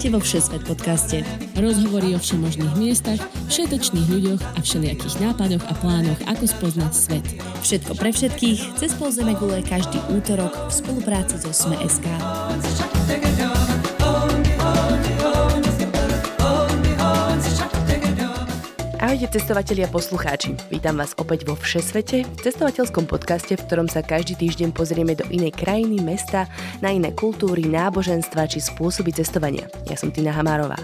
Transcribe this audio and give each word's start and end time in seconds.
Vítajte 0.00 0.16
vo 0.16 0.24
Všesvet 0.24 0.64
podcaste. 0.64 1.16
Rozhovory 1.60 2.16
o 2.16 2.18
všemožných 2.24 2.72
miestach, 2.80 3.20
všetečných 3.52 4.08
ľuďoch 4.08 4.40
a 4.56 4.58
všelijakých 4.64 5.20
nápadoch 5.20 5.60
a 5.68 5.76
plánoch, 5.76 6.16
ako 6.24 6.48
spoznať 6.48 6.92
svet. 6.96 7.26
Všetko 7.60 7.92
pre 8.00 8.08
všetkých, 8.08 8.80
cez 8.80 8.96
pol 8.96 9.12
gule 9.12 9.60
každý 9.60 10.00
útorok 10.08 10.56
v 10.56 10.72
spolupráci 10.72 11.36
so 11.44 11.52
Sme.sk. 11.52 12.08
Ahojte 19.10 19.42
cestovatelia 19.42 19.90
poslucháči. 19.90 20.54
Vítam 20.70 20.94
vás 20.94 21.18
opäť 21.18 21.42
vo 21.42 21.58
Všesvete, 21.58 22.22
v 22.22 22.38
cestovateľskom 22.46 23.10
podcaste, 23.10 23.58
v 23.58 23.64
ktorom 23.66 23.90
sa 23.90 24.06
každý 24.06 24.38
týždeň 24.38 24.70
pozrieme 24.70 25.18
do 25.18 25.26
inej 25.34 25.50
krajiny, 25.58 25.98
mesta, 25.98 26.46
na 26.78 26.94
iné 26.94 27.10
kultúry, 27.10 27.66
náboženstva 27.66 28.46
či 28.46 28.62
spôsoby 28.62 29.10
cestovania. 29.10 29.66
Ja 29.90 29.98
som 29.98 30.14
Tina 30.14 30.30
Hamárová. 30.30 30.78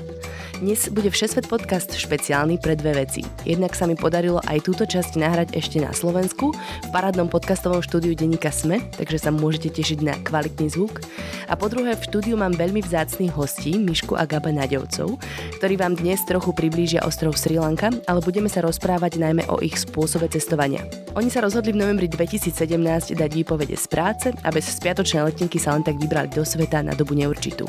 Dnes 0.57 0.89
bude 0.89 1.13
Všesvet 1.13 1.53
podcast 1.53 1.93
špeciálny 1.93 2.57
pre 2.57 2.81
dve 2.81 3.05
veci. 3.05 3.21
Jednak 3.45 3.77
sa 3.77 3.85
mi 3.85 3.93
podarilo 3.93 4.41
aj 4.49 4.65
túto 4.65 4.89
časť 4.89 5.21
nahrať 5.21 5.53
ešte 5.53 5.85
na 5.85 5.93
Slovensku 5.93 6.57
v 6.57 6.89
parádnom 6.97 7.29
podcastovom 7.29 7.85
štúdiu 7.85 8.17
denníka 8.17 8.49
SME, 8.49 8.81
takže 8.97 9.21
sa 9.21 9.29
môžete 9.29 9.69
tešiť 9.77 9.99
na 10.01 10.17
kvalitný 10.17 10.73
zvuk. 10.73 11.05
A 11.53 11.61
po 11.61 11.69
druhé 11.69 11.93
v 11.93 12.09
štúdiu 12.09 12.41
mám 12.41 12.57
veľmi 12.57 12.81
vzácných 12.81 13.37
hostí, 13.37 13.77
Mišku 13.77 14.17
a 14.17 14.25
Gaba 14.25 14.49
Naďovcov, 14.49 15.21
ktorí 15.61 15.77
vám 15.77 15.93
dnes 15.93 16.25
trochu 16.25 16.57
priblížia 16.57 17.05
ostrov 17.05 17.37
Sri 17.37 17.61
Lanka, 17.61 17.93
ale 18.09 18.25
budeme 18.25 18.49
sa 18.49 18.65
rozprávať 18.65 19.21
najmä 19.21 19.45
o 19.53 19.61
ich 19.61 19.77
spôsobe 19.77 20.25
cestovania. 20.33 20.89
Oni 21.21 21.29
sa 21.29 21.45
rozhodli 21.45 21.77
v 21.77 21.85
novembri 21.85 22.09
2017 22.09 23.13
dať 23.13 23.31
výpovede 23.45 23.77
z 23.77 23.87
práce 23.93 24.33
a 24.33 24.49
bez 24.49 24.73
spiatočnej 24.73 25.21
letenky 25.21 25.61
sa 25.61 25.77
len 25.77 25.85
tak 25.85 26.01
vybrali 26.01 26.33
do 26.33 26.49
sveta 26.49 26.81
na 26.81 26.97
dobu 26.97 27.13
neurčitú. 27.13 27.69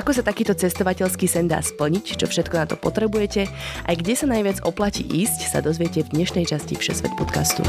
Ako 0.00 0.16
sa 0.16 0.24
takýto 0.24 0.56
cestovateľský 0.56 1.28
sen 1.28 1.44
dá 1.44 1.60
splniť, 1.60 2.19
čo 2.20 2.28
všetko 2.28 2.54
na 2.60 2.66
to 2.68 2.76
potrebujete, 2.76 3.48
aj 3.88 3.94
kde 3.96 4.12
sa 4.12 4.28
najviac 4.28 4.60
oplatí 4.68 5.00
ísť, 5.00 5.48
sa 5.48 5.64
dozviete 5.64 6.04
v 6.04 6.20
dnešnej 6.20 6.44
časti 6.44 6.76
Všesvet 6.76 7.16
podcastu. 7.16 7.64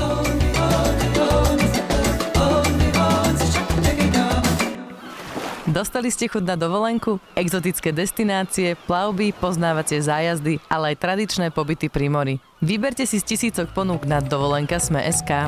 Dostali 5.72 6.12
ste 6.12 6.28
chuť 6.28 6.44
na 6.44 6.60
dovolenku? 6.60 7.24
Exotické 7.32 7.96
destinácie, 7.96 8.76
plavby, 8.92 9.32
poznávacie 9.32 10.04
zájazdy, 10.04 10.60
ale 10.68 10.92
aj 10.92 11.00
tradičné 11.00 11.48
pobyty 11.56 11.88
pri 11.88 12.12
mori. 12.12 12.36
Vyberte 12.60 13.08
si 13.08 13.24
z 13.24 13.24
tisícok 13.24 13.72
ponúk 13.72 14.04
na 14.04 14.20
dovolenka 14.20 14.84
Sme.sk. 14.84 15.48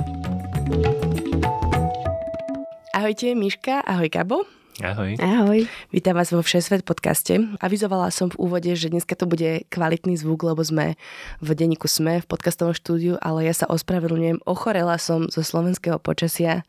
Ahojte, 2.95 3.35
Miška, 3.35 3.83
ahoj 3.83 4.07
Gabo. 4.07 4.62
Ahoj. 4.81 5.21
Ahoj. 5.21 5.69
Vítam 5.93 6.17
vás 6.17 6.33
vo 6.33 6.41
Všesvet 6.41 6.81
podcaste. 6.81 7.37
Avizovala 7.61 8.09
som 8.09 8.33
v 8.33 8.41
úvode, 8.41 8.73
že 8.73 8.89
dneska 8.89 9.13
to 9.13 9.29
bude 9.29 9.69
kvalitný 9.69 10.17
zvuk, 10.17 10.41
lebo 10.41 10.65
sme 10.65 10.97
v 11.45 11.49
denníku 11.53 11.85
SME 11.85 12.25
v 12.25 12.29
podcastovom 12.33 12.73
štúdiu, 12.73 13.21
ale 13.21 13.45
ja 13.45 13.53
sa 13.53 13.69
ospravedlňujem. 13.69 14.41
Ochorela 14.49 14.97
som 14.97 15.29
zo 15.29 15.45
slovenského 15.45 16.01
počasia 16.01 16.65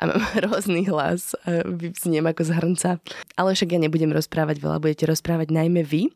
a 0.00 0.08
mám 0.08 0.24
hrozný 0.40 0.88
hlas. 0.88 1.36
Vypsniem 1.68 2.24
ako 2.24 2.40
z 2.40 2.50
hrnca. 2.56 2.90
Ale 3.36 3.52
však 3.52 3.76
ja 3.76 3.84
nebudem 3.84 4.16
rozprávať 4.16 4.56
veľa, 4.56 4.80
budete 4.80 5.04
rozprávať 5.04 5.52
najmä 5.52 5.84
vy. 5.84 6.08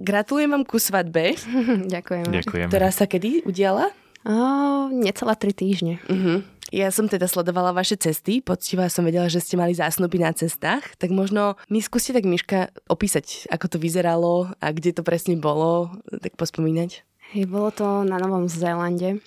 Gratulujem 0.00 0.56
vám 0.56 0.64
ku 0.64 0.80
svadbe. 0.80 1.36
Ďakujem. 1.92 2.32
Ďakujem. 2.32 2.68
Ktorá 2.72 2.88
sa 2.88 3.04
kedy 3.04 3.44
udiala? 3.44 3.92
O, 4.22 4.88
necelá 4.92 5.34
tri 5.34 5.50
týždne. 5.50 5.98
Uh-huh. 6.06 6.46
Ja 6.72 6.88
som 6.88 7.04
teda 7.04 7.28
sledovala 7.28 7.76
vaše 7.76 8.00
cesty, 8.00 8.40
poctivá 8.40 8.88
som 8.88 9.04
vedela, 9.04 9.28
že 9.28 9.44
ste 9.44 9.60
mali 9.60 9.76
zásnupy 9.76 10.16
na 10.16 10.32
cestách, 10.32 10.96
tak 10.96 11.12
možno 11.12 11.60
mi 11.68 11.84
skúste 11.84 12.16
tak 12.16 12.24
Miška 12.24 12.72
opísať, 12.88 13.50
ako 13.52 13.76
to 13.76 13.76
vyzeralo 13.76 14.48
a 14.56 14.72
kde 14.72 14.96
to 14.96 15.04
presne 15.04 15.36
bolo, 15.36 15.92
tak 16.08 16.32
pospomínať. 16.40 17.04
Hej, 17.36 17.44
bolo 17.48 17.68
to 17.76 17.84
na 18.08 18.16
Novom 18.16 18.48
Zélande. 18.48 19.20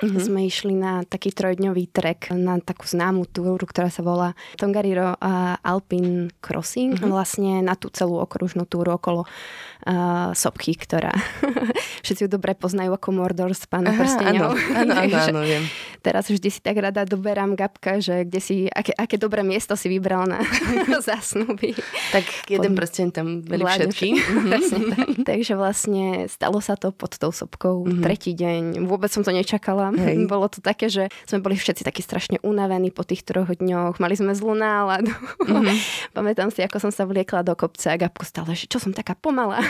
Uh-huh. 0.00 0.20
Sme 0.20 0.48
išli 0.48 0.72
na 0.72 1.04
taký 1.04 1.30
trojdňový 1.32 1.92
trek, 1.92 2.32
na 2.32 2.56
takú 2.60 2.88
známú 2.88 3.28
túru, 3.28 3.60
ktorá 3.64 3.92
sa 3.92 4.00
volá 4.00 4.32
Tongariro 4.56 5.14
Alpine 5.60 6.32
Crossing. 6.40 6.96
Uh-huh. 6.96 7.12
Vlastne 7.12 7.60
na 7.60 7.76
tú 7.76 7.92
celú 7.92 8.18
okružnú 8.20 8.64
túru 8.64 8.96
okolo 8.96 9.28
uh, 9.28 10.32
Sopchy, 10.32 10.76
ktorá 10.76 11.12
všetci 12.04 12.26
ju 12.26 12.28
dobre 12.28 12.56
poznajú 12.56 12.96
ako 12.96 13.08
Mordor 13.12 13.52
s 13.52 13.68
pánom 13.68 13.92
prsteňov. 13.92 14.50
Áno, 14.76 14.94
áno, 14.96 15.16
áno, 15.16 15.40
viem. 15.44 15.64
Teraz 16.00 16.32
vždy 16.32 16.48
si 16.48 16.60
tak 16.64 16.80
rada 16.80 17.04
doberám 17.04 17.52
Gabka, 17.52 18.00
že 18.00 18.24
kde 18.24 18.40
si, 18.40 18.54
aké, 18.72 18.96
aké 18.96 19.20
dobré 19.20 19.44
miesto 19.44 19.76
si 19.76 19.92
vybral 19.92 20.24
na 20.24 20.40
zásnuby. 21.08 21.76
Tak 22.12 22.24
jeden 22.48 22.72
prsteň 22.72 23.06
tam 23.12 23.26
veľmi 23.44 23.68
všetky. 23.68 24.08
tak. 24.96 25.08
Takže 25.28 25.54
vlastne 25.60 26.24
stalo 26.32 26.64
sa 26.64 26.80
to 26.80 26.88
pod 26.96 27.20
tou 27.20 27.28
sopkou 27.28 27.84
mm-hmm. 27.84 28.00
tretí 28.00 28.32
deň. 28.32 28.88
Vôbec 28.88 29.12
som 29.12 29.20
to 29.20 29.30
nečakala 29.30 29.92
Hej. 29.92 30.24
Bolo 30.32 30.48
to 30.48 30.64
také, 30.64 30.88
že 30.88 31.12
sme 31.28 31.44
boli 31.44 31.60
všetci 31.60 31.84
takí 31.84 32.00
strašne 32.00 32.40
unavení 32.40 32.88
po 32.88 33.04
tých 33.04 33.24
troch 33.26 33.52
dňoch. 33.52 34.00
Mali 34.00 34.16
sme 34.16 34.32
zlú 34.32 34.56
náladu. 34.56 35.12
Mm-hmm. 35.44 35.76
Pamätám 36.16 36.48
si, 36.48 36.64
ako 36.64 36.88
som 36.88 36.92
sa 36.92 37.04
vliekla 37.04 37.44
do 37.44 37.52
kopca 37.52 37.92
a 37.92 38.00
Gabko 38.00 38.24
stále, 38.24 38.56
že 38.56 38.64
čo 38.70 38.80
som 38.80 38.96
taká 38.96 39.12
pomalá. 39.12 39.60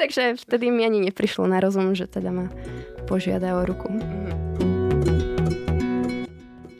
Takže 0.00 0.40
vtedy 0.40 0.72
mi 0.72 0.88
ani 0.88 1.04
neprišlo 1.04 1.44
na 1.44 1.60
rozum, 1.60 1.92
že 1.92 2.08
teda 2.08 2.32
ma 2.32 2.46
požiada 3.06 3.54
o 3.58 3.62
ruku. 3.62 3.92
Mm-hmm. 3.92 4.75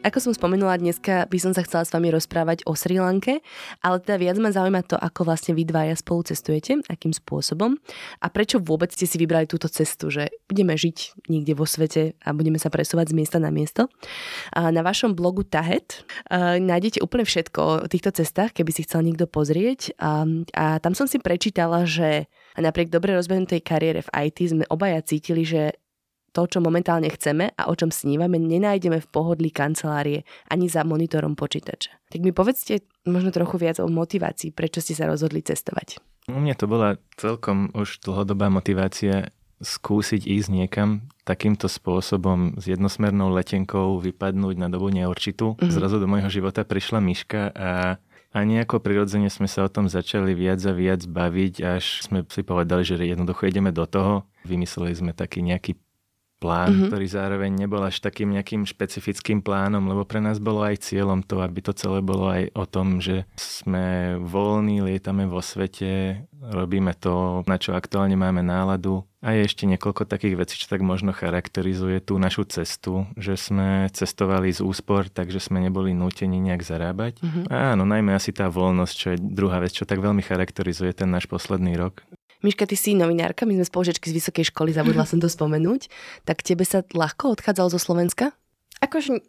Ako 0.06 0.22
som 0.22 0.30
spomenula, 0.30 0.78
dneska 0.78 1.26
by 1.26 1.38
som 1.42 1.50
sa 1.50 1.66
chcela 1.66 1.82
s 1.82 1.90
vami 1.90 2.14
rozprávať 2.14 2.62
o 2.62 2.78
Sri 2.78 3.02
Lanke, 3.02 3.42
ale 3.82 3.98
teda 3.98 4.22
viac 4.22 4.38
ma 4.38 4.54
zaujíma 4.54 4.86
to, 4.86 4.94
ako 4.94 5.26
vlastne 5.26 5.50
vy 5.50 5.66
dvaja 5.66 5.98
spolu 5.98 6.22
cestujete, 6.22 6.78
akým 6.86 7.10
spôsobom 7.10 7.74
a 8.22 8.26
prečo 8.30 8.62
vôbec 8.62 8.94
ste 8.94 9.02
si 9.02 9.18
vybrali 9.18 9.50
túto 9.50 9.66
cestu, 9.66 10.06
že 10.14 10.30
budeme 10.46 10.78
žiť 10.78 11.26
niekde 11.26 11.58
vo 11.58 11.66
svete 11.66 12.14
a 12.22 12.30
budeme 12.30 12.54
sa 12.54 12.70
presúvať 12.70 13.10
z 13.10 13.16
miesta 13.18 13.42
na 13.42 13.50
miesto. 13.50 13.90
A 14.54 14.70
na 14.70 14.86
vašom 14.86 15.18
blogu 15.18 15.42
Tahet 15.42 16.06
nájdete 16.62 17.02
úplne 17.02 17.26
všetko 17.26 17.58
o 17.58 17.90
týchto 17.90 18.14
cestách, 18.14 18.54
keby 18.54 18.70
si 18.70 18.86
chcel 18.86 19.02
niekto 19.02 19.26
pozrieť. 19.26 19.90
A, 19.98 20.22
a 20.54 20.78
tam 20.78 20.94
som 20.94 21.10
si 21.10 21.18
prečítala, 21.18 21.82
že 21.82 22.30
napriek 22.54 22.94
dobre 22.94 23.10
rozbehnutej 23.18 23.58
kariére 23.58 24.06
v 24.06 24.30
IT 24.30 24.54
sme 24.54 24.70
obaja 24.70 25.02
cítili, 25.02 25.42
že 25.42 25.74
to, 26.36 26.44
čo 26.44 26.60
momentálne 26.60 27.08
chceme 27.08 27.56
a 27.56 27.72
o 27.72 27.74
čom 27.74 27.88
snívame, 27.88 28.36
nenájdeme 28.36 29.00
v 29.00 29.08
pohodlí 29.08 29.48
kancelárie 29.48 30.28
ani 30.52 30.68
za 30.68 30.84
monitorom 30.84 31.32
počítača. 31.32 31.96
Tak 32.12 32.20
mi 32.20 32.36
povedzte 32.36 32.84
možno 33.08 33.32
trochu 33.32 33.56
viac 33.56 33.80
o 33.80 33.88
motivácii, 33.88 34.52
prečo 34.52 34.84
ste 34.84 34.92
sa 34.92 35.08
rozhodli 35.08 35.40
cestovať. 35.40 35.96
U 36.28 36.36
mňa 36.36 36.54
to 36.60 36.68
bola 36.68 37.00
celkom 37.16 37.72
už 37.72 38.04
dlhodobá 38.04 38.52
motivácia 38.52 39.32
skúsiť 39.56 40.28
ísť 40.28 40.48
niekam 40.52 41.08
takýmto 41.24 41.64
spôsobom 41.64 42.60
s 42.60 42.68
jednosmernou 42.68 43.32
letenkou 43.32 43.96
vypadnúť 44.04 44.60
na 44.60 44.68
dobu 44.68 44.92
neurčitú. 44.92 45.56
Mm-hmm. 45.56 45.72
Zrazu 45.72 45.96
do 45.96 46.04
môjho 46.04 46.28
života 46.28 46.60
prišla 46.68 47.00
myška 47.00 47.40
a 47.56 47.70
a 48.36 48.44
nejako 48.44 48.84
prirodzene 48.84 49.32
sme 49.32 49.48
sa 49.48 49.64
o 49.64 49.72
tom 49.72 49.88
začali 49.88 50.36
viac 50.36 50.60
a 50.68 50.76
viac 50.76 51.08
baviť, 51.08 51.54
až 51.64 52.04
sme 52.04 52.20
si 52.28 52.44
povedali, 52.44 52.84
že 52.84 53.00
jednoducho 53.00 53.48
ideme 53.48 53.72
do 53.72 53.88
toho. 53.88 54.28
Vymysleli 54.44 54.92
sme 54.92 55.16
taký 55.16 55.40
nejaký 55.40 55.80
plán, 56.36 56.68
mm-hmm. 56.72 56.88
ktorý 56.92 57.06
zároveň 57.08 57.50
nebol 57.56 57.80
až 57.80 58.04
takým 58.04 58.32
nejakým 58.36 58.68
špecifickým 58.68 59.40
plánom, 59.40 59.80
lebo 59.88 60.04
pre 60.04 60.20
nás 60.20 60.36
bolo 60.36 60.60
aj 60.60 60.84
cieľom 60.84 61.24
to, 61.24 61.40
aby 61.40 61.64
to 61.64 61.72
celé 61.72 62.04
bolo 62.04 62.28
aj 62.28 62.52
o 62.52 62.64
tom, 62.68 63.00
že 63.00 63.24
sme 63.40 64.16
voľní, 64.20 64.84
lietame 64.84 65.24
vo 65.24 65.40
svete, 65.40 66.22
robíme 66.36 66.92
to, 67.00 67.40
na 67.48 67.56
čo 67.56 67.72
aktuálne 67.72 68.14
máme 68.14 68.44
náladu. 68.44 69.08
A 69.24 69.34
je 69.34 69.48
ešte 69.48 69.66
niekoľko 69.66 70.06
takých 70.06 70.38
vecí, 70.38 70.54
čo 70.54 70.70
tak 70.70 70.86
možno 70.86 71.10
charakterizuje 71.10 71.98
tú 71.98 72.14
našu 72.20 72.46
cestu, 72.46 73.10
že 73.18 73.34
sme 73.34 73.90
cestovali 73.90 74.54
z 74.54 74.62
úspor, 74.62 75.10
takže 75.10 75.42
sme 75.42 75.58
neboli 75.58 75.90
nútení 75.96 76.38
nejak 76.38 76.62
zarábať. 76.62 77.18
Mm-hmm. 77.24 77.44
Áno, 77.50 77.82
najmä 77.82 78.14
asi 78.14 78.30
tá 78.30 78.46
voľnosť, 78.46 78.94
čo 78.94 79.06
je 79.16 79.18
druhá 79.18 79.58
vec, 79.58 79.74
čo 79.74 79.88
tak 79.88 79.98
veľmi 79.98 80.22
charakterizuje 80.22 80.94
ten 80.94 81.10
náš 81.10 81.26
posledný 81.26 81.74
rok. 81.74 82.06
Miška, 82.44 82.68
ty 82.68 82.76
si 82.76 82.92
novinárka, 82.92 83.48
my 83.48 83.56
sme 83.56 83.66
spolužiačky 83.66 84.12
z 84.12 84.16
vysokej 84.20 84.52
školy, 84.52 84.74
zabudla 84.76 85.08
som 85.08 85.22
to 85.22 85.30
spomenúť. 85.30 85.88
Tak 86.28 86.44
tebe 86.44 86.64
sa 86.66 86.84
ľahko 86.84 87.36
odchádzalo 87.36 87.68
zo 87.72 87.80
Slovenska? 87.80 88.36
Akože 88.84 89.24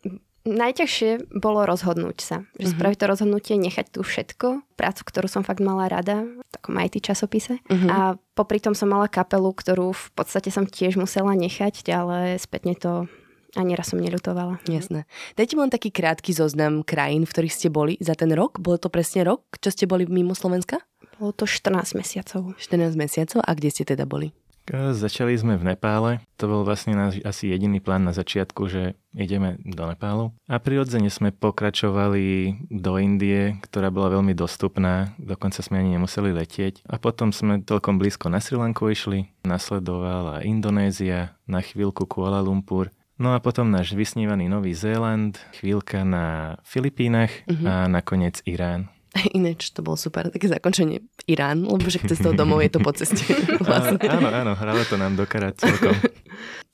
najťažšie 0.48 1.36
bolo 1.40 1.68
rozhodnúť 1.68 2.18
sa. 2.24 2.38
Že 2.56 2.72
uh-huh. 2.72 2.76
spraviť 2.80 2.98
to 3.04 3.12
rozhodnutie, 3.12 3.54
nechať 3.60 3.86
tu 3.92 4.02
všetko, 4.02 4.64
prácu, 4.80 5.02
ktorú 5.04 5.28
som 5.28 5.44
fakt 5.44 5.60
mala 5.60 5.92
rada, 5.92 6.24
v 6.24 6.50
takom 6.50 6.80
IT 6.80 7.04
časopise. 7.04 7.60
Uh-huh. 7.68 7.90
A 7.92 7.98
popri 8.34 8.64
tom 8.64 8.72
som 8.72 8.88
mala 8.88 9.12
kapelu, 9.12 9.52
ktorú 9.52 9.92
v 9.92 10.08
podstate 10.16 10.48
som 10.50 10.64
tiež 10.64 10.96
musela 10.96 11.36
nechať, 11.36 11.84
ale 11.92 12.40
spätne 12.40 12.80
to 12.80 13.12
ani 13.56 13.74
raz 13.74 13.92
som 13.92 14.00
neľutovala. 14.00 14.62
Jasné. 14.70 15.10
Dajte 15.34 15.56
mi 15.58 15.66
len 15.66 15.74
taký 15.74 15.90
krátky 15.90 16.36
zoznam 16.36 16.86
krajín, 16.86 17.26
v 17.26 17.32
ktorých 17.32 17.56
ste 17.56 17.68
boli 17.72 17.98
za 17.98 18.14
ten 18.14 18.30
rok. 18.36 18.60
Bolo 18.62 18.78
to 18.78 18.92
presne 18.92 19.26
rok, 19.26 19.48
čo 19.58 19.74
ste 19.74 19.90
boli 19.90 20.06
mimo 20.06 20.38
Slovenska? 20.38 20.84
Bolo 21.18 21.34
to 21.34 21.50
14 21.50 21.98
mesiacov. 21.98 22.54
14 22.62 22.94
mesiacov? 22.94 23.42
A 23.42 23.52
kde 23.58 23.70
ste 23.74 23.84
teda 23.84 24.06
boli? 24.06 24.32
Začali 24.68 25.32
sme 25.40 25.56
v 25.56 25.64
Nepále. 25.64 26.20
To 26.44 26.52
bol 26.52 26.62
vlastne 26.68 26.92
náš 26.92 27.24
asi 27.24 27.48
jediný 27.48 27.80
plán 27.80 28.04
na 28.04 28.12
začiatku, 28.12 28.68
že 28.68 29.00
ideme 29.16 29.56
do 29.64 29.88
Nepálu. 29.88 30.36
A 30.52 30.60
prirodzene 30.60 31.08
sme 31.08 31.32
pokračovali 31.32 32.52
do 32.68 33.00
Indie, 33.00 33.56
ktorá 33.64 33.88
bola 33.88 34.20
veľmi 34.20 34.36
dostupná. 34.36 35.16
Dokonca 35.16 35.64
sme 35.64 35.80
ani 35.80 35.96
nemuseli 35.96 36.36
letieť. 36.36 36.84
A 36.84 37.00
potom 37.00 37.32
sme 37.32 37.64
celkom 37.64 37.96
blízko 37.96 38.28
na 38.28 38.44
Sri 38.44 38.60
Lanku 38.60 38.92
išli. 38.92 39.32
Nasledovala 39.48 40.44
Indonézia, 40.44 41.40
na 41.48 41.64
chvíľku 41.64 42.04
Kuala 42.04 42.44
Lumpur. 42.44 42.92
No 43.18 43.34
a 43.34 43.42
potom 43.42 43.72
náš 43.72 43.98
vysnívaný 43.98 44.46
Nový 44.46 44.78
Zéland, 44.78 45.40
chvíľka 45.58 46.06
na 46.06 46.60
Filipínach 46.62 47.34
uh-huh. 47.50 47.66
a 47.66 47.74
nakoniec 47.90 48.44
Irán. 48.46 48.94
Ináč 49.38 49.72
to 49.72 49.82
bolo 49.82 49.96
super, 49.96 50.28
také 50.30 50.52
zakončenie 50.52 51.04
Irán, 51.30 51.64
lebo 51.64 51.84
však 51.84 52.10
cestou 52.10 52.36
domov 52.36 52.64
je 52.64 52.72
to 52.72 52.80
po 52.84 52.92
ceste. 52.94 53.24
vlastne. 53.68 54.00
Áno, 54.08 54.30
áno, 54.30 54.52
hralo 54.54 54.82
to 54.86 54.96
nám 55.00 55.16
do 55.16 55.26
karát 55.26 55.56
celkom. 55.58 55.96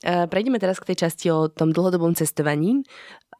Prejdeme 0.04 0.60
teraz 0.60 0.76
k 0.76 0.92
tej 0.92 1.08
časti 1.08 1.32
o 1.32 1.48
tom 1.48 1.72
dlhodobom 1.72 2.12
cestovaní. 2.12 2.84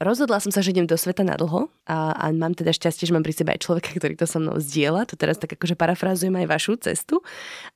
Rozhodla 0.00 0.40
som 0.40 0.48
sa, 0.48 0.64
že 0.64 0.72
idem 0.72 0.88
do 0.88 0.96
sveta 0.96 1.20
na 1.20 1.36
dlho 1.36 1.68
a, 1.86 2.16
a 2.16 2.24
mám 2.32 2.56
teda 2.56 2.72
šťastie, 2.72 3.04
že 3.04 3.12
mám 3.14 3.22
pri 3.22 3.36
sebe 3.36 3.52
aj 3.52 3.62
človeka, 3.62 3.92
ktorý 3.94 4.16
to 4.16 4.24
so 4.24 4.40
mnou 4.40 4.56
zdieľa. 4.56 5.06
To 5.12 5.14
teraz 5.14 5.36
tak 5.36 5.54
akože 5.54 5.76
parafrázujem 5.76 6.34
aj 6.40 6.46
vašu 6.48 6.80
cestu. 6.80 7.20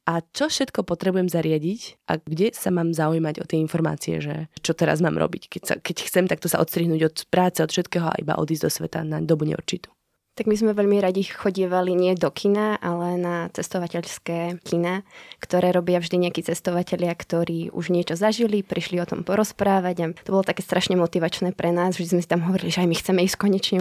A 0.08 0.24
čo 0.32 0.48
všetko 0.48 0.88
potrebujem 0.88 1.28
zariadiť 1.28 2.00
a 2.08 2.16
kde 2.16 2.56
sa 2.56 2.72
mám 2.72 2.96
zaujímať 2.96 3.44
o 3.44 3.46
tie 3.46 3.60
informácie, 3.60 4.24
že 4.24 4.48
čo 4.64 4.72
teraz 4.72 5.04
mám 5.04 5.20
robiť. 5.20 5.52
Keď, 5.52 5.62
sa, 5.62 5.74
keď 5.76 5.96
chcem 6.08 6.24
takto 6.26 6.48
sa 6.48 6.58
odstrihnúť 6.64 7.00
od 7.06 7.16
práce, 7.28 7.60
od 7.60 7.70
všetkého 7.70 8.08
a 8.08 8.18
iba 8.18 8.40
odísť 8.40 8.64
do 8.66 8.70
sveta 8.72 9.04
na 9.04 9.20
dobu 9.20 9.44
neurčitú. 9.46 9.92
Tak 10.38 10.46
my 10.46 10.54
sme 10.54 10.70
veľmi 10.70 11.02
radi 11.02 11.26
chodievali 11.26 11.98
nie 11.98 12.14
do 12.14 12.30
kina, 12.30 12.78
ale 12.78 13.18
na 13.18 13.50
cestovateľské 13.50 14.62
kina, 14.62 15.02
ktoré 15.42 15.74
robia 15.74 15.98
vždy 15.98 16.30
nejakí 16.30 16.46
cestovatelia, 16.46 17.10
ktorí 17.10 17.74
už 17.74 17.90
niečo 17.90 18.14
zažili, 18.14 18.62
prišli 18.62 19.02
o 19.02 19.08
tom 19.10 19.26
porozprávať 19.26 19.96
a 19.98 20.06
to 20.14 20.30
bolo 20.30 20.46
také 20.46 20.62
strašne 20.62 20.94
motivačné 20.94 21.58
pre 21.58 21.74
nás, 21.74 21.98
že 21.98 22.14
sme 22.14 22.22
si 22.22 22.30
tam 22.30 22.46
hovorili, 22.46 22.70
že 22.70 22.86
aj 22.86 22.88
my 22.88 22.96
chceme 23.02 23.20
ísť 23.26 23.34
konečne. 23.34 23.78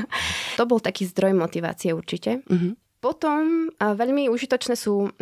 to 0.58 0.64
bol 0.64 0.80
taký 0.80 1.04
zdroj 1.04 1.36
motivácie 1.36 1.92
určite. 1.92 2.40
Uh-huh. 2.48 2.72
Potom 3.04 3.68
veľmi 3.76 4.32
užitočné 4.32 4.80
sú 4.80 5.12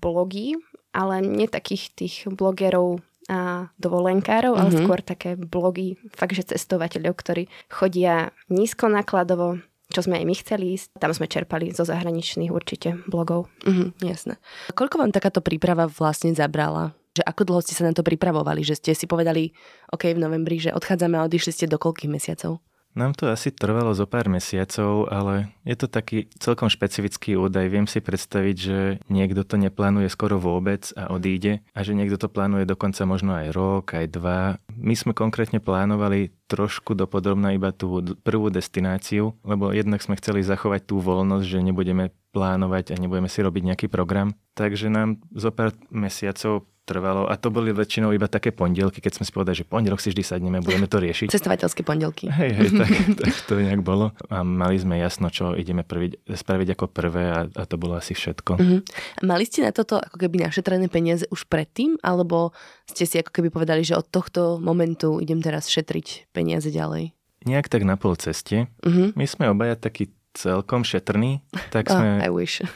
blogy, 0.00 0.56
ale 0.96 1.20
nie 1.20 1.44
takých 1.44 1.92
tých 1.92 2.14
blogerov 2.24 3.04
a 3.28 3.68
dovolenkárov, 3.76 4.56
ale 4.56 4.72
uh-huh. 4.72 4.80
skôr 4.80 5.04
také 5.04 5.36
blogy 5.36 6.00
fakt, 6.08 6.32
že 6.32 6.56
cestovateľov, 6.56 7.12
ktorí 7.20 7.52
chodia 7.68 8.32
nízko 8.48 8.88
nákladovo, 8.88 9.60
čo 9.96 10.04
sme 10.04 10.20
aj 10.20 10.28
my 10.28 10.34
chceli 10.36 10.76
ísť. 10.76 11.00
Tam 11.00 11.08
sme 11.16 11.24
čerpali 11.24 11.72
zo 11.72 11.88
zahraničných 11.88 12.52
určite 12.52 13.00
blogov. 13.08 13.48
Mhm, 13.64 14.04
jasné. 14.04 14.36
Koľko 14.76 15.00
vám 15.00 15.16
takáto 15.16 15.40
príprava 15.40 15.88
vlastne 15.88 16.36
zabrala? 16.36 16.92
Že 17.16 17.24
ako 17.24 17.42
dlho 17.48 17.60
ste 17.64 17.72
sa 17.72 17.88
na 17.88 17.96
to 17.96 18.04
pripravovali? 18.04 18.60
Že 18.60 18.76
ste 18.76 18.90
si 18.92 19.08
povedali, 19.08 19.56
OK, 19.88 20.12
v 20.12 20.20
novembri, 20.20 20.60
že 20.60 20.76
odchádzame 20.76 21.16
a 21.16 21.24
odišli 21.24 21.52
ste 21.56 21.64
do 21.64 21.80
koľkých 21.80 22.12
mesiacov? 22.12 22.60
Nám 22.96 23.12
to 23.12 23.28
asi 23.28 23.52
trvalo 23.52 23.92
zo 23.92 24.08
pár 24.08 24.32
mesiacov, 24.32 25.12
ale 25.12 25.52
je 25.68 25.76
to 25.76 25.84
taký 25.84 26.32
celkom 26.40 26.72
špecifický 26.72 27.36
údaj. 27.36 27.68
Viem 27.68 27.84
si 27.84 28.00
predstaviť, 28.00 28.56
že 28.56 28.78
niekto 29.12 29.44
to 29.44 29.60
neplánuje 29.60 30.08
skoro 30.08 30.40
vôbec 30.40 30.88
a 30.96 31.12
odíde 31.12 31.60
a 31.76 31.84
že 31.84 31.92
niekto 31.92 32.16
to 32.16 32.32
plánuje 32.32 32.64
dokonca 32.64 33.04
možno 33.04 33.36
aj 33.36 33.52
rok, 33.52 33.92
aj 33.92 34.06
dva. 34.16 34.56
My 34.72 34.96
sme 34.96 35.12
konkrétne 35.12 35.60
plánovali 35.60 36.32
trošku 36.48 36.96
dopodrobná 36.96 37.52
iba 37.52 37.68
tú 37.68 38.00
prvú 38.24 38.48
destináciu, 38.48 39.36
lebo 39.44 39.76
jednak 39.76 40.00
sme 40.00 40.16
chceli 40.16 40.40
zachovať 40.40 40.88
tú 40.88 40.96
voľnosť, 41.04 41.44
že 41.44 41.60
nebudeme 41.60 42.16
plánovať 42.36 42.92
a 42.92 43.00
nebudeme 43.00 43.32
si 43.32 43.40
robiť 43.40 43.62
nejaký 43.72 43.86
program. 43.88 44.36
Takže 44.52 44.92
nám 44.92 45.24
zo 45.32 45.48
pár 45.48 45.72
mesiacov 45.88 46.68
trvalo 46.86 47.26
a 47.26 47.34
to 47.34 47.50
boli 47.50 47.74
väčšinou 47.74 48.14
iba 48.14 48.30
také 48.30 48.54
pondelky, 48.54 49.02
keď 49.02 49.18
sme 49.18 49.24
si 49.26 49.34
povedali, 49.34 49.58
že 49.58 49.66
pondelok 49.66 49.98
si 49.98 50.14
vždy 50.14 50.22
sadneme, 50.22 50.62
budeme 50.62 50.86
to 50.86 51.02
riešiť. 51.02 51.34
Cestovateľské 51.34 51.82
pondelky. 51.82 52.30
Hej, 52.30 52.50
hej, 52.54 52.68
tak, 52.78 52.88
tak 53.26 53.32
to 53.50 53.58
nejak 53.58 53.82
bolo. 53.82 54.14
A 54.30 54.46
mali 54.46 54.78
sme 54.78 55.02
jasno, 55.02 55.26
čo 55.32 55.58
ideme 55.58 55.82
prvi, 55.82 56.14
spraviť 56.30 56.78
ako 56.78 56.84
prvé 56.86 57.24
a, 57.34 57.40
a 57.50 57.62
to 57.66 57.74
bolo 57.74 57.98
asi 57.98 58.14
všetko. 58.14 58.52
Uh-huh. 58.54 58.80
Mali 59.26 59.44
ste 59.50 59.66
na 59.66 59.74
toto 59.74 59.98
ako 59.98 60.14
keby 60.14 60.46
našetrené 60.46 60.86
peniaze 60.86 61.26
už 61.34 61.50
predtým, 61.50 61.98
alebo 62.06 62.54
ste 62.86 63.02
si 63.02 63.18
ako 63.18 63.34
keby 63.34 63.50
povedali, 63.50 63.82
že 63.82 63.98
od 63.98 64.06
tohto 64.06 64.62
momentu 64.62 65.18
idem 65.18 65.42
teraz 65.42 65.66
šetriť 65.66 66.30
peniaze 66.30 66.70
ďalej? 66.70 67.10
Nejak 67.46 67.66
tak 67.66 67.82
na 67.82 67.98
pol 67.98 68.14
ceste. 68.14 68.70
Uh-huh. 68.86 69.10
My 69.18 69.26
sme 69.26 69.50
obaja 69.50 69.74
takí 69.74 70.14
celkom 70.36 70.84
šetrní, 70.84 71.40
tak 71.72 71.88
sme... 71.92 72.20
Oh, 72.20 72.26
I 72.26 72.30
wish. 72.30 72.60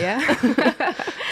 Ja. 0.00 0.16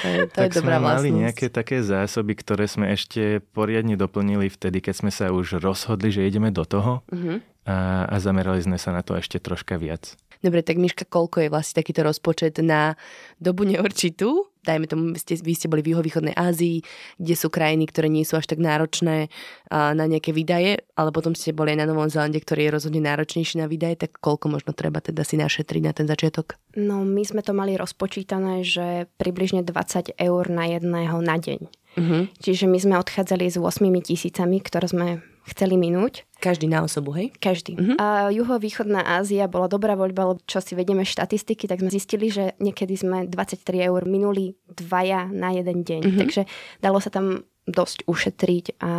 To 0.03 0.07
je, 0.07 0.19
to 0.31 0.35
tak 0.35 0.51
je 0.55 0.63
dobrá 0.63 0.79
sme 0.79 0.87
mali 0.87 1.09
nejaké 1.11 1.51
také 1.51 1.83
zásoby, 1.83 2.39
ktoré 2.39 2.71
sme 2.71 2.95
ešte 2.95 3.43
poriadne 3.51 3.99
doplnili 3.99 4.47
vtedy, 4.47 4.79
keď 4.79 4.95
sme 4.95 5.11
sa 5.11 5.35
už 5.35 5.59
rozhodli, 5.59 6.15
že 6.15 6.23
ideme 6.23 6.55
do 6.55 6.63
toho 6.63 7.03
uh-huh. 7.11 7.43
a, 7.67 8.07
a 8.07 8.17
zamerali 8.23 8.63
sme 8.63 8.79
sa 8.79 8.95
na 8.95 9.03
to 9.03 9.19
ešte 9.19 9.43
troška 9.43 9.75
viac. 9.75 10.15
Dobre, 10.39 10.63
tak 10.63 10.79
Miška, 10.79 11.03
koľko 11.03 11.43
je 11.43 11.49
vlastne 11.51 11.83
takýto 11.83 12.07
rozpočet 12.07 12.63
na 12.63 12.95
dobu 13.43 13.67
neurčitú? 13.67 14.47
Dajme 14.69 14.85
tomu, 14.85 15.17
vy 15.17 15.19
ste, 15.19 15.41
vy 15.41 15.57
ste 15.57 15.73
boli 15.73 15.81
v 15.81 15.97
juhovýchodnej 15.97 16.37
Ázii, 16.37 16.85
kde 17.17 17.35
sú 17.35 17.49
krajiny, 17.49 17.89
ktoré 17.89 18.13
nie 18.13 18.29
sú 18.29 18.37
až 18.37 18.53
tak 18.53 18.61
náročné 18.61 19.33
na 19.73 20.05
nejaké 20.05 20.37
výdaje, 20.37 20.85
ale 20.93 21.09
potom 21.09 21.33
ste 21.33 21.57
boli 21.57 21.73
aj 21.73 21.81
na 21.81 21.89
Novom 21.89 22.13
Zelande, 22.13 22.37
ktorý 22.37 22.69
je 22.69 22.75
rozhodne 22.77 23.01
náročnejší 23.01 23.65
na 23.65 23.65
výdaje, 23.65 24.05
tak 24.05 24.21
koľko 24.21 24.53
možno 24.53 24.77
treba 24.77 25.01
teda 25.01 25.25
si 25.25 25.41
našetriť 25.41 25.83
na 25.89 25.97
ten 25.97 26.05
začiatok? 26.05 26.61
No, 26.77 27.01
my 27.01 27.25
sme 27.25 27.41
to 27.41 27.57
mali 27.57 27.81
rozpočítané, 27.81 28.61
že 28.61 29.09
približne 29.17 29.65
20 29.65 30.21
eur 30.21 30.45
na 30.53 30.69
jedného 30.69 31.17
na 31.25 31.41
deň. 31.41 31.61
Uh-huh. 31.97 32.29
Čiže 32.45 32.69
my 32.69 32.79
sme 32.79 32.95
odchádzali 33.01 33.49
s 33.49 33.57
8 33.57 33.65
tisícami, 34.05 34.61
ktoré 34.61 34.87
sme 34.93 35.09
chceli 35.49 35.81
minúť. 35.81 36.28
Každý 36.39 36.71
na 36.71 36.87
osobu, 36.87 37.11
hej? 37.19 37.35
Každý. 37.43 37.75
Uh-huh. 37.75 37.97
A 37.99 38.31
juhovýchodná 38.31 39.03
Ázia 39.19 39.51
bola 39.51 39.67
dobrá 39.67 39.99
voľba, 39.99 40.35
lebo 40.35 40.41
čo 40.47 40.63
si 40.63 40.79
vedieme 40.79 41.03
štatistiky, 41.03 41.67
tak 41.67 41.83
sme 41.83 41.91
zistili, 41.91 42.31
že 42.31 42.55
niekedy 42.63 42.95
sme 42.95 43.27
23 43.27 43.91
eur 43.91 44.07
minuli 44.07 44.55
dvaja 44.71 45.27
na 45.35 45.51
jeden 45.51 45.83
deň. 45.83 46.01
Uh-huh. 46.07 46.19
Takže 46.23 46.47
dalo 46.79 47.03
sa 47.03 47.11
tam 47.11 47.43
dosť 47.69 48.09
ušetriť 48.09 48.81
a 48.81 48.91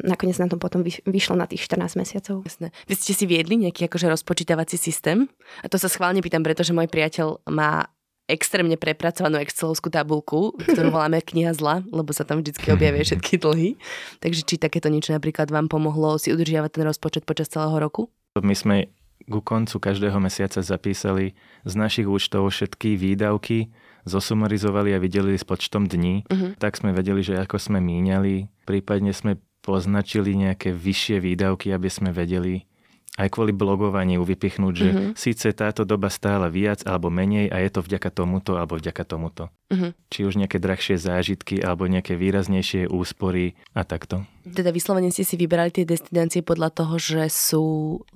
nakoniec 0.00 0.40
nám 0.40 0.56
to 0.56 0.56
potom 0.56 0.80
vyšlo 0.86 1.36
na 1.36 1.44
tých 1.44 1.68
14 1.68 2.00
mesiacov. 2.00 2.40
Jasné. 2.48 2.72
Vy 2.88 2.94
ste 2.96 3.12
si 3.12 3.24
viedli 3.28 3.60
nejaký 3.60 3.84
akože 3.84 4.08
rozpočítavací 4.08 4.80
systém? 4.80 5.28
A 5.60 5.68
to 5.68 5.76
sa 5.76 5.92
schválne 5.92 6.24
pýtam, 6.24 6.40
pretože 6.40 6.72
môj 6.72 6.88
priateľ 6.88 7.44
má 7.52 7.84
extrémne 8.24 8.80
prepracovanú 8.80 9.36
excelovskú 9.40 9.92
tabulku, 9.92 10.56
ktorú 10.56 10.88
voláme 10.88 11.20
kniha 11.20 11.52
zla, 11.52 11.84
lebo 11.92 12.10
sa 12.16 12.24
tam 12.24 12.40
vždy 12.40 12.56
objavia 12.72 13.04
všetky 13.08 13.36
dlhy. 13.36 13.76
Takže 14.24 14.42
či 14.48 14.56
takéto 14.56 14.88
niečo 14.88 15.12
napríklad 15.12 15.52
vám 15.52 15.68
pomohlo 15.68 16.16
si 16.16 16.32
udržiavať 16.32 16.70
ten 16.80 16.84
rozpočet 16.88 17.22
počas 17.28 17.52
celého 17.52 17.76
roku? 17.76 18.08
My 18.40 18.56
sme 18.56 18.88
ku 19.28 19.40
koncu 19.40 19.80
každého 19.80 20.20
mesiaca 20.20 20.60
zapísali 20.60 21.32
z 21.64 21.72
našich 21.76 22.04
účtov 22.04 22.48
všetky 22.52 22.96
výdavky, 22.96 23.72
zosumarizovali 24.04 24.92
a 24.92 25.00
videli 25.00 25.32
s 25.36 25.48
počtom 25.48 25.88
dní, 25.88 26.28
uh-huh. 26.28 26.52
tak 26.60 26.76
sme 26.76 26.92
vedeli, 26.92 27.24
že 27.24 27.40
ako 27.40 27.56
sme 27.56 27.80
míňali, 27.80 28.68
prípadne 28.68 29.16
sme 29.16 29.40
poznačili 29.64 30.36
nejaké 30.36 30.76
vyššie 30.76 31.24
výdavky, 31.24 31.72
aby 31.72 31.88
sme 31.88 32.12
vedeli, 32.12 32.68
aj 33.14 33.28
kvôli 33.30 33.54
blogovaniu 33.54 34.26
vypichnúť, 34.26 34.74
že 34.74 34.88
uh-huh. 34.90 35.10
síce 35.14 35.54
táto 35.54 35.86
doba 35.86 36.10
stála 36.10 36.50
viac 36.50 36.82
alebo 36.82 37.14
menej 37.14 37.46
a 37.46 37.62
je 37.62 37.70
to 37.70 37.80
vďaka 37.86 38.10
tomuto 38.10 38.58
alebo 38.58 38.74
vďaka 38.74 39.06
tomuto. 39.06 39.54
Uh-huh. 39.70 39.94
Či 40.10 40.26
už 40.26 40.34
nejaké 40.34 40.58
drahšie 40.58 40.98
zážitky 40.98 41.62
alebo 41.62 41.86
nejaké 41.86 42.18
výraznejšie 42.18 42.90
úspory 42.90 43.54
a 43.70 43.86
takto. 43.86 44.26
Teda 44.42 44.74
vyslovene 44.74 45.14
ste 45.14 45.22
si 45.22 45.38
vybrali 45.38 45.70
tie 45.70 45.86
destinácie 45.86 46.42
podľa 46.42 46.74
toho, 46.74 46.98
že 46.98 47.30
sú 47.30 47.64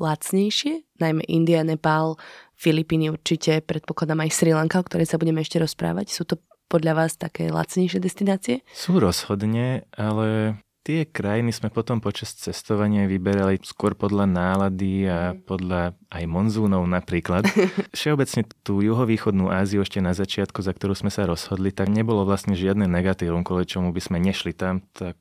lacnejšie, 0.02 0.98
najmä 0.98 1.22
India, 1.30 1.62
Nepál, 1.62 2.18
Filipíny 2.58 3.06
určite, 3.06 3.62
predpokladám 3.62 4.26
aj 4.26 4.34
Sri 4.34 4.50
Lanka, 4.50 4.82
o 4.82 4.86
ktorej 4.86 5.06
sa 5.06 5.14
budeme 5.14 5.46
ešte 5.46 5.62
rozprávať. 5.62 6.10
Sú 6.10 6.26
to 6.26 6.42
podľa 6.66 7.06
vás 7.06 7.14
také 7.14 7.48
lacnejšie 7.48 8.02
destinácie? 8.02 8.66
Sú 8.74 8.98
rozhodne, 8.98 9.88
ale 9.94 10.58
tie 10.88 11.04
krajiny 11.04 11.52
sme 11.52 11.68
potom 11.68 12.00
počas 12.00 12.32
cestovania 12.32 13.04
vyberali 13.04 13.60
skôr 13.60 13.92
podľa 13.92 14.24
nálady 14.24 15.04
a 15.04 15.36
mhm. 15.36 15.44
podľa 15.44 15.92
aj 16.08 16.24
monzúnov 16.24 16.88
napríklad. 16.88 17.44
Všeobecne 17.98 18.48
tú 18.64 18.80
juhovýchodnú 18.80 19.52
Áziu 19.52 19.84
ešte 19.84 20.00
na 20.00 20.16
začiatku, 20.16 20.64
za 20.64 20.72
ktorú 20.72 20.96
sme 20.96 21.12
sa 21.12 21.28
rozhodli, 21.28 21.76
tak 21.76 21.92
nebolo 21.92 22.24
vlastne 22.24 22.56
žiadne 22.56 22.88
negatívum, 22.88 23.44
kvôli 23.44 23.68
čomu 23.68 23.92
by 23.92 24.00
sme 24.00 24.16
nešli 24.16 24.56
tam, 24.56 24.80
tak, 24.96 25.20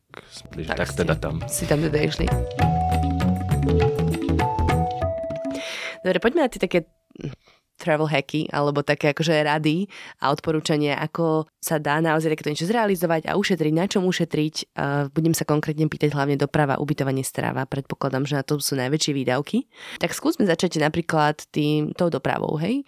tak, 0.56 0.80
tak 0.80 0.90
teda 0.96 1.20
tam. 1.20 1.44
Si 1.52 1.68
tam 1.68 1.84
teda 1.84 2.00
išli. 2.00 2.32
Dobre, 6.00 6.18
poďme 6.24 6.48
na 6.48 6.50
tie 6.50 6.64
také 6.64 6.88
travel 7.78 8.10
hacky 8.10 8.50
alebo 8.50 8.82
také 8.82 9.14
akože 9.14 9.46
rady 9.46 9.86
a 10.20 10.34
odporúčania, 10.34 10.98
ako 10.98 11.46
sa 11.62 11.78
dá 11.78 12.02
naozaj 12.02 12.34
takéto 12.34 12.50
niečo 12.50 12.66
zrealizovať 12.66 13.30
a 13.30 13.38
ušetriť, 13.38 13.74
na 13.76 13.86
čom 13.86 14.08
ušetriť. 14.08 14.74
Budem 15.14 15.36
sa 15.38 15.44
konkrétne 15.44 15.86
pýtať 15.86 16.16
hlavne 16.16 16.40
doprava, 16.40 16.80
ubytovanie, 16.80 17.22
strava. 17.22 17.68
Predpokladám, 17.68 18.24
že 18.24 18.40
na 18.40 18.44
to 18.44 18.58
sú 18.58 18.80
najväčšie 18.80 19.12
výdavky. 19.14 19.68
Tak 20.00 20.16
skúsme 20.16 20.48
začať 20.48 20.80
napríklad 20.80 21.44
tým, 21.52 21.92
tou 21.94 22.08
dopravou, 22.08 22.56
hej? 22.58 22.88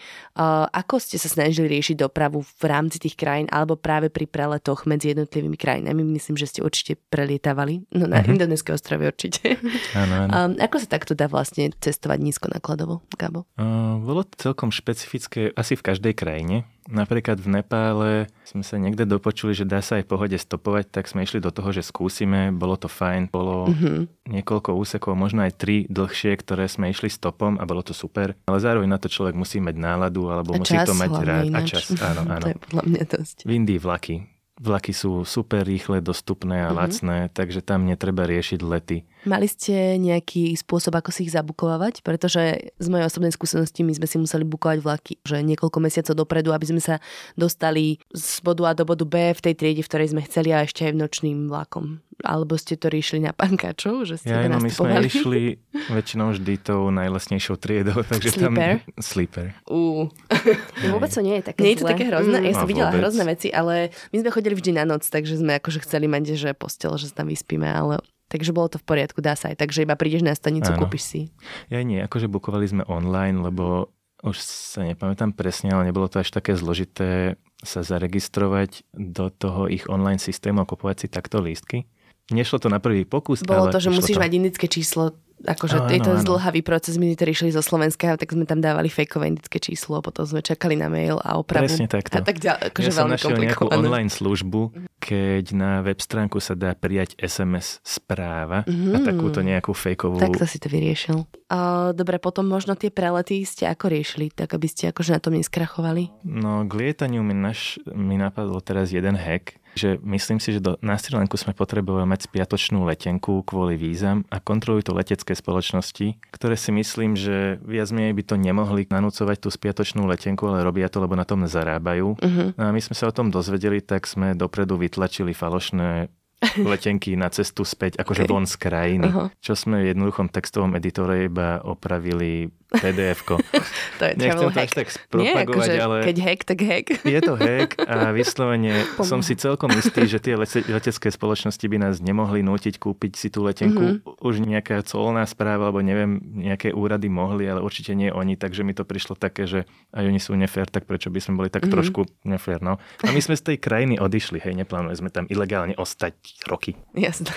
Ako 0.74 0.98
ste 0.98 1.20
sa 1.20 1.28
snažili 1.28 1.70
riešiť 1.70 2.00
dopravu 2.00 2.42
v 2.42 2.64
rámci 2.66 3.04
tých 3.04 3.20
krajín 3.20 3.52
alebo 3.52 3.76
práve 3.76 4.08
pri 4.08 4.26
preletoch 4.26 4.88
medzi 4.88 5.12
jednotlivými 5.12 5.60
krajinami? 5.60 6.02
Myslím, 6.02 6.40
že 6.40 6.48
ste 6.48 6.60
určite 6.64 6.96
prelietavali. 7.12 7.84
No 7.92 8.08
na 8.08 8.24
uh-huh. 8.24 8.32
Indonéske 8.32 8.72
ostrovy 8.72 9.12
určite. 9.12 9.60
Áno, 9.92 10.32
áno. 10.32 10.56
Ako 10.56 10.80
sa 10.80 10.88
takto 10.88 11.14
dá 11.14 11.28
vlastne 11.28 11.76
cestovať 11.76 12.20
nízko 12.24 12.48
nakladovo, 12.48 13.04
Gabo? 13.20 13.44
Uh, 13.60 14.00
bolo 14.00 14.24
to 14.24 14.40
celkom 14.40 14.72
špecifické 14.80 15.52
asi 15.54 15.76
v 15.76 15.84
každej 15.84 16.14
krajine. 16.16 16.64
Napríklad 16.90 17.38
v 17.38 17.60
Nepále 17.60 18.12
sme 18.48 18.64
sa 18.66 18.82
niekde 18.82 19.06
dopočuli, 19.06 19.54
že 19.54 19.68
dá 19.68 19.84
sa 19.84 20.02
aj 20.02 20.10
pohode 20.10 20.34
stopovať, 20.34 20.90
tak 20.90 21.06
sme 21.06 21.28
išli 21.28 21.38
do 21.44 21.54
toho, 21.54 21.70
že 21.70 21.86
skúsime, 21.86 22.50
bolo 22.50 22.80
to 22.80 22.90
fajn, 22.90 23.30
bolo 23.30 23.70
mm-hmm. 23.70 24.32
niekoľko 24.32 24.74
úsekov, 24.74 25.14
možno 25.14 25.46
aj 25.46 25.60
tri 25.60 25.86
dlhšie, 25.86 26.34
ktoré 26.40 26.66
sme 26.66 26.90
išli 26.90 27.12
stopom 27.12 27.62
a 27.62 27.64
bolo 27.68 27.86
to 27.86 27.94
super. 27.94 28.34
Ale 28.50 28.58
zároveň 28.58 28.90
na 28.90 28.98
to 28.98 29.12
človek 29.12 29.38
musí 29.38 29.62
mať 29.62 29.76
náladu, 29.78 30.32
alebo 30.34 30.58
a 30.58 30.64
musí 30.64 30.74
čas, 30.74 30.90
to 30.90 30.98
mať 30.98 31.14
rád. 31.22 31.46
Ináč. 31.52 31.62
A 31.62 31.70
čas, 31.78 31.86
áno, 32.10 32.26
áno. 32.26 32.46
to 32.48 32.52
je 32.56 32.60
podľa 32.64 32.84
mňa 32.90 33.04
dosť. 33.06 33.38
V 33.46 33.52
Indii 33.54 33.78
vlaky 33.78 34.40
Vlaky 34.60 34.92
sú 34.92 35.24
super 35.24 35.64
rýchle, 35.64 36.04
dostupné 36.04 36.60
a 36.60 36.68
mm-hmm. 36.68 36.80
lacné, 36.84 37.18
takže 37.32 37.64
tam 37.64 37.88
netreba 37.88 38.28
riešiť 38.28 38.60
lety. 38.60 39.08
Mali 39.28 39.48
ste 39.52 40.00
nejaký 40.00 40.56
spôsob, 40.56 40.96
ako 40.96 41.12
si 41.12 41.28
ich 41.28 41.36
zabukovať? 41.36 42.06
Pretože 42.06 42.72
z 42.80 42.88
mojej 42.88 43.08
osobnej 43.08 43.36
skúsenosti 43.36 43.84
my 43.84 43.92
sme 43.96 44.08
si 44.08 44.18
museli 44.22 44.48
bukovať 44.48 44.78
vlaky, 44.80 45.14
že 45.28 45.44
niekoľko 45.44 45.78
mesiacov 45.84 46.16
dopredu, 46.16 46.56
aby 46.56 46.66
sme 46.72 46.82
sa 46.84 47.04
dostali 47.36 48.00
z 48.16 48.40
bodu 48.40 48.72
A 48.72 48.72
do 48.72 48.88
bodu 48.88 49.04
B 49.04 49.36
v 49.36 49.44
tej 49.44 49.54
triede, 49.60 49.84
v 49.84 49.90
ktorej 49.92 50.16
sme 50.16 50.24
chceli 50.24 50.56
a 50.56 50.64
ešte 50.64 50.88
aj 50.88 50.96
v 50.96 51.02
nočným 51.04 51.38
vlakom 51.52 52.00
alebo 52.24 52.60
ste 52.60 52.76
to 52.76 52.92
riešili 52.92 53.24
na 53.24 53.32
pankačov? 53.32 54.04
Že 54.04 54.16
ste 54.20 54.32
ja, 54.32 54.52
no, 54.52 54.60
my 54.60 54.72
sme 54.72 55.08
išli 55.08 55.56
väčšinou 55.72 56.36
vždy 56.36 56.54
tou 56.60 56.92
najlesnejšou 56.92 57.56
triedou, 57.56 58.04
takže 58.12 58.36
sleeper? 58.36 58.84
tam... 58.84 59.00
Sleeper. 59.00 59.46
Uh. 59.64 60.12
vôbec 60.94 61.12
to 61.12 61.24
nie 61.24 61.40
je 61.40 61.44
také 61.52 61.60
Nie 61.64 61.72
je 61.76 61.80
to 61.84 61.88
také 61.88 62.06
hrozné. 62.12 62.38
Mm. 62.44 62.46
Ja 62.52 62.54
som 62.60 62.68
A 62.68 62.70
videla 62.70 62.90
vôbec. 62.92 63.02
hrozné 63.04 63.24
veci, 63.24 63.48
ale 63.52 63.96
my 64.12 64.18
sme 64.20 64.30
chodili 64.36 64.54
vždy 64.56 64.72
na 64.76 64.84
noc, 64.84 65.08
takže 65.08 65.40
sme 65.40 65.60
akože 65.60 65.80
chceli 65.88 66.12
mať, 66.12 66.36
že 66.36 66.52
postel, 66.52 66.92
že 67.00 67.12
sa 67.12 67.24
tam 67.24 67.32
vyspíme, 67.32 67.68
ale 67.68 68.04
Takže 68.30 68.54
bolo 68.54 68.70
to 68.70 68.78
v 68.78 68.86
poriadku, 68.86 69.20
dá 69.20 69.34
sa 69.34 69.50
aj. 69.50 69.58
Takže 69.58 69.84
iba 69.84 69.98
prídeš 69.98 70.22
na 70.22 70.38
stanicu, 70.38 70.70
Áno. 70.72 70.86
kúpiš 70.86 71.04
si. 71.04 71.22
Ja 71.68 71.82
nie, 71.82 71.98
akože 72.00 72.30
bukovali 72.30 72.70
sme 72.70 72.84
online, 72.86 73.42
lebo 73.42 73.90
už 74.22 74.38
sa 74.40 74.86
nepamätám 74.86 75.34
presne, 75.34 75.74
ale 75.74 75.90
nebolo 75.90 76.06
to 76.06 76.22
až 76.22 76.30
také 76.30 76.54
zložité 76.54 77.36
sa 77.60 77.82
zaregistrovať 77.82 78.86
do 78.94 79.28
toho 79.28 79.66
ich 79.68 79.90
online 79.90 80.20
systému 80.20 80.64
a 80.64 80.70
kupovať 80.70 80.96
si 81.04 81.08
takto 81.10 81.42
lístky. 81.42 81.90
Nešlo 82.30 82.62
to 82.62 82.70
na 82.70 82.78
prvý 82.78 83.04
pokus, 83.04 83.42
Bolo 83.42 83.68
ale 83.68 83.74
to, 83.74 83.82
že 83.82 83.90
musíš 83.90 84.16
to. 84.16 84.24
mať 84.24 84.32
indické 84.38 84.70
číslo, 84.70 85.18
akože 85.42 85.76
Áno, 85.78 85.88
je 85.88 86.00
to 86.00 86.12
áno. 86.12 86.22
zdlhavý 86.22 86.62
proces, 86.62 86.96
my 86.96 87.08
niektorí 87.08 87.32
išli 87.32 87.50
zo 87.50 87.60
Slovenska, 87.60 88.16
tak 88.16 88.30
sme 88.30 88.44
tam 88.44 88.60
dávali 88.60 88.88
fejkové 88.88 89.28
indické 89.28 89.58
číslo, 89.58 90.00
potom 90.00 90.24
sme 90.24 90.40
čakali 90.40 90.74
na 90.74 90.88
mail 90.88 91.16
a 91.18 91.36
opravu. 91.36 91.66
Presne 91.66 91.86
takto. 91.86 92.16
A 92.16 92.22
tak 92.22 92.38
ďalej, 92.38 92.62
akože 92.70 92.84
ja 92.84 92.92
som 92.92 93.00
veľmi 93.04 93.14
našiel 93.16 93.38
nejakú 93.38 93.66
online 93.68 94.10
službu, 94.10 94.62
keď 95.00 95.46
na 95.52 95.72
web 95.80 95.98
stránku 95.98 96.38
sa 96.38 96.54
dá 96.54 96.74
prijať 96.74 97.16
SMS 97.16 97.80
správa 97.82 98.64
Mhm. 98.66 98.92
a 98.92 98.98
takúto 99.02 99.40
nejakú 99.40 99.72
fejkovú... 99.72 100.18
Tak 100.18 100.36
to 100.36 100.46
si 100.46 100.58
to 100.58 100.68
vyriešil. 100.68 101.24
Uh, 101.48 101.92
dobre, 101.92 102.18
potom 102.18 102.46
možno 102.46 102.76
tie 102.76 102.90
prelety 102.90 103.42
ste 103.42 103.66
ako 103.66 103.90
riešili, 103.90 104.30
tak 104.30 104.52
aby 104.52 104.68
ste 104.68 104.90
akože 104.90 105.16
na 105.16 105.20
tom 105.20 105.34
neskrachovali? 105.34 106.14
No 106.22 106.62
k 106.64 106.72
lietaniu 106.76 107.22
mi, 107.22 107.34
naš, 107.34 107.80
mi 107.88 108.16
napadlo 108.16 108.60
teraz 108.60 108.90
jeden 108.90 109.16
hack, 109.16 109.58
že 109.78 110.00
myslím 110.02 110.40
si, 110.42 110.58
že 110.58 110.64
do, 110.64 110.76
na 110.82 110.98
Sri 110.98 111.14
Lanku 111.14 111.38
sme 111.38 111.54
potrebovali 111.54 112.06
mať 112.08 112.32
spiatočnú 112.32 112.86
letenku 112.88 113.44
kvôli 113.46 113.76
vízam 113.78 114.26
a 114.34 114.42
kontrolujú 114.42 114.92
to 114.92 114.98
letecké 114.98 115.34
spoločnosti, 115.34 116.18
ktoré 116.34 116.56
si 116.58 116.72
myslím, 116.74 117.14
že 117.14 117.62
viac 117.66 117.90
menej 117.94 118.14
by 118.18 118.24
to 118.26 118.36
nemohli 118.40 118.90
nanúcovať 118.90 119.38
tú 119.42 119.50
spiatočnú 119.54 120.06
letenku, 120.10 120.48
ale 120.50 120.66
robia 120.66 120.90
to, 120.90 121.02
lebo 121.04 121.14
na 121.14 121.28
tom 121.28 121.46
zarábajú. 121.46 122.18
Uh-huh. 122.18 122.48
No 122.56 122.64
a 122.68 122.72
my 122.74 122.82
sme 122.82 122.96
sa 122.98 123.10
o 123.10 123.16
tom 123.16 123.30
dozvedeli, 123.30 123.82
tak 123.82 124.06
sme 124.06 124.34
dopredu 124.34 124.78
vytlačili 124.78 125.34
falošné 125.34 126.10
letenky 126.72 127.20
na 127.20 127.28
cestu 127.32 127.68
späť, 127.68 128.00
akože 128.00 128.24
Okay. 128.26 128.32
von 128.32 128.48
z 128.48 128.56
krajiny. 128.60 129.08
Aha. 129.08 129.32
Čo 129.40 129.56
sme 129.56 129.84
v 129.84 129.96
jednoduchom 129.96 130.28
textovom 130.28 130.76
editore 130.76 131.28
iba 131.28 131.64
opravili 131.64 132.52
PDF-ko. 132.72 133.42
To 134.00 134.04
je 134.06 134.14
Nechcem 134.16 134.48
to 134.48 134.56
až 134.56 134.72
tak 134.72 134.88
Nie, 134.88 134.96
spropagovať, 134.96 135.44
akože 135.44 135.74
ale 135.76 135.96
keď 136.02 136.18
hack, 136.22 136.42
tak 136.46 136.60
hack. 136.62 136.88
je 137.04 137.20
to 137.20 137.34
hack 137.36 137.70
a 137.82 137.96
vyslovene 138.16 138.72
Pomáha. 138.94 139.04
som 139.04 139.20
si 139.20 139.36
celkom 139.36 139.68
istý, 139.74 140.06
že 140.06 140.18
tie 140.18 140.34
lete- 140.34 140.64
letecké 140.64 141.10
spoločnosti 141.10 141.60
by 141.62 141.78
nás 141.78 142.00
nemohli 142.00 142.40
nútiť 142.40 142.78
kúpiť 142.78 143.12
si 143.14 143.28
tú 143.28 143.44
letenku. 143.44 144.00
Mhm. 144.00 144.22
Už 144.22 144.40
nejaká 144.40 144.80
colná 144.82 145.26
správa, 145.26 145.68
alebo 145.68 145.82
neviem, 145.82 146.16
nejaké 146.22 146.72
úrady 146.72 147.08
mohli, 147.08 147.44
ale 147.44 147.60
určite 147.60 147.92
nie 147.92 148.08
oni, 148.08 148.34
takže 148.34 148.62
mi 148.62 148.72
to 148.72 148.82
prišlo 148.82 149.14
také, 149.14 149.44
že 149.44 149.66
aj 149.92 150.04
oni 150.06 150.18
sú 150.18 150.32
nefér, 150.34 150.66
tak 150.66 150.86
prečo 150.86 151.10
by 151.10 151.20
sme 151.20 151.36
boli 151.36 151.50
tak 151.50 151.66
Mhm. 151.66 151.72
trošku 151.72 152.02
nefér, 152.24 152.62
no. 152.62 152.78
A 153.02 153.10
my 153.10 153.20
sme 153.20 153.34
z 153.34 153.44
tej 153.46 153.58
krajiny 153.58 153.98
odišli, 153.98 154.40
hej, 154.40 154.56
neplánujeme 154.56 154.96
sme 154.96 155.10
tam 155.10 155.26
ilegálne 155.26 155.76
ostať 155.76 156.16
roky. 156.46 156.80
Jasné. 156.94 157.34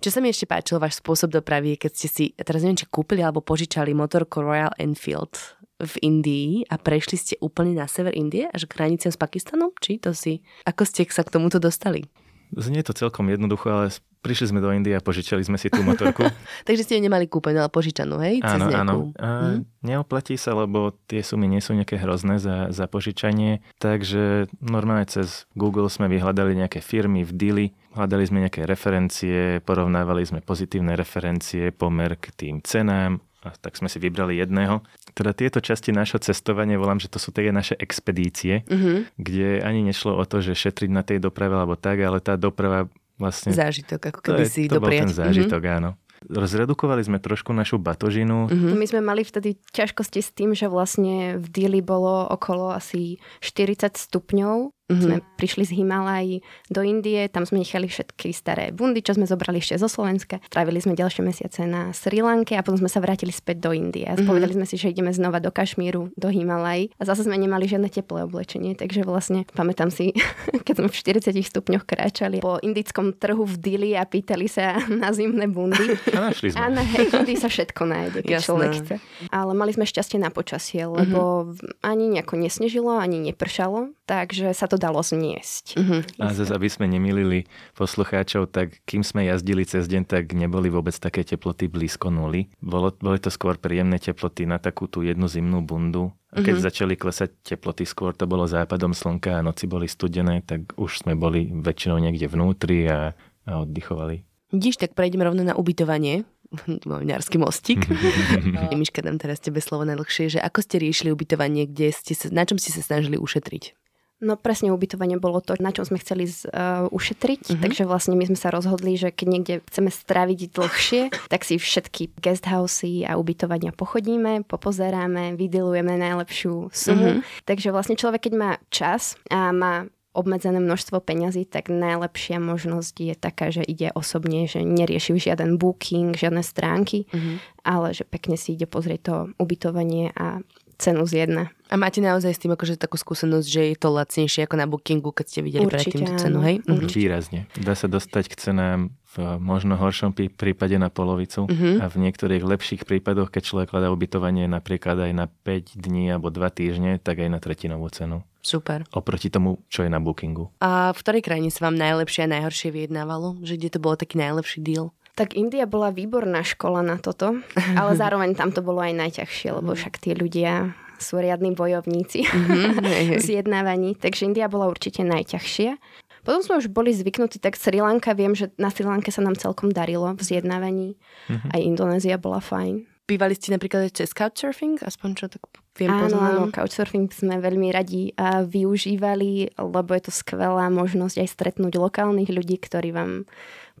Čo 0.00 0.08
sa 0.08 0.18
mi 0.18 0.32
ešte 0.32 0.48
páčil, 0.48 0.80
váš 0.80 0.98
spôsob 0.98 1.30
dopravy, 1.30 1.76
keď 1.76 1.92
ste 1.92 2.08
si, 2.08 2.24
teraz 2.34 2.64
neviem, 2.64 2.80
či 2.80 2.88
kúpili 2.88 3.20
alebo 3.20 3.44
požičali 3.44 3.92
motorku 3.92 4.40
Royal 4.40 4.72
Enfield 4.80 5.36
v 5.82 5.94
Indii 6.00 6.52
a 6.70 6.78
prešli 6.78 7.18
ste 7.18 7.34
úplne 7.42 7.74
na 7.74 7.90
sever 7.90 8.14
Indie 8.14 8.46
až 8.48 8.70
k 8.70 8.78
hraniciam 8.78 9.10
s 9.10 9.18
Pakistanom? 9.18 9.74
Či 9.82 9.98
to 9.98 10.14
si, 10.14 10.40
ako 10.62 10.86
ste 10.86 11.04
sa 11.10 11.26
k 11.26 11.32
tomuto 11.34 11.58
dostali? 11.58 12.06
Znie 12.52 12.84
to 12.84 12.92
celkom 12.92 13.32
jednoducho, 13.32 13.72
ale 13.72 13.88
prišli 14.20 14.52
sme 14.52 14.60
do 14.60 14.68
Indie 14.70 14.92
a 14.92 15.00
požičali 15.00 15.40
sme 15.42 15.56
si 15.56 15.72
tú 15.72 15.80
motorku. 15.80 16.22
Takže 16.68 16.84
ste 16.84 16.94
ju 17.00 17.02
nemali 17.02 17.24
kúpenú, 17.26 17.64
ale 17.64 17.72
požičanú, 17.72 18.20
hej? 18.22 18.44
Áno, 18.44 18.68
nejakú... 18.70 18.78
áno. 18.78 18.94
A 19.18 19.28
Hm? 19.42 19.66
Neoplatí 19.82 20.38
sa, 20.38 20.54
lebo 20.54 20.94
tie 21.10 21.24
sumy 21.26 21.50
nie 21.50 21.58
sú 21.58 21.74
nejaké 21.74 21.98
hrozné 21.98 22.38
za, 22.38 22.70
za 22.70 22.86
požičanie, 22.86 23.64
takže 23.82 24.46
normálne 24.62 25.10
cez 25.10 25.50
Google 25.58 25.90
sme 25.90 26.06
vyhľadali 26.06 26.54
nejaké 26.54 26.78
firmy 26.78 27.26
v 27.26 27.32
Dili, 27.34 27.66
hľadali 27.94 28.24
sme 28.24 28.38
nejaké 28.40 28.64
referencie, 28.64 29.60
porovnávali 29.60 30.24
sme 30.24 30.40
pozitívne 30.40 30.92
referencie, 30.94 31.70
pomer 31.70 32.16
k 32.16 32.32
tým 32.32 32.56
cenám 32.60 33.20
a 33.42 33.50
tak 33.58 33.74
sme 33.74 33.90
si 33.90 33.98
vybrali 33.98 34.38
jedného. 34.38 34.86
Teda 35.12 35.34
tieto 35.34 35.58
časti 35.58 35.90
nášho 35.90 36.22
cestovania 36.22 36.78
volám, 36.78 37.02
že 37.02 37.10
to 37.10 37.18
sú 37.18 37.34
tie 37.34 37.50
naše 37.50 37.74
expedície, 37.74 38.62
Mhm. 38.70 39.18
kde 39.18 39.48
ani 39.60 39.82
nešlo 39.82 40.14
o 40.14 40.24
to, 40.24 40.38
že 40.38 40.54
šetriť 40.54 40.90
na 40.90 41.02
tej 41.02 41.18
doprave 41.18 41.52
alebo 41.52 41.74
tak, 41.74 41.98
ale 41.98 42.22
tá 42.22 42.38
doprava 42.38 42.86
vlastne 43.18 43.50
Zážitok, 43.50 44.00
ako 44.08 44.18
to, 44.18 44.26
keby 44.30 44.42
je, 44.42 44.50
si 44.50 44.62
to 44.66 44.78
bol 44.78 44.90
ten 44.90 45.10
zážitok, 45.10 45.62
áno. 45.68 45.90
Zredukovali 46.22 47.02
sme 47.02 47.18
trošku 47.18 47.50
našu 47.50 47.82
batožinu, 47.82 48.46
Mhm. 48.46 48.78
My 48.78 48.86
sme 48.86 49.02
mali 49.02 49.26
vtedy 49.26 49.58
ťažkosti 49.74 50.22
s 50.22 50.30
tým, 50.30 50.54
že 50.54 50.70
vlastne 50.70 51.34
v 51.34 51.46
Dili 51.50 51.82
bolo 51.82 52.30
okolo 52.30 52.70
asi 52.70 53.18
40 53.42 53.98
stupňov. 53.98 54.70
Mhm. 54.88 54.98
Sme 54.98 55.16
prišli 55.36 55.62
z 55.64 55.72
Himalají 55.74 56.36
do 56.66 56.82
Indie, 56.82 57.24
tam 57.26 57.42
sme 57.42 57.58
nechali 57.58 57.86
všetky 57.86 58.28
staré 58.30 58.70
bundy, 58.70 58.98
čo 58.98 59.14
sme 59.14 59.24
zobrali 59.24 59.56
ešte 59.56 59.76
zo 59.76 59.86
Slovenska. 59.86 60.42
Trávili 60.46 60.78
sme 60.78 60.92
ďalšie 60.92 61.22
mesiace 61.22 61.64
na 61.64 61.90
Sri 61.90 62.18
Lanke 62.18 62.54
a 62.54 62.62
potom 62.62 62.76
sme 62.76 62.90
sa 62.90 62.98
vrátili 62.98 63.30
späť 63.30 63.62
do 63.62 63.70
Indie. 63.70 64.04
A 64.04 64.14
Mhm. 64.14 64.26
povedali 64.26 64.52
sme 64.52 64.64
si, 64.64 64.74
že 64.74 64.88
ideme 64.88 65.08
znova 65.08 65.38
do 65.38 65.48
Kašmíru, 65.48 66.10
do 66.12 66.28
Himalají. 66.28 66.92
A 66.96 67.02
zase 67.02 67.22
sme 67.22 67.34
nemali 67.34 67.64
žiadne 67.64 67.88
teplé 67.88 68.22
oblečenie, 68.22 68.74
takže 68.74 69.02
vlastne 69.02 69.46
pamätám 69.50 69.88
si, 69.88 70.12
keď 70.66 70.74
sme 70.76 70.88
v 70.88 70.96
40 70.96 71.40
stupňoch 71.42 71.84
kráčali 71.84 72.38
po 72.38 72.58
indickom 72.58 73.12
trhu 73.12 73.44
v 73.44 73.56
Dili 73.56 73.90
a 73.92 74.02
pýtali 74.02 74.44
sa 74.44 74.76
na 74.92 75.10
zimné 75.10 75.46
bundy. 75.46 75.94
a 76.10 76.28
našli 76.28 76.52
sme. 76.52 76.82
Hej, 76.82 77.06
vždy 77.14 77.34
sa 77.34 77.46
všetko 77.46 77.82
nájde, 77.84 78.18
keď 78.20 78.32
Jasné. 78.34 78.44
človek 78.44 78.70
chce. 78.74 78.94
Ale 79.28 79.52
mali 79.52 79.70
sme 79.70 79.84
šťastie 79.84 80.18
na 80.18 80.28
počasie, 80.28 80.84
lebo 80.84 81.48
mm-hmm. 81.48 81.80
ani 81.80 82.04
nejako 82.10 82.34
nesnežilo, 82.36 82.92
ani 82.92 83.20
nepršalo, 83.22 83.94
takže 84.04 84.52
sa 84.52 84.66
to 84.72 84.80
dalo 84.80 85.04
zniesť. 85.04 85.76
Mhm. 85.76 85.98
A 86.16 86.32
zase, 86.32 86.48
aby 86.50 86.66
sme 86.66 86.88
nemilili 86.88 87.44
poslucháčov, 87.76 88.48
tak 88.48 88.80
kým 88.88 89.04
sme 89.04 89.28
jazdili 89.28 89.68
cez 89.68 89.84
deň, 89.84 90.08
tak 90.08 90.32
neboli 90.32 90.72
vôbec 90.72 90.96
také 90.96 91.20
teploty 91.22 91.68
blízko 91.68 92.08
nuly. 92.08 92.48
Bolo, 92.58 92.88
boli 92.96 93.20
to 93.20 93.28
skôr 93.28 93.60
príjemné 93.60 94.00
teploty 94.00 94.48
na 94.48 94.56
takú 94.56 94.88
tú 94.88 95.04
jednu 95.04 95.28
zimnú 95.28 95.60
bundu. 95.60 96.08
A 96.32 96.40
keď 96.40 96.56
Mhm. 96.56 96.64
začali 96.64 96.94
klesať 96.96 97.30
teploty, 97.44 97.84
skôr 97.84 98.16
to 98.16 98.24
bolo 98.24 98.48
západom 98.48 98.96
slnka 98.96 99.36
a 99.36 99.44
noci 99.44 99.68
boli 99.68 99.84
studené, 99.84 100.40
tak 100.40 100.72
už 100.80 101.04
sme 101.04 101.12
boli 101.12 101.52
väčšinou 101.52 102.00
niekde 102.00 102.24
vnútri 102.24 102.88
a, 102.88 103.12
a 103.44 103.50
oddychovali. 103.60 104.24
Vidíš, 104.48 104.80
tak 104.80 104.96
prejdeme 104.96 105.28
rovno 105.28 105.44
na 105.44 105.52
ubytovanie. 105.52 106.24
Novinársky 106.88 107.36
mostík. 107.36 107.84
Miška, 108.80 109.00
dám 109.00 109.16
teraz 109.16 109.40
tebe 109.40 109.60
slovo 109.60 109.84
najdlhšie, 109.84 110.36
že 110.36 110.40
ako 110.40 110.60
ste 110.60 110.80
riešili 110.80 111.08
ubytovanie, 111.08 111.64
kde 111.64 111.92
ste 111.92 112.12
sa, 112.12 112.28
na 112.28 112.44
čom 112.44 112.56
ste 112.56 112.72
sa 112.72 112.84
snažili 112.84 113.16
ušetriť? 113.16 113.76
No 114.22 114.38
presne 114.38 114.70
ubytovanie 114.70 115.18
bolo 115.18 115.42
to, 115.42 115.58
na 115.58 115.74
čom 115.74 115.82
sme 115.82 115.98
chceli 115.98 116.30
z, 116.30 116.46
uh, 116.46 116.86
ušetriť, 116.94 117.42
uh-huh. 117.42 117.58
takže 117.58 117.82
vlastne 117.90 118.14
my 118.14 118.30
sme 118.30 118.38
sa 118.38 118.54
rozhodli, 118.54 118.94
že 118.94 119.10
keď 119.10 119.26
niekde 119.26 119.54
chceme 119.66 119.90
stráviť 119.90 120.54
dlhšie, 120.54 121.02
tak 121.26 121.42
si 121.42 121.58
všetky 121.58 122.14
guesthousey 122.22 123.02
a 123.02 123.18
ubytovania 123.18 123.74
pochodíme, 123.74 124.46
popozeráme, 124.46 125.34
vydilujeme 125.34 125.98
najlepšiu 125.98 126.70
sumu. 126.70 127.18
Uh-huh. 127.18 127.26
Takže 127.42 127.74
vlastne 127.74 127.98
človek, 127.98 128.30
keď 128.30 128.34
má 128.38 128.50
čas 128.70 129.18
a 129.26 129.50
má 129.50 129.90
obmedzené 130.12 130.60
množstvo 130.60 131.00
peňazí, 131.00 131.48
tak 131.48 131.72
najlepšia 131.72 132.36
možnosť 132.36 132.94
je 133.00 133.14
taká, 133.16 133.48
že 133.48 133.64
ide 133.64 133.88
osobne, 133.96 134.44
že 134.44 134.60
nerieši 134.60 135.16
žiaden 135.16 135.56
booking, 135.56 136.12
žiadne 136.12 136.44
stránky, 136.44 137.08
uh-huh. 137.08 137.40
ale 137.64 137.96
že 137.96 138.04
pekne 138.04 138.36
si 138.36 138.52
ide 138.52 138.68
pozrieť 138.68 139.00
to 139.02 139.14
ubytovanie 139.40 140.12
a 140.12 140.44
cenu 140.82 141.06
z 141.06 141.12
jedna. 141.22 141.54
A 141.70 141.78
máte 141.78 142.02
naozaj 142.02 142.34
s 142.34 142.42
tým 142.42 142.52
akože 142.52 142.74
takú 142.76 142.98
skúsenosť, 142.98 143.46
že 143.46 143.62
je 143.72 143.76
to 143.78 143.88
lacnejšie 143.94 144.44
ako 144.44 144.56
na 144.58 144.66
bookingu, 144.66 145.14
keď 145.14 145.26
ste 145.30 145.40
videli 145.40 145.64
Určite, 145.64 146.02
predtým 146.02 146.04
tú 146.04 146.12
cenu, 146.18 146.38
hej? 146.42 146.56
Mhm. 146.66 146.86
Výrazne. 146.90 147.40
Dá 147.56 147.78
sa 147.78 147.86
dostať 147.86 148.24
k 148.28 148.34
cenám 148.36 148.80
v 149.12 149.36
možno 149.38 149.76
horšom 149.76 150.16
prípade 150.16 150.72
na 150.80 150.88
polovicu 150.88 151.44
uh-huh. 151.44 151.84
a 151.84 151.86
v 151.92 151.96
niektorých 152.00 152.40
lepších 152.40 152.82
prípadoch, 152.88 153.28
keď 153.28 153.42
človek 153.44 153.68
hľadá 153.68 153.92
ubytovanie 153.92 154.48
napríklad 154.48 154.96
aj 155.04 155.12
na 155.12 155.26
5 155.28 155.76
dní 155.76 156.08
alebo 156.08 156.32
2 156.32 156.40
týždne, 156.48 156.96
tak 156.96 157.20
aj 157.20 157.28
na 157.28 157.36
tretinovú 157.36 157.92
cenu. 157.92 158.24
Super. 158.40 158.88
Oproti 158.90 159.28
tomu, 159.28 159.60
čo 159.68 159.84
je 159.84 159.90
na 159.92 160.00
bookingu. 160.00 160.50
A 160.64 160.96
v 160.96 160.98
ktorej 160.98 161.22
krajine 161.22 161.52
sa 161.52 161.68
vám 161.68 161.76
najlepšie 161.76 162.26
a 162.26 162.32
najhoršie 162.40 162.74
vyjednávalo? 162.74 163.38
Že 163.44 163.54
kde 163.60 163.68
to 163.70 163.78
bolo 163.78 163.94
taký 164.00 164.16
najlepší 164.18 164.64
deal? 164.64 164.96
Tak 165.12 165.36
India 165.36 165.68
bola 165.68 165.92
výborná 165.92 166.40
škola 166.40 166.80
na 166.80 166.96
toto, 166.96 167.44
ale 167.76 167.92
zároveň 168.00 168.32
tam 168.32 168.48
to 168.48 168.64
bolo 168.64 168.80
aj 168.80 168.96
najťažšie, 168.96 169.48
lebo 169.52 169.76
však 169.76 170.00
tí 170.00 170.16
ľudia 170.16 170.72
sú 171.02 171.18
riadni 171.18 171.52
bojovníci 171.52 172.24
mm-hmm, 172.24 173.18
zjednávaní, 173.26 173.98
takže 173.98 174.30
India 174.30 174.46
bola 174.46 174.70
určite 174.70 175.02
najťažšia. 175.02 175.76
Potom 176.22 176.38
sme 176.38 176.62
už 176.62 176.70
boli 176.70 176.94
zvyknutí, 176.94 177.42
tak 177.42 177.58
Sri 177.58 177.82
Lanka, 177.82 178.14
viem, 178.14 178.30
že 178.38 178.54
na 178.54 178.70
Sri 178.70 178.86
Lanke 178.86 179.10
sa 179.10 179.26
nám 179.26 179.34
celkom 179.34 179.74
darilo 179.74 180.14
v 180.14 180.22
zjednávaní. 180.22 180.94
Mm-hmm. 181.26 181.50
Aj 181.50 181.60
Indonézia 181.60 182.14
bola 182.14 182.38
fajn. 182.38 182.86
Bývali 183.10 183.34
ste 183.34 183.50
napríklad 183.50 183.90
aj 183.90 183.98
cez 183.98 184.14
couchsurfing? 184.14 184.78
Aspoň 184.86 185.10
čo 185.18 185.26
tak 185.26 185.42
viem 185.74 185.90
Áno, 185.90 186.06
poznám. 186.06 186.22
áno, 186.22 186.42
couchsurfing 186.54 187.10
sme 187.10 187.42
veľmi 187.42 187.74
radi 187.74 188.14
využívali, 188.46 189.58
lebo 189.58 189.90
je 189.90 190.02
to 190.06 190.12
skvelá 190.14 190.70
možnosť 190.70 191.26
aj 191.26 191.28
stretnúť 191.28 191.74
lokálnych 191.82 192.30
ľudí, 192.30 192.62
ktorí 192.62 192.94
vám 192.94 193.26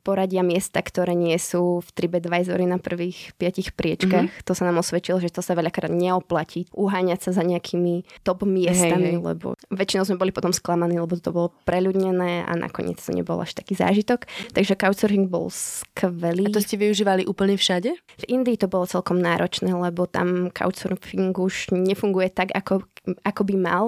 poradia 0.02 0.42
miesta, 0.42 0.82
ktoré 0.82 1.14
nie 1.14 1.38
sú 1.38 1.78
v 1.80 1.88
TripAdvisory 1.94 2.66
na 2.66 2.82
prvých 2.82 3.32
piatich 3.38 3.72
priečkach. 3.72 4.26
Mm-hmm. 4.28 4.46
To 4.46 4.52
sa 4.52 4.66
nám 4.66 4.82
osvedčilo, 4.82 5.22
že 5.22 5.30
to 5.30 5.40
sa 5.40 5.54
veľakrát 5.54 5.94
neoplatí 5.94 6.66
uháňať 6.74 7.30
sa 7.30 7.30
za 7.38 7.42
nejakými 7.46 8.02
top 8.26 8.42
miestami, 8.42 9.14
hej, 9.14 9.18
hej. 9.18 9.22
lebo 9.22 9.54
väčšinou 9.70 10.02
sme 10.02 10.18
boli 10.18 10.34
potom 10.34 10.50
sklamaní, 10.50 10.98
lebo 10.98 11.14
to 11.14 11.30
bolo 11.30 11.54
preľudnené 11.62 12.42
a 12.42 12.52
nakoniec 12.58 12.98
to 12.98 13.14
nebol 13.14 13.38
až 13.38 13.54
taký 13.54 13.78
zážitok. 13.78 14.26
Takže 14.50 14.74
couchsurfing 14.74 15.30
bol 15.30 15.48
skvelý. 15.48 16.50
A 16.50 16.54
to 16.54 16.58
ste 16.58 16.74
využívali 16.74 17.24
úplne 17.30 17.54
všade? 17.54 17.94
V 17.94 18.24
Indii 18.26 18.58
to 18.58 18.66
bolo 18.66 18.90
celkom 18.90 19.22
náročné, 19.22 19.70
lebo 19.70 20.10
tam 20.10 20.50
couchsurfing 20.50 21.30
už 21.30 21.70
nefunguje 21.70 22.34
tak, 22.34 22.50
ako, 22.50 22.82
ako 23.22 23.42
by 23.46 23.54
mal. 23.54 23.84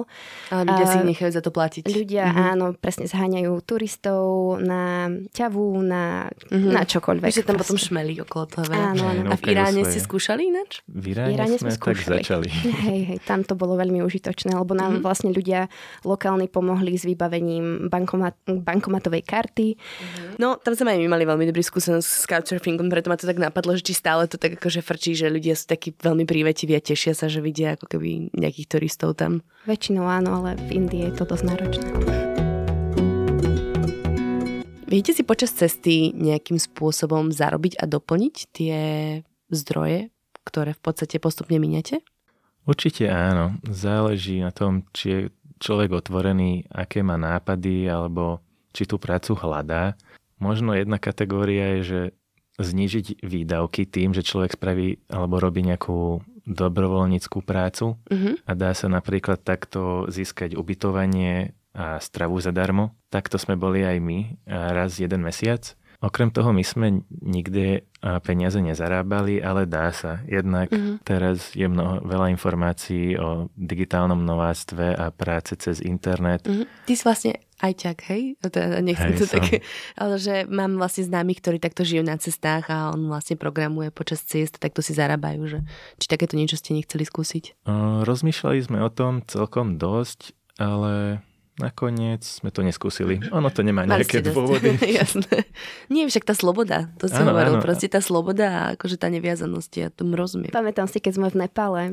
Ale 0.47 0.63
ľudia 0.63 0.85
uh, 0.87 0.91
si 0.95 0.97
nechajú 1.03 1.31
za 1.35 1.43
to 1.43 1.51
platiť. 1.51 1.83
Ľudia, 1.91 2.23
mm-hmm. 2.31 2.51
áno, 2.55 2.65
presne 2.79 3.11
zháňajú 3.11 3.51
turistov 3.67 4.57
na 4.63 5.11
ťavu, 5.35 5.83
na 5.83 6.04
mm-hmm. 6.31 6.71
na 6.71 6.83
čokoľvek. 6.83 7.29
Že 7.31 7.43
tam 7.45 7.57
potom 7.59 7.77
šmeli 7.77 8.19
okolo 8.21 8.43
toho. 8.47 8.65
Áno, 8.71 9.03
áno. 9.05 9.29
A 9.31 9.35
v 9.37 9.43
Iráne 9.51 9.81
ste 9.85 9.99
skúšali 10.01 10.49
ináč? 10.49 10.85
V 10.87 11.15
Iráne, 11.15 11.31
v 11.31 11.35
Iráne 11.37 11.57
sme, 11.57 11.71
sme 11.73 11.93
tak 11.93 12.21
začali. 12.21 12.47
Hej, 12.85 12.99
hej, 13.13 13.19
tam 13.23 13.41
to 13.43 13.53
bolo 13.53 13.75
veľmi 13.75 14.01
užitočné, 14.05 14.55
lebo 14.55 14.73
nám 14.73 14.99
mm-hmm. 14.99 15.05
vlastne 15.05 15.29
ľudia 15.33 15.67
lokálni 16.05 16.47
pomohli 16.51 16.95
s 16.95 17.03
vybavením 17.03 17.87
bankomat, 17.91 18.35
bankomatovej 18.47 19.23
karty. 19.25 19.67
Mm-hmm. 19.75 20.35
No, 20.41 20.57
tam 20.61 20.73
sme 20.73 20.95
aj 20.95 20.99
my 21.01 21.07
mali 21.11 21.23
veľmi 21.25 21.45
dobrý 21.49 21.63
skúsenosť 21.63 22.07
s 22.07 22.23
couchsurfingom, 22.29 22.87
preto 22.87 23.11
ma 23.11 23.17
to 23.19 23.29
tak 23.29 23.39
napadlo, 23.41 23.75
že 23.75 23.85
či 23.85 23.93
stále 23.95 24.25
to 24.25 24.35
tak 24.35 24.57
akože 24.57 24.81
frčí, 24.81 25.13
že 25.17 25.31
ľudia 25.31 25.53
sú 25.53 25.69
takí 25.69 25.93
veľmi 25.95 26.23
prívetiví 26.23 26.73
a 26.77 26.81
tešia 26.81 27.13
sa, 27.13 27.31
že 27.31 27.43
vidia 27.43 27.75
ako 27.75 27.85
keby 27.91 28.33
nejakých 28.35 28.67
turistov 28.77 29.17
tam. 29.17 29.45
Väčšinou 29.65 30.05
áno, 30.05 30.43
ale 30.43 30.57
v 30.69 30.83
Indii 30.83 31.09
je 31.09 31.13
to 31.17 31.23
dosť 31.25 31.43
náročné. 31.45 32.24
Viete 34.85 35.17
si 35.17 35.25
počas 35.25 35.49
cesty 35.49 36.13
nejakým 36.13 36.61
spôsobom 36.61 37.33
zarobiť 37.33 37.81
a 37.81 37.89
doplniť 37.89 38.35
tie 38.53 38.77
zdroje, 39.49 40.13
ktoré 40.45 40.77
v 40.77 40.81
podstate 40.85 41.17
postupne 41.17 41.57
minete? 41.57 42.05
Určite 42.69 43.09
áno. 43.09 43.57
Záleží 43.65 44.45
na 44.45 44.53
tom, 44.53 44.85
či 44.93 45.05
je 45.09 45.19
človek 45.57 45.89
otvorený, 45.89 46.69
aké 46.69 47.01
má 47.01 47.17
nápady, 47.17 47.89
alebo 47.89 48.45
či 48.77 48.85
tú 48.85 49.01
prácu 49.01 49.33
hľadá. 49.33 49.97
Možno 50.37 50.77
jedna 50.77 51.01
kategória 51.01 51.81
je, 51.81 51.81
že 51.81 52.01
znižiť 52.61 53.25
výdavky 53.25 53.89
tým, 53.89 54.13
že 54.13 54.21
človek 54.21 54.53
spraví 54.53 55.01
alebo 55.09 55.41
robí 55.41 55.65
nejakú 55.65 56.21
dobrovoľníckú 56.45 57.41
prácu 57.41 57.97
uh-huh. 57.97 58.33
a 58.45 58.51
dá 58.53 58.71
sa 58.77 58.85
napríklad 58.85 59.41
takto 59.41 60.05
získať 60.13 60.53
ubytovanie 60.53 61.57
a 61.75 61.99
stravu 61.99 62.39
zadarmo. 62.39 62.95
Takto 63.15 63.39
sme 63.39 63.55
boli 63.55 63.87
aj 63.87 63.95
my 64.03 64.43
raz 64.75 64.99
jeden 64.99 65.23
mesiac. 65.23 65.71
Okrem 66.03 66.27
toho 66.27 66.51
my 66.51 66.59
sme 66.59 67.07
nikde 67.23 67.87
peniaze 68.27 68.59
nezarábali, 68.59 69.39
ale 69.39 69.63
dá 69.63 69.89
sa. 69.95 70.19
Jednak 70.27 70.67
mm-hmm. 70.67 71.07
teraz 71.07 71.55
je 71.55 71.63
mnoho, 71.65 72.03
veľa 72.03 72.27
informácií 72.35 73.15
o 73.15 73.47
digitálnom 73.55 74.19
nováctve 74.19 74.91
a 74.91 75.15
práce 75.15 75.55
cez 75.55 75.79
internet. 75.79 76.43
Mm-hmm. 76.43 76.67
Ty 76.83 76.91
si 76.91 77.03
vlastne 77.07 77.31
ajťak, 77.63 77.97
hej? 78.11 78.21
Teda 78.43 78.83
nechcem 78.83 79.15
hej, 79.15 79.19
to 79.23 79.25
tak, 79.31 79.63
ale 79.95 80.19
že 80.19 80.43
mám 80.51 80.75
vlastne 80.75 81.07
známych, 81.07 81.39
ktorí 81.39 81.57
takto 81.63 81.87
žijú 81.87 82.03
na 82.03 82.19
cestách 82.19 82.67
a 82.67 82.91
on 82.91 83.07
vlastne 83.07 83.39
programuje 83.39 83.95
počas 83.95 84.19
ciest, 84.27 84.59
takto 84.59 84.83
si 84.83 84.91
zarábajú, 84.91 85.47
že 85.47 85.59
či 85.95 86.11
takéto 86.11 86.35
niečo 86.35 86.59
ste 86.59 86.75
nechceli 86.75 87.07
skúsiť? 87.07 87.65
O, 87.65 88.03
rozmýšľali 88.03 88.59
sme 88.59 88.83
o 88.83 88.91
tom 88.91 89.23
celkom 89.25 89.79
dosť, 89.79 90.35
ale 90.59 91.23
nakoniec 91.55 92.23
sme 92.23 92.51
to 92.51 92.59
neskúsili. 92.59 93.23
Ono 93.31 93.47
to 93.47 93.63
nemá 93.63 93.87
nejaké 93.87 94.19
dôvody. 94.19 94.75
Jasné. 94.99 95.47
Nie, 95.87 96.03
však 96.07 96.27
tá 96.27 96.35
sloboda, 96.35 96.91
to 96.99 97.07
si 97.07 97.15
ano, 97.15 97.31
hovoril, 97.31 97.59
ano. 97.59 97.63
proste 97.63 97.87
tá 97.87 98.03
sloboda 98.03 98.47
a 98.47 98.61
akože 98.75 98.99
tá 98.99 99.07
neviazanosť, 99.07 99.71
ja 99.79 99.87
tomu 99.87 100.19
rozumiem. 100.19 100.51
Pamätám 100.51 100.91
si, 100.91 100.99
keď 100.99 101.13
sme 101.15 101.27
v 101.31 101.47
Nepale, 101.47 101.83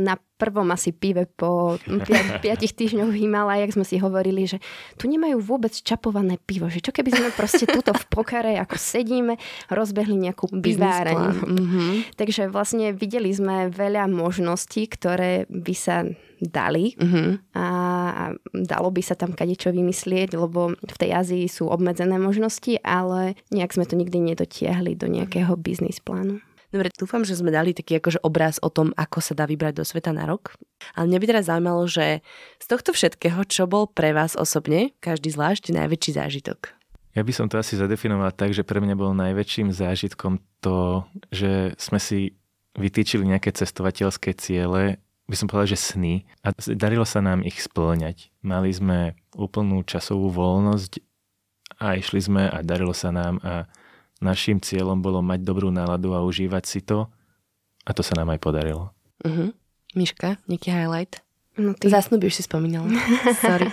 na 0.00 0.14
prvom 0.42 0.66
asi 0.74 0.90
pive 0.90 1.30
po 1.30 1.78
pi- 1.86 2.34
piatich 2.42 2.74
týždňoch 2.74 3.14
v 3.14 3.20
Himalajach 3.22 3.78
sme 3.78 3.86
si 3.86 4.02
hovorili, 4.02 4.50
že 4.50 4.58
tu 4.98 5.06
nemajú 5.06 5.38
vôbec 5.38 5.70
čapované 5.70 6.42
pivo, 6.42 6.66
že 6.66 6.82
čo 6.82 6.90
keby 6.90 7.14
sme 7.14 7.28
proste 7.30 7.62
tuto 7.70 7.94
v 7.94 8.04
pokare, 8.10 8.58
ako 8.58 8.74
sedíme, 8.74 9.38
rozbehli 9.70 10.18
nejakú 10.18 10.50
piváreň. 10.50 11.20
Mm-hmm. 11.46 11.90
Takže 12.18 12.50
vlastne 12.50 12.90
videli 12.90 13.30
sme 13.30 13.70
veľa 13.70 14.10
možností, 14.10 14.90
ktoré 14.90 15.46
by 15.46 15.74
sa 15.78 16.02
dali 16.42 16.98
mm-hmm. 16.98 17.54
a, 17.54 17.66
a 18.10 18.24
dalo 18.50 18.90
by 18.90 18.98
sa 18.98 19.14
tam 19.14 19.30
kadečo 19.30 19.70
vymyslieť, 19.70 20.34
lebo 20.34 20.74
v 20.74 20.96
tej 20.98 21.14
Ázii 21.14 21.46
sú 21.46 21.70
obmedzené 21.70 22.18
možnosti, 22.18 22.82
ale 22.82 23.38
nejak 23.54 23.70
sme 23.70 23.86
to 23.86 23.94
nikdy 23.94 24.18
nedotiahli 24.18 24.98
do 24.98 25.06
nejakého 25.06 25.54
biznis 25.54 26.02
plánu. 26.02 26.42
Dobre, 26.72 26.88
dúfam, 26.96 27.20
že 27.20 27.36
sme 27.36 27.52
dali 27.52 27.76
taký 27.76 28.00
akože 28.00 28.24
obraz 28.24 28.56
o 28.64 28.72
tom, 28.72 28.96
ako 28.96 29.20
sa 29.20 29.36
dá 29.36 29.44
vybrať 29.44 29.76
do 29.76 29.84
sveta 29.84 30.08
na 30.16 30.24
rok. 30.24 30.56
Ale 30.96 31.04
mňa 31.04 31.18
by 31.20 31.26
teraz 31.28 31.44
zaujímalo, 31.52 31.84
že 31.84 32.24
z 32.56 32.66
tohto 32.66 32.96
všetkého, 32.96 33.44
čo 33.44 33.68
bol 33.68 33.84
pre 33.92 34.16
vás 34.16 34.32
osobne, 34.32 34.96
každý 35.04 35.28
zvlášť, 35.36 35.68
najväčší 35.68 36.16
zážitok? 36.16 36.72
Ja 37.12 37.20
by 37.20 37.32
som 37.36 37.52
to 37.52 37.60
asi 37.60 37.76
zadefinoval 37.76 38.32
tak, 38.32 38.56
že 38.56 38.64
pre 38.64 38.80
mňa 38.80 38.96
bol 38.96 39.12
najväčším 39.12 39.68
zážitkom 39.68 40.40
to, 40.64 41.04
že 41.28 41.76
sme 41.76 42.00
si 42.00 42.40
vytýčili 42.72 43.28
nejaké 43.28 43.52
cestovateľské 43.52 44.32
ciele, 44.32 44.96
by 45.28 45.36
som 45.36 45.52
povedal, 45.52 45.76
že 45.76 45.92
sny 45.92 46.24
a 46.40 46.56
darilo 46.72 47.04
sa 47.04 47.20
nám 47.20 47.44
ich 47.44 47.60
splňať. 47.60 48.32
Mali 48.40 48.72
sme 48.72 49.12
úplnú 49.36 49.84
časovú 49.84 50.32
voľnosť 50.32 51.04
a 51.84 52.00
išli 52.00 52.20
sme 52.20 52.48
a 52.48 52.64
darilo 52.64 52.96
sa 52.96 53.12
nám 53.12 53.44
a 53.44 53.68
našim 54.22 54.62
cieľom 54.62 55.02
bolo 55.02 55.20
mať 55.20 55.42
dobrú 55.42 55.68
náladu 55.74 56.14
a 56.14 56.22
užívať 56.22 56.64
si 56.64 56.80
to 56.80 57.10
a 57.82 57.90
to 57.90 58.06
sa 58.06 58.14
nám 58.14 58.30
aj 58.30 58.40
podarilo. 58.40 58.94
Uh-huh. 59.26 59.50
Miška, 59.92 60.38
nejaký 60.46 60.70
highlight? 60.70 61.20
No 61.52 61.76
ty... 61.76 61.92
Zasnuby 61.92 62.32
už 62.32 62.40
si 62.40 62.42
spomínala. 62.48 62.88
Sorry. 63.44 63.68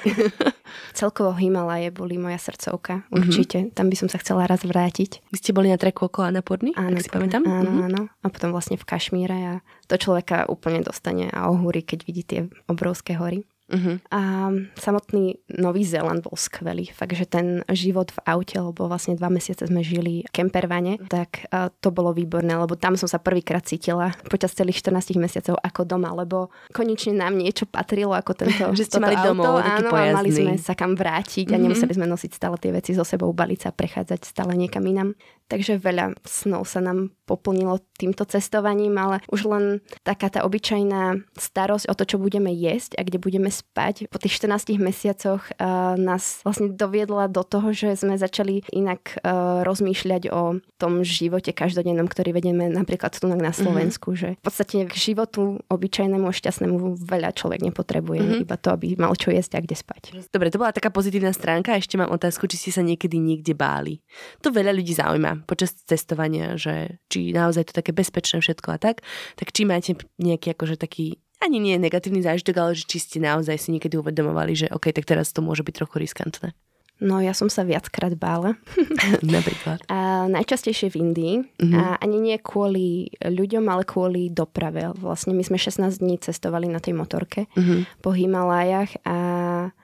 Celkovo 0.98 1.32
Himalaje 1.32 1.96
boli 1.96 2.20
moja 2.20 2.36
srdcovka, 2.36 3.08
mhm. 3.08 3.16
určite. 3.16 3.58
Uh-huh. 3.64 3.76
Tam 3.78 3.88
by 3.88 3.96
som 3.96 4.10
sa 4.12 4.20
chcela 4.20 4.50
raz 4.50 4.68
vrátiť. 4.68 5.24
Vy 5.32 5.38
ste 5.40 5.56
boli 5.56 5.72
na 5.72 5.80
treku 5.80 6.12
okolo 6.12 6.28
Anapurny, 6.28 6.76
áno, 6.76 7.00
ak 7.00 7.06
si 7.08 7.10
pamätám? 7.14 7.48
Áno, 7.48 7.72
uh-huh. 7.72 7.88
áno. 7.88 8.02
A 8.20 8.28
potom 8.28 8.52
vlastne 8.52 8.76
v 8.76 8.84
Kašmíre 8.84 9.38
a 9.38 9.54
to 9.88 9.96
človeka 9.96 10.50
úplne 10.52 10.84
dostane 10.84 11.32
a 11.32 11.48
ohúri, 11.48 11.86
keď 11.86 12.00
vidí 12.04 12.24
tie 12.28 12.40
obrovské 12.68 13.16
hory. 13.16 13.48
Uh-huh. 13.70 14.02
A 14.10 14.50
samotný 14.76 15.38
Nový 15.62 15.86
Zéland 15.86 16.26
bol 16.26 16.34
skvelý. 16.34 16.90
Fakt, 16.90 17.14
že 17.14 17.30
ten 17.30 17.62
život 17.70 18.10
v 18.10 18.20
aute, 18.26 18.58
lebo 18.58 18.90
vlastne 18.90 19.14
dva 19.14 19.30
mesiace 19.30 19.70
sme 19.70 19.86
žili 19.86 20.26
v 20.26 20.32
kempervane, 20.34 20.98
tak 21.06 21.46
uh, 21.54 21.70
to 21.80 21.94
bolo 21.94 22.10
výborné, 22.12 22.58
lebo 22.58 22.74
tam 22.74 22.98
som 22.98 23.06
sa 23.06 23.22
prvýkrát 23.22 23.62
cítila 23.62 24.18
počas 24.28 24.58
celých 24.58 24.82
14 24.82 25.22
mesiacov 25.22 25.56
ako 25.62 25.82
doma, 25.86 26.10
lebo 26.18 26.50
konečne 26.74 27.14
nám 27.14 27.38
niečo 27.38 27.70
patrilo 27.70 28.18
ako 28.18 28.34
tento 28.34 28.66
že 28.80 28.90
ste 28.90 28.98
mali 28.98 29.14
auto, 29.14 29.38
domov, 29.38 29.62
áno, 29.62 29.90
a 29.94 30.18
mali 30.18 30.30
sme 30.34 30.58
sa 30.58 30.74
kam 30.74 30.98
vrátiť 30.98 31.54
mm-hmm. 31.54 31.62
a 31.62 31.64
nemuseli 31.70 31.94
sme 31.94 32.08
nosiť 32.10 32.32
stále 32.34 32.58
tie 32.58 32.74
veci 32.74 32.98
so 32.98 33.06
sebou, 33.06 33.30
baliť 33.30 33.60
sa, 33.64 33.70
prechádzať 33.70 34.26
stále 34.26 34.58
niekam 34.58 34.82
inam. 34.84 35.14
Takže 35.50 35.82
veľa 35.82 36.14
snov 36.30 36.70
sa 36.70 36.78
nám 36.78 37.10
poplnilo 37.26 37.82
týmto 37.98 38.22
cestovaním, 38.26 38.98
ale 38.98 39.22
už 39.34 39.50
len 39.50 39.66
taká 40.06 40.30
tá 40.30 40.46
obyčajná 40.46 41.26
starosť 41.38 41.90
o 41.90 41.98
to, 41.98 42.06
čo 42.06 42.18
budeme 42.22 42.54
jesť 42.54 42.98
a 42.98 43.06
kde 43.06 43.18
budeme 43.18 43.50
spať 43.50 44.10
po 44.14 44.22
tých 44.22 44.38
14 44.38 44.78
mesiacoch 44.78 45.42
uh, 45.58 45.98
nás 45.98 46.46
vlastne 46.46 46.70
doviedla 46.74 47.30
do 47.30 47.42
toho, 47.42 47.74
že 47.74 47.98
sme 47.98 48.18
začali 48.18 48.66
inak 48.70 49.22
uh, 49.22 49.62
rozmýšľať 49.66 50.30
o 50.30 50.62
tom 50.78 51.02
živote 51.02 51.50
každodennom, 51.50 52.06
ktorý 52.06 52.34
vedieme 52.34 52.70
napríklad 52.70 53.14
tu 53.18 53.26
na 53.26 53.54
Slovensku, 53.54 54.14
mm-hmm. 54.14 54.22
že 54.22 54.30
v 54.38 54.46
podstate 54.46 54.78
k 54.86 54.94
životu 54.94 55.62
obyčajnému 55.70 56.30
a 56.30 56.34
šťastnému 56.34 56.98
veľa 56.98 57.34
človek 57.34 57.66
nepotrebuje, 57.66 58.22
mm-hmm. 58.22 58.46
iba 58.46 58.56
to, 58.58 58.70
aby 58.70 58.98
mal 58.98 59.18
čo 59.18 59.34
jesť 59.34 59.58
a 59.58 59.64
kde 59.66 59.76
spať. 59.78 60.02
Dobre, 60.30 60.54
to 60.54 60.62
bola 60.62 60.74
taká 60.74 60.94
pozitívna 60.94 61.34
stránka. 61.34 61.74
Ešte 61.74 61.98
mám 61.98 62.14
otázku, 62.14 62.46
či 62.46 62.58
ste 62.58 62.72
sa 62.74 62.86
niekedy 62.86 63.18
niekde 63.18 63.58
báli. 63.58 64.02
To 64.46 64.54
veľa 64.54 64.74
ľudí 64.74 64.94
zaujíma 64.94 65.39
počas 65.46 65.76
cestovania, 65.86 66.56
že 66.60 67.00
či 67.08 67.32
naozaj 67.32 67.72
to 67.72 67.74
také 67.78 67.92
bezpečné 67.96 68.40
všetko 68.40 68.76
a 68.76 68.78
tak, 68.82 69.06
tak 69.36 69.52
či 69.52 69.68
máte 69.68 69.96
nejaký 70.18 70.56
akože 70.56 70.76
taký 70.80 71.20
ani 71.40 71.58
nie 71.64 71.80
negatívny 71.80 72.20
zážitok, 72.20 72.56
ale 72.60 72.72
že 72.76 72.84
či 72.84 72.98
ste 73.00 73.18
naozaj 73.24 73.56
si 73.56 73.72
niekedy 73.72 73.96
uvedomovali, 73.96 74.54
že 74.56 74.68
OK, 74.76 74.92
tak 74.92 75.08
teraz 75.08 75.32
to 75.32 75.40
môže 75.40 75.64
byť 75.64 75.74
trochu 75.76 75.96
riskantné. 76.04 76.52
No 77.00 77.24
ja 77.24 77.32
som 77.32 77.48
sa 77.48 77.64
viackrát 77.64 78.12
bála. 78.20 78.60
Napríklad. 79.24 79.80
A 79.88 80.28
najčastejšie 80.28 80.92
v 80.92 80.96
Indii. 81.00 81.36
Uh-huh. 81.40 81.74
A 81.80 81.82
ani 82.04 82.20
nie 82.20 82.38
kvôli 82.40 83.16
ľuďom, 83.24 83.64
ale 83.72 83.88
kvôli 83.88 84.28
doprave. 84.28 84.92
Vlastne 85.00 85.32
my 85.32 85.44
sme 85.48 85.56
16 85.56 86.04
dní 86.04 86.20
cestovali 86.20 86.68
na 86.68 86.84
tej 86.84 87.00
motorke 87.00 87.48
uh-huh. 87.56 87.88
po 88.04 88.12
Himalájach 88.12 89.00
a 89.08 89.18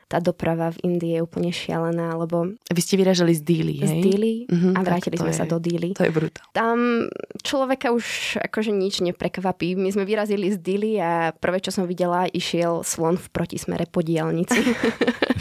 tá 0.06 0.22
doprava 0.22 0.70
v 0.70 0.78
Indii 0.86 1.18
je 1.18 1.26
úplne 1.26 1.50
šialená, 1.50 2.14
lebo... 2.14 2.54
Vy 2.70 2.82
ste 2.84 2.94
vyražali 2.94 3.34
z 3.34 3.42
Dili, 3.42 3.82
hej? 3.82 3.90
Z 3.90 3.94
Dili 4.06 4.34
uh-huh, 4.46 4.78
a 4.78 4.80
vrátili 4.86 5.18
sme 5.18 5.34
je, 5.34 5.40
sa 5.42 5.50
do 5.50 5.58
Dili. 5.58 5.98
To 5.98 6.06
je 6.06 6.14
brutál. 6.14 6.46
Tam 6.54 7.10
človeka 7.42 7.90
už 7.90 8.38
akože 8.38 8.70
nič 8.70 9.02
neprekvapí. 9.02 9.74
My 9.74 9.90
sme 9.90 10.06
vyrazili 10.06 10.54
z 10.54 10.62
Dili 10.62 11.02
a 11.02 11.34
prvé, 11.34 11.58
čo 11.58 11.74
som 11.74 11.90
videla, 11.90 12.30
išiel 12.30 12.86
slon 12.86 13.18
v 13.18 13.28
protismere 13.34 13.90
po 13.90 14.06
dielnici. 14.06 14.62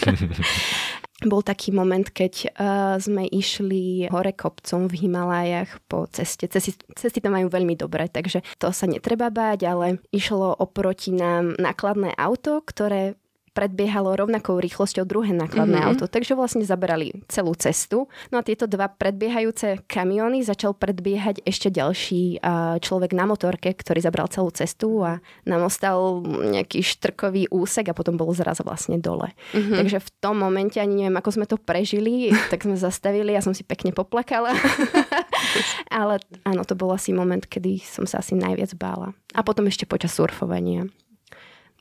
bol 1.26 1.42
taký 1.42 1.74
moment, 1.74 2.04
keď 2.04 2.34
uh, 2.54 2.96
sme 3.00 3.26
išli 3.28 4.06
hore 4.12 4.32
kopcom 4.36 4.86
v 4.86 5.06
Himalájach 5.06 5.80
po 5.88 6.06
ceste. 6.10 6.46
Cesty, 6.46 6.76
cesty 6.94 7.18
tam 7.18 7.34
majú 7.34 7.48
veľmi 7.48 7.74
dobre, 7.74 8.06
takže 8.08 8.44
to 8.60 8.70
sa 8.70 8.84
netreba 8.86 9.32
báť, 9.32 9.66
ale 9.66 9.86
išlo 10.12 10.54
oproti 10.54 11.10
nám 11.14 11.56
nákladné 11.56 12.14
auto, 12.14 12.60
ktoré 12.60 13.16
predbiehalo 13.54 14.18
rovnakou 14.18 14.58
rýchlosťou 14.58 15.06
druhé 15.06 15.30
nákladné 15.30 15.78
mm-hmm. 15.78 15.90
auto, 15.94 16.10
takže 16.10 16.34
vlastne 16.34 16.66
zaberali 16.66 17.22
celú 17.30 17.54
cestu. 17.54 18.10
No 18.34 18.42
a 18.42 18.46
tieto 18.46 18.66
dva 18.66 18.90
predbiehajúce 18.90 19.86
kamiony 19.86 20.42
začal 20.42 20.74
predbiehať 20.74 21.46
ešte 21.46 21.70
ďalší 21.70 22.42
človek 22.82 23.14
na 23.14 23.30
motorke, 23.30 23.70
ktorý 23.70 24.02
zabral 24.02 24.26
celú 24.28 24.50
cestu 24.50 25.06
a 25.06 25.22
nám 25.46 25.70
ostal 25.70 26.20
nejaký 26.26 26.82
štrkový 26.82 27.48
úsek 27.54 27.94
a 27.94 27.96
potom 27.96 28.18
bol 28.18 28.34
zraz 28.34 28.58
vlastne 28.60 28.98
dole. 28.98 29.30
Mm-hmm. 29.54 29.78
Takže 29.78 29.98
v 30.02 30.10
tom 30.18 30.42
momente, 30.42 30.82
ani 30.82 31.06
neviem, 31.06 31.14
ako 31.14 31.30
sme 31.30 31.46
to 31.46 31.56
prežili, 31.56 32.34
tak 32.52 32.66
sme 32.66 32.74
zastavili, 32.74 33.32
ja 33.32 33.40
som 33.40 33.54
si 33.54 33.62
pekne 33.62 33.94
poplakala. 33.94 34.50
Ale 35.94 36.18
áno, 36.42 36.66
to 36.66 36.74
bol 36.74 36.90
asi 36.90 37.14
moment, 37.14 37.46
kedy 37.46 37.78
som 37.78 38.04
sa 38.04 38.18
asi 38.18 38.34
najviac 38.34 38.74
bála. 38.74 39.14
A 39.34 39.46
potom 39.46 39.70
ešte 39.70 39.86
počas 39.86 40.14
surfovania. 40.18 40.90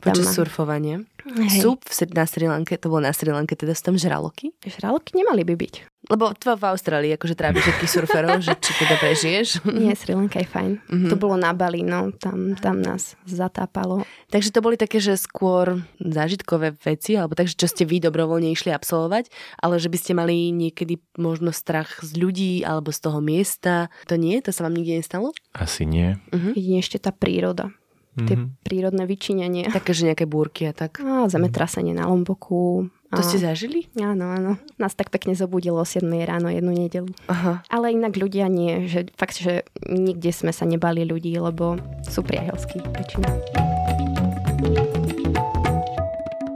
Počas 0.03 0.35
surfovania. 0.35 0.99
Hej. 1.23 1.63
Sú 1.63 1.79
na 2.11 2.27
Sri 2.27 2.51
Lanke, 2.51 2.75
to 2.75 2.91
bolo 2.91 3.07
na 3.07 3.15
Sri 3.15 3.31
Lanke, 3.31 3.55
teda 3.55 3.71
sú 3.71 3.91
tam 3.91 3.95
žraloky? 3.95 4.51
Žraloky 4.59 5.15
nemali 5.15 5.47
by 5.47 5.55
byť. 5.55 5.73
Lebo 6.11 6.35
to 6.35 6.59
v 6.59 6.67
Austrálii 6.67 7.15
akože 7.15 7.31
trápi 7.31 7.63
všetkých 7.63 7.93
surferov, 7.95 8.43
že 8.43 8.51
či 8.59 8.75
teda 8.75 8.99
prežiješ. 8.99 9.63
Nie, 9.79 9.95
Sri 9.95 10.11
Lanka 10.11 10.43
je 10.43 10.47
fajn. 10.51 10.71
Mm-hmm. 10.83 11.09
To 11.09 11.15
bolo 11.15 11.39
na 11.39 11.55
Bali, 11.55 11.79
no, 11.79 12.11
tam, 12.11 12.59
tam 12.59 12.83
nás 12.83 13.15
zatápalo. 13.23 14.03
Takže 14.27 14.51
to 14.51 14.59
boli 14.59 14.75
také, 14.75 14.99
že 14.99 15.15
skôr 15.15 15.79
zážitkové 16.03 16.75
veci, 16.83 17.15
alebo 17.15 17.39
takže 17.39 17.55
čo 17.55 17.71
ste 17.71 17.87
vy 17.87 18.03
dobrovoľne 18.03 18.51
išli 18.51 18.75
absolvovať, 18.75 19.31
ale 19.63 19.79
že 19.79 19.87
by 19.87 19.97
ste 19.97 20.11
mali 20.11 20.51
niekedy 20.51 20.99
možno 21.15 21.55
strach 21.55 22.03
z 22.03 22.19
ľudí 22.19 22.67
alebo 22.67 22.91
z 22.91 22.99
toho 22.99 23.23
miesta. 23.23 23.87
To 24.11 24.19
nie? 24.19 24.43
To 24.43 24.51
sa 24.51 24.67
vám 24.67 24.75
nikde 24.75 24.99
nestalo? 24.99 25.31
Asi 25.55 25.87
nie. 25.87 26.19
Uh-huh. 26.35 26.51
Jedine 26.51 26.83
ešte 26.83 26.99
tá 26.99 27.15
príroda 27.15 27.71
tie 28.15 28.37
mm-hmm. 28.37 28.61
prírodné 28.61 29.03
vyčinenie. 29.09 29.63
Také, 29.77 29.91
že 29.97 30.09
nejaké 30.09 30.29
búrky 30.29 30.69
a 30.69 30.73
tak. 30.73 31.01
A 31.01 31.25
zemetrasenie 31.29 31.97
na 31.97 32.05
Lomboku. 32.05 32.89
To 33.13 33.21
ste 33.21 33.37
zažili? 33.37 33.85
Áno, 34.01 34.25
áno. 34.25 34.57
Nás 34.81 34.97
tak 34.97 35.13
pekne 35.13 35.37
zobudilo 35.37 35.77
o 35.77 35.85
7 35.85 36.01
ráno 36.25 36.49
jednu 36.49 36.73
nedelu. 36.73 37.13
Aha. 37.29 37.61
Ale 37.69 37.93
inak 37.93 38.17
ľudia 38.17 38.49
nie. 38.49 38.89
Že, 38.89 39.13
fakt, 39.13 39.37
že 39.37 39.69
nikde 39.85 40.33
sme 40.33 40.49
sa 40.49 40.65
nebali 40.65 41.05
ľudí, 41.05 41.37
lebo 41.37 41.77
sú 42.09 42.25
priateľskí 42.25 42.81
väčšina. 42.81 43.29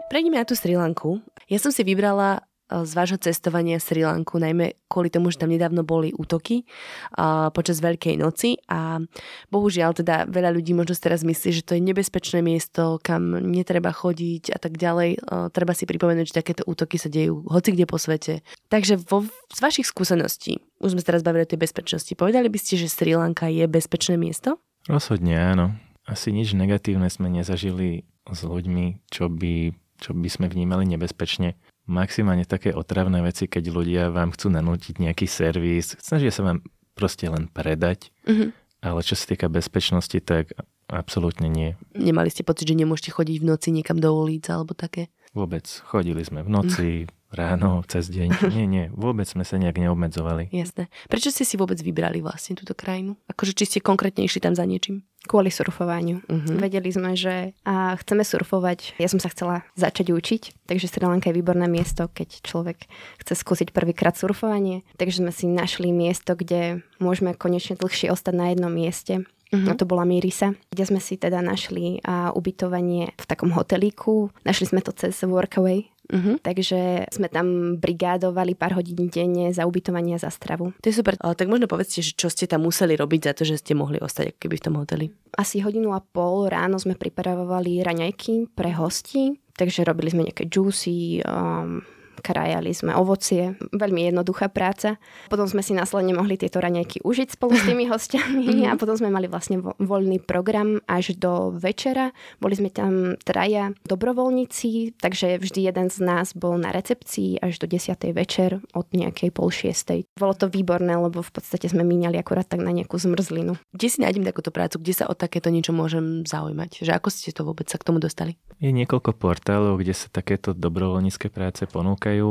Prejdeme 0.09 0.41
na 0.41 0.49
tú 0.49 0.57
Sri 0.57 0.73
Lanku. 0.73 1.21
Ja 1.45 1.61
som 1.61 1.69
si 1.69 1.85
vybrala 1.85 2.41
z 2.67 2.91
vášho 2.91 3.15
cestovania 3.17 3.79
Sri 3.79 4.03
Lanku, 4.03 4.35
najmä 4.37 4.75
kvôli 4.91 5.07
tomu, 5.07 5.31
že 5.31 5.39
tam 5.39 5.51
nedávno 5.51 5.87
boli 5.87 6.11
útoky 6.11 6.67
uh, 7.15 7.47
počas 7.55 7.79
Veľkej 7.79 8.19
noci 8.19 8.59
a 8.67 8.99
bohužiaľ 9.47 9.95
teda 9.95 10.27
veľa 10.27 10.51
ľudí 10.51 10.75
možno 10.75 10.95
teraz 10.99 11.23
myslí, 11.23 11.49
že 11.55 11.63
to 11.63 11.79
je 11.79 11.81
nebezpečné 11.83 12.43
miesto, 12.43 12.99
kam 12.99 13.39
netreba 13.39 13.95
chodiť 13.95 14.51
a 14.51 14.59
tak 14.59 14.75
ďalej. 14.75 15.23
Uh, 15.23 15.47
treba 15.51 15.71
si 15.71 15.87
pripomenúť, 15.87 16.31
že 16.31 16.39
takéto 16.43 16.67
útoky 16.67 16.99
sa 16.99 17.07
dejú 17.07 17.47
hoci 17.47 17.71
kde 17.71 17.87
po 17.87 17.95
svete. 17.95 18.43
Takže 18.67 18.99
vo, 19.07 19.23
z 19.51 19.59
vašich 19.63 19.87
skúseností, 19.87 20.59
už 20.83 20.95
sme 20.95 21.01
sa 21.03 21.15
teraz 21.15 21.23
bavili 21.23 21.47
o 21.47 21.51
tej 21.51 21.63
bezpečnosti, 21.63 22.11
povedali 22.19 22.51
by 22.51 22.59
ste, 22.59 22.75
že 22.75 22.91
Sri 22.91 23.15
Lanka 23.15 23.47
je 23.47 23.63
bezpečné 23.63 24.19
miesto? 24.19 24.59
Rozhodne 24.91 25.39
áno. 25.39 25.75
Asi 26.07 26.31
nič 26.31 26.55
negatívne 26.55 27.11
sme 27.11 27.27
nezažili 27.27 28.07
s 28.27 28.39
ľuďmi, 28.43 29.07
čo 29.11 29.27
by, 29.27 29.75
čo 29.99 30.15
by 30.15 30.29
sme 30.31 30.47
vnímali 30.47 30.87
nebezpečne 30.87 31.59
maximálne 31.87 32.43
také 32.43 32.75
otravné 32.75 33.23
veci, 33.23 33.47
keď 33.47 33.63
ľudia 33.71 34.03
vám 34.11 34.35
chcú 34.35 34.51
nanútiť 34.51 34.99
nejaký 34.99 35.25
servis, 35.25 35.95
snažia 36.03 36.29
sa 36.29 36.43
vám 36.43 36.59
proste 36.93 37.31
len 37.31 37.47
predať, 37.47 38.11
mm-hmm. 38.27 38.49
ale 38.83 38.99
čo 39.01 39.15
sa 39.15 39.25
týka 39.31 39.47
bezpečnosti, 39.47 40.19
tak 40.21 40.53
absolútne 40.91 41.47
nie. 41.47 41.79
Nemali 41.95 42.31
ste 42.31 42.47
pocit, 42.47 42.67
že 42.67 42.75
nemôžete 42.75 43.15
chodiť 43.15 43.37
v 43.43 43.47
noci 43.47 43.69
niekam 43.71 43.99
do 43.99 44.11
ulic 44.11 44.47
alebo 44.51 44.75
také? 44.75 45.11
Vôbec. 45.35 45.67
Chodili 45.87 46.23
sme 46.23 46.43
v 46.43 46.49
noci, 46.49 46.87
mm 47.07 47.16
ráno, 47.31 47.83
cez 47.87 48.07
deň. 48.07 48.29
Nie, 48.53 48.65
nie, 48.65 48.85
vôbec 48.95 49.27
sme 49.27 49.43
sa 49.43 49.59
nejak 49.59 49.77
neobmedzovali. 49.77 50.49
Jasné. 50.51 50.87
Prečo 51.11 51.31
ste 51.31 51.43
si 51.43 51.59
vôbec 51.59 51.79
vybrali 51.79 52.23
vlastne 52.23 52.55
túto 52.55 52.71
krajinu? 52.71 53.19
Akože 53.27 53.53
či 53.55 53.65
ste 53.67 53.79
konkrétne 53.83 54.23
išli 54.23 54.39
tam 54.39 54.55
za 54.55 54.63
niečím? 54.63 55.03
Kvôli 55.27 55.51
surfovaniu. 55.51 56.23
Uh-huh. 56.23 56.55
Vedeli 56.55 56.87
sme, 56.87 57.19
že 57.19 57.51
a 57.67 57.99
chceme 57.99 58.23
surfovať. 58.23 58.95
Ja 58.95 59.11
som 59.11 59.19
sa 59.19 59.27
chcela 59.27 59.67
začať 59.75 60.15
učiť, 60.15 60.71
takže 60.71 60.87
Sri 60.87 61.03
Lanka 61.03 61.33
je 61.33 61.37
výborné 61.37 61.67
miesto, 61.67 62.07
keď 62.07 62.47
človek 62.47 62.87
chce 63.19 63.33
skúsiť 63.35 63.75
prvýkrát 63.75 64.15
surfovanie. 64.15 64.87
Takže 64.95 65.19
sme 65.27 65.35
si 65.35 65.51
našli 65.51 65.91
miesto, 65.91 66.31
kde 66.37 66.85
môžeme 67.03 67.35
konečne 67.35 67.75
dlhšie 67.75 68.07
ostať 68.07 68.33
na 68.33 68.55
jednom 68.55 68.71
mieste. 68.71 69.27
Uh-huh. 69.47 69.71
A 69.71 69.79
to 69.79 69.87
bola 69.87 70.03
Mirisa, 70.03 70.59
kde 70.67 70.83
sme 70.83 70.99
si 70.99 71.15
teda 71.15 71.39
našli 71.39 72.03
a, 72.03 72.35
ubytovanie 72.35 73.15
v 73.15 73.25
takom 73.27 73.55
hotelíku. 73.55 74.27
Našli 74.43 74.67
sme 74.67 74.83
to 74.83 74.91
cez 74.91 75.15
Workaway, 75.23 75.87
Uh-huh. 76.07 76.39
Takže 76.39 77.11
sme 77.11 77.27
tam 77.27 77.77
brigádovali 77.77 78.55
pár 78.55 78.79
hodín 78.79 79.11
denne 79.11 79.51
za 79.51 79.67
ubytovanie 79.67 80.15
a 80.15 80.23
za 80.23 80.31
stravu. 80.31 80.71
To 80.79 80.87
je 80.87 80.95
super. 80.95 81.19
Ale 81.19 81.35
tak 81.35 81.51
možno 81.51 81.67
povedzte, 81.67 81.99
že 81.99 82.15
čo 82.15 82.31
ste 82.31 82.47
tam 82.47 82.63
museli 82.63 82.95
robiť 82.95 83.21
za 83.27 83.33
to, 83.35 83.43
že 83.43 83.59
ste 83.59 83.75
mohli 83.75 83.99
ostať 83.99 84.39
keby 84.39 84.55
v 84.55 84.65
tom 84.65 84.75
hoteli. 84.79 85.05
Asi 85.35 85.59
hodinu 85.59 85.91
a 85.91 85.99
pol 85.99 86.47
ráno 86.47 86.79
sme 86.79 86.95
pripravovali 86.95 87.83
raňajky 87.83 88.55
pre 88.55 88.71
hosti, 88.71 89.35
takže 89.59 89.83
robili 89.83 90.15
sme 90.15 90.25
nejaké 90.31 90.47
juicy, 90.47 91.19
um, 91.27 91.83
krajali 92.19 92.73
sme 92.73 92.93
ovocie, 92.93 93.55
veľmi 93.73 94.11
jednoduchá 94.11 94.49
práca. 94.51 94.97
Potom 95.31 95.47
sme 95.47 95.61
si 95.63 95.77
následne 95.77 96.13
mohli 96.13 96.35
tieto 96.37 96.59
raňajky 96.59 97.05
užiť 97.05 97.37
spolu 97.37 97.55
s 97.55 97.63
tými 97.65 97.85
hostiami 97.91 98.67
a 98.67 98.75
potom 98.75 98.97
sme 98.97 99.13
mali 99.13 99.29
vlastne 99.29 99.61
voľný 99.61 100.21
program 100.23 100.81
až 100.89 101.15
do 101.17 101.53
večera. 101.55 102.11
Boli 102.41 102.57
sme 102.57 102.69
tam 102.73 103.15
traja 103.21 103.73
dobrovoľníci, 103.87 104.99
takže 104.99 105.39
vždy 105.41 105.71
jeden 105.73 105.87
z 105.93 105.97
nás 106.03 106.33
bol 106.33 106.57
na 106.57 106.73
recepcii 106.73 107.41
až 107.41 107.61
do 107.61 107.65
10. 107.69 107.97
večer 108.13 108.59
od 108.73 108.87
nejakej 108.91 109.29
pol 109.31 109.49
šiestej. 109.49 110.09
Bolo 110.17 110.33
to 110.33 110.49
výborné, 110.49 110.97
lebo 110.97 111.21
v 111.21 111.31
podstate 111.31 111.69
sme 111.69 111.85
míňali 111.85 112.17
akurát 112.19 112.47
tak 112.47 112.63
na 112.63 112.73
nejakú 112.73 112.97
zmrzlinu. 112.97 113.57
Kde 113.73 113.87
si 113.87 113.99
nájdem 114.01 114.25
takúto 114.25 114.49
prácu? 114.49 114.81
Kde 114.81 114.93
sa 114.93 115.05
o 115.09 115.13
takéto 115.13 115.53
niečo 115.53 115.71
môžem 115.71 116.25
zaujímať? 116.25 116.83
Že 116.83 116.91
ako 116.97 117.07
ste 117.13 117.31
to 117.33 117.45
vôbec 117.45 117.69
sa 117.69 117.77
k 117.77 117.87
tomu 117.87 118.01
dostali? 118.01 118.39
Je 118.57 118.73
niekoľko 118.73 119.13
portálov, 119.13 119.77
kde 119.77 119.93
sa 119.93 120.09
takéto 120.09 120.57
dobrovoľnícke 120.57 121.29
práce 121.29 121.61
ponúkajú, 122.07 122.29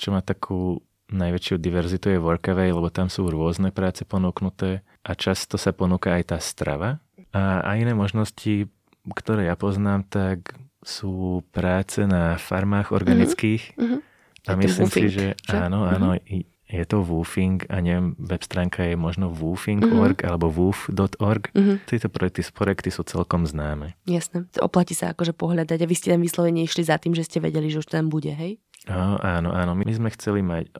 čo 0.00 0.08
má 0.14 0.20
takú 0.24 0.80
najväčšiu 1.08 1.56
diverzitu 1.56 2.12
je 2.12 2.20
Workaway, 2.20 2.72
lebo 2.72 2.92
tam 2.92 3.08
sú 3.08 3.28
rôzne 3.28 3.72
práce 3.72 4.04
ponúknuté 4.04 4.84
a 5.04 5.16
často 5.16 5.56
sa 5.56 5.72
ponúka 5.72 6.12
aj 6.12 6.36
tá 6.36 6.38
strava. 6.40 7.00
A, 7.32 7.64
a 7.64 7.70
iné 7.80 7.96
možnosti, 7.96 8.68
ktoré 9.08 9.48
ja 9.48 9.56
poznám, 9.56 10.04
tak 10.08 10.52
sú 10.84 11.44
práce 11.52 12.04
na 12.04 12.36
farmách 12.36 12.92
organických. 12.92 13.76
Mm-hmm. 13.76 14.00
A 14.48 14.52
myslím 14.56 14.88
si, 14.88 15.04
že, 15.12 15.26
že 15.36 15.56
áno, 15.56 15.84
áno, 15.84 16.16
mm-hmm 16.16 16.56
je 16.68 16.84
to 16.84 17.00
woofing 17.00 17.64
a 17.72 17.80
neviem, 17.80 18.12
web 18.20 18.44
stránka 18.44 18.84
je 18.84 18.92
možno 18.92 19.32
woofing.org 19.32 20.20
mm-hmm. 20.20 20.28
alebo 20.28 20.52
woof.org. 20.52 21.48
Mm-hmm. 21.56 21.76
Tieto 21.88 22.12
projekty, 22.12 22.44
projekty 22.52 22.92
sú 22.92 23.08
celkom 23.08 23.48
známe. 23.48 23.96
Jasné. 24.04 24.44
Oplatí 24.60 24.92
sa 24.92 25.16
akože 25.16 25.32
pohľadať 25.32 25.78
a 25.80 25.88
vy 25.88 25.94
ste 25.96 26.12
tam 26.12 26.20
vyslovene 26.20 26.60
išli 26.60 26.84
za 26.84 27.00
tým, 27.00 27.16
že 27.16 27.24
ste 27.24 27.40
vedeli, 27.40 27.72
že 27.72 27.80
už 27.80 27.88
tam 27.88 28.12
bude, 28.12 28.36
hej? 28.36 28.60
Áno, 28.88 29.16
áno, 29.20 29.50
áno. 29.52 29.72
My 29.76 29.92
sme 29.92 30.08
chceli 30.12 30.40
mať 30.40 30.72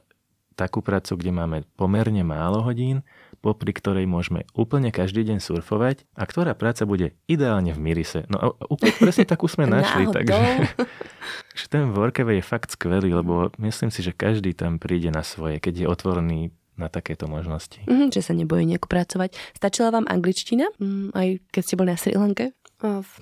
takú 0.59 0.83
prácu, 0.83 1.15
kde 1.15 1.31
máme 1.31 1.63
pomerne 1.79 2.19
málo 2.27 2.59
hodín, 2.59 3.07
popri 3.39 3.71
ktorej 3.71 4.03
môžeme 4.03 4.43
úplne 4.51 4.91
každý 4.91 5.23
deň 5.23 5.39
surfovať 5.39 6.03
a 6.19 6.27
ktorá 6.27 6.51
práca 6.51 6.83
bude 6.83 7.15
ideálne 7.31 7.71
v 7.71 7.79
Mirise. 7.79 8.27
No 8.27 8.59
úplne 8.67 8.91
presne 8.99 9.23
takú 9.23 9.47
sme 9.47 9.63
našli, 9.71 10.11
takže 10.11 10.67
že 11.59 11.65
ten 11.71 11.95
Workaway 11.95 12.43
je 12.43 12.45
fakt 12.45 12.75
skvelý, 12.75 13.15
lebo 13.15 13.55
myslím 13.55 13.87
si, 13.87 14.03
že 14.03 14.11
každý 14.11 14.51
tam 14.51 14.75
príde 14.83 15.07
na 15.15 15.23
svoje, 15.23 15.63
keď 15.63 15.73
je 15.79 15.87
otvorený 15.87 16.39
na 16.75 16.91
takéto 16.91 17.27
možnosti. 17.27 17.79
Mm, 17.87 18.11
že 18.11 18.23
sa 18.23 18.35
nebojí 18.35 18.63
nejako 18.67 18.87
pracovať. 18.87 19.35
Stačila 19.55 19.91
vám 19.91 20.07
angličtina, 20.07 20.71
mm, 20.79 21.11
aj 21.15 21.27
keď 21.51 21.61
ste 21.63 21.75
boli 21.75 21.91
na 21.91 21.99
Sri 21.99 22.15
Lanke? 22.15 22.55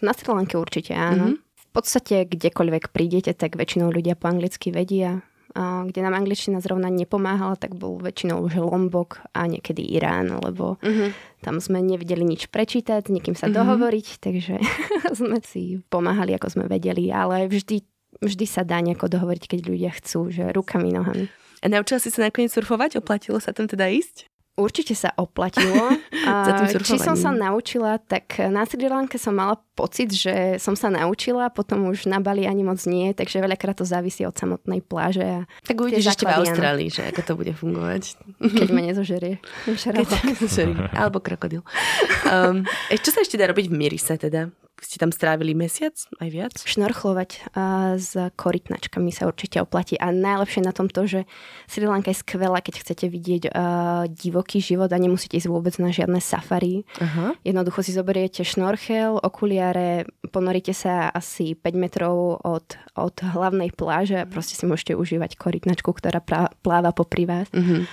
Na 0.06 0.14
Sri 0.14 0.30
Lanke 0.30 0.58
určite 0.58 0.94
áno. 0.94 1.34
Mm-hmm. 1.34 1.47
Podstate 1.78 2.26
kdekoľvek 2.26 2.90
prídete, 2.90 3.38
tak 3.38 3.54
väčšinou 3.54 3.94
ľudia 3.94 4.18
po 4.18 4.34
anglicky 4.34 4.74
vedia 4.74 5.22
kde 5.58 6.00
nám 6.06 6.14
angličtina 6.14 6.62
zrovna 6.62 6.94
nepomáhala, 6.94 7.58
tak 7.58 7.74
bol 7.74 7.98
väčšinou 7.98 8.46
už 8.46 8.62
Lombok 8.62 9.26
a 9.34 9.50
niekedy 9.50 9.82
Irán, 9.82 10.30
lebo 10.38 10.78
uh-huh. 10.78 11.10
tam 11.42 11.58
sme 11.58 11.82
nevedeli 11.82 12.22
nič 12.22 12.52
prečítať, 12.54 13.10
s 13.10 13.14
nikým 13.14 13.34
sa 13.34 13.50
uh-huh. 13.50 13.64
dohovoriť, 13.64 14.08
takže 14.22 14.56
sme 15.20 15.42
si 15.42 15.82
pomáhali, 15.90 16.38
ako 16.38 16.48
sme 16.54 16.66
vedeli, 16.70 17.10
ale 17.10 17.50
vždy, 17.50 17.82
vždy 18.22 18.46
sa 18.46 18.62
dá 18.62 18.78
nejako 18.84 19.10
dohovoriť, 19.10 19.44
keď 19.50 19.60
ľudia 19.66 19.92
chcú, 19.98 20.30
že 20.30 20.54
rukami, 20.54 20.94
nohami. 20.94 21.26
A 21.66 21.74
naučila 21.74 21.98
si 21.98 22.14
sa 22.14 22.30
nakoniec 22.30 22.54
surfovať? 22.54 23.02
Oplatilo 23.02 23.42
sa 23.42 23.50
tam 23.50 23.66
teda 23.66 23.90
ísť? 23.90 24.30
Určite 24.58 24.98
sa 24.98 25.14
oplatilo. 25.14 25.94
A 26.28 26.66
či 26.82 26.98
som 26.98 27.14
sa 27.14 27.30
naučila, 27.30 28.02
tak 28.02 28.42
na 28.50 28.66
Sri 28.66 28.90
Lanke 28.90 29.22
som 29.22 29.38
mala 29.38 29.56
pocit, 29.78 30.10
že 30.10 30.58
som 30.58 30.74
sa 30.74 30.90
naučila, 30.90 31.54
potom 31.54 31.88
už 31.94 32.10
na 32.10 32.18
Bali 32.18 32.50
ani 32.50 32.66
moc 32.66 32.82
nie, 32.90 33.14
takže 33.14 33.38
veľakrát 33.38 33.78
to 33.78 33.86
závisí 33.86 34.26
od 34.26 34.34
samotnej 34.34 34.82
pláže. 34.82 35.24
A 35.24 35.40
tak 35.62 35.78
uvidíš 35.78 36.10
ešte 36.18 36.26
v 36.26 36.42
Austrálii, 36.42 36.90
že 36.90 37.06
ako 37.14 37.22
to 37.22 37.34
bude 37.38 37.54
fungovať. 37.54 38.18
Keď 38.42 38.70
ma 38.74 38.82
nezožerie. 38.82 39.38
Keď 39.70 40.10
Alebo 40.98 41.22
krokodil. 41.22 41.62
Um, 42.28 42.68
čo 42.92 43.16
sa 43.16 43.24
ešte 43.24 43.40
dá 43.40 43.48
robiť 43.48 43.72
v 43.72 43.78
Mirise 43.78 44.20
teda? 44.20 44.52
Ste 44.82 45.02
tam 45.02 45.10
strávili 45.10 45.58
mesiac, 45.58 45.98
aj 46.22 46.30
viac? 46.30 46.54
Šnorchlovať 46.62 47.30
uh, 47.54 47.98
s 47.98 48.14
korytnačkami 48.38 49.10
sa 49.10 49.26
určite 49.26 49.62
oplatí 49.62 49.98
a 49.98 50.14
najlepšie 50.14 50.62
na 50.62 50.74
tom 50.74 50.86
to, 50.88 51.10
že 51.10 51.20
Sri 51.66 51.90
Lanka 51.90 52.14
je 52.14 52.22
skvelá, 52.22 52.62
keď 52.62 52.86
chcete 52.86 53.06
vidieť 53.10 53.44
uh, 53.50 54.06
divoký 54.06 54.62
život 54.62 54.90
a 54.94 55.02
nemusíte 55.02 55.38
ísť 55.38 55.50
vôbec 55.50 55.74
na 55.82 55.90
žiadne 55.90 56.22
safari. 56.22 56.86
Uh-huh. 57.02 57.34
Jednoducho 57.42 57.82
si 57.82 57.92
zoberiete 57.98 58.46
šnorchel, 58.46 59.18
okuliare, 59.18 60.06
ponoríte 60.30 60.78
sa 60.78 61.10
asi 61.10 61.58
5 61.58 61.74
metrov 61.74 62.42
od, 62.46 62.78
od 62.94 63.16
hlavnej 63.18 63.74
pláže 63.74 64.22
a 64.22 64.30
proste 64.30 64.54
si 64.54 64.70
môžete 64.70 64.94
užívať 64.94 65.42
korytnačku, 65.42 65.90
ktorá 65.90 66.22
pra, 66.22 66.54
pláva 66.62 66.94
popri 66.94 67.26
vás. 67.26 67.50
Uh-huh 67.50 67.86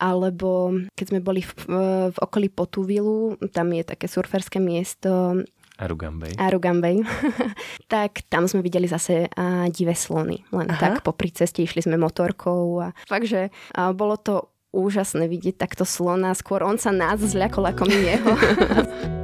alebo 0.00 0.72
keď 0.96 1.06
sme 1.12 1.20
boli 1.20 1.44
v, 1.44 1.52
v, 1.52 1.72
v 2.08 2.18
okolí 2.24 2.48
Potuvilu, 2.48 3.36
tam 3.52 3.68
je 3.76 3.84
také 3.84 4.08
surferské 4.08 4.56
miesto 4.56 5.44
Arugambej. 5.80 6.36
Arugambej. 6.36 7.00
tak 7.92 8.28
tam 8.28 8.44
sme 8.44 8.60
videli 8.60 8.84
zase 8.84 9.32
uh, 9.32 9.64
divé 9.72 9.96
slony. 9.96 10.44
Len 10.52 10.68
Aha. 10.68 10.76
tak 10.76 11.00
popri 11.00 11.32
ceste 11.32 11.64
išli 11.64 11.80
sme 11.80 11.96
motorkou 11.96 12.84
a 12.84 12.92
fakt, 13.08 13.24
že 13.24 13.48
uh, 13.48 13.96
bolo 13.96 14.20
to 14.20 14.52
úžasné 14.76 15.24
vidieť 15.24 15.56
takto 15.56 15.88
slona. 15.88 16.36
Skôr 16.36 16.60
on 16.62 16.76
sa 16.76 16.92
nás 16.92 17.16
zľakol 17.24 17.72
ako 17.72 17.88
my 17.88 17.96
jeho. 17.96 18.32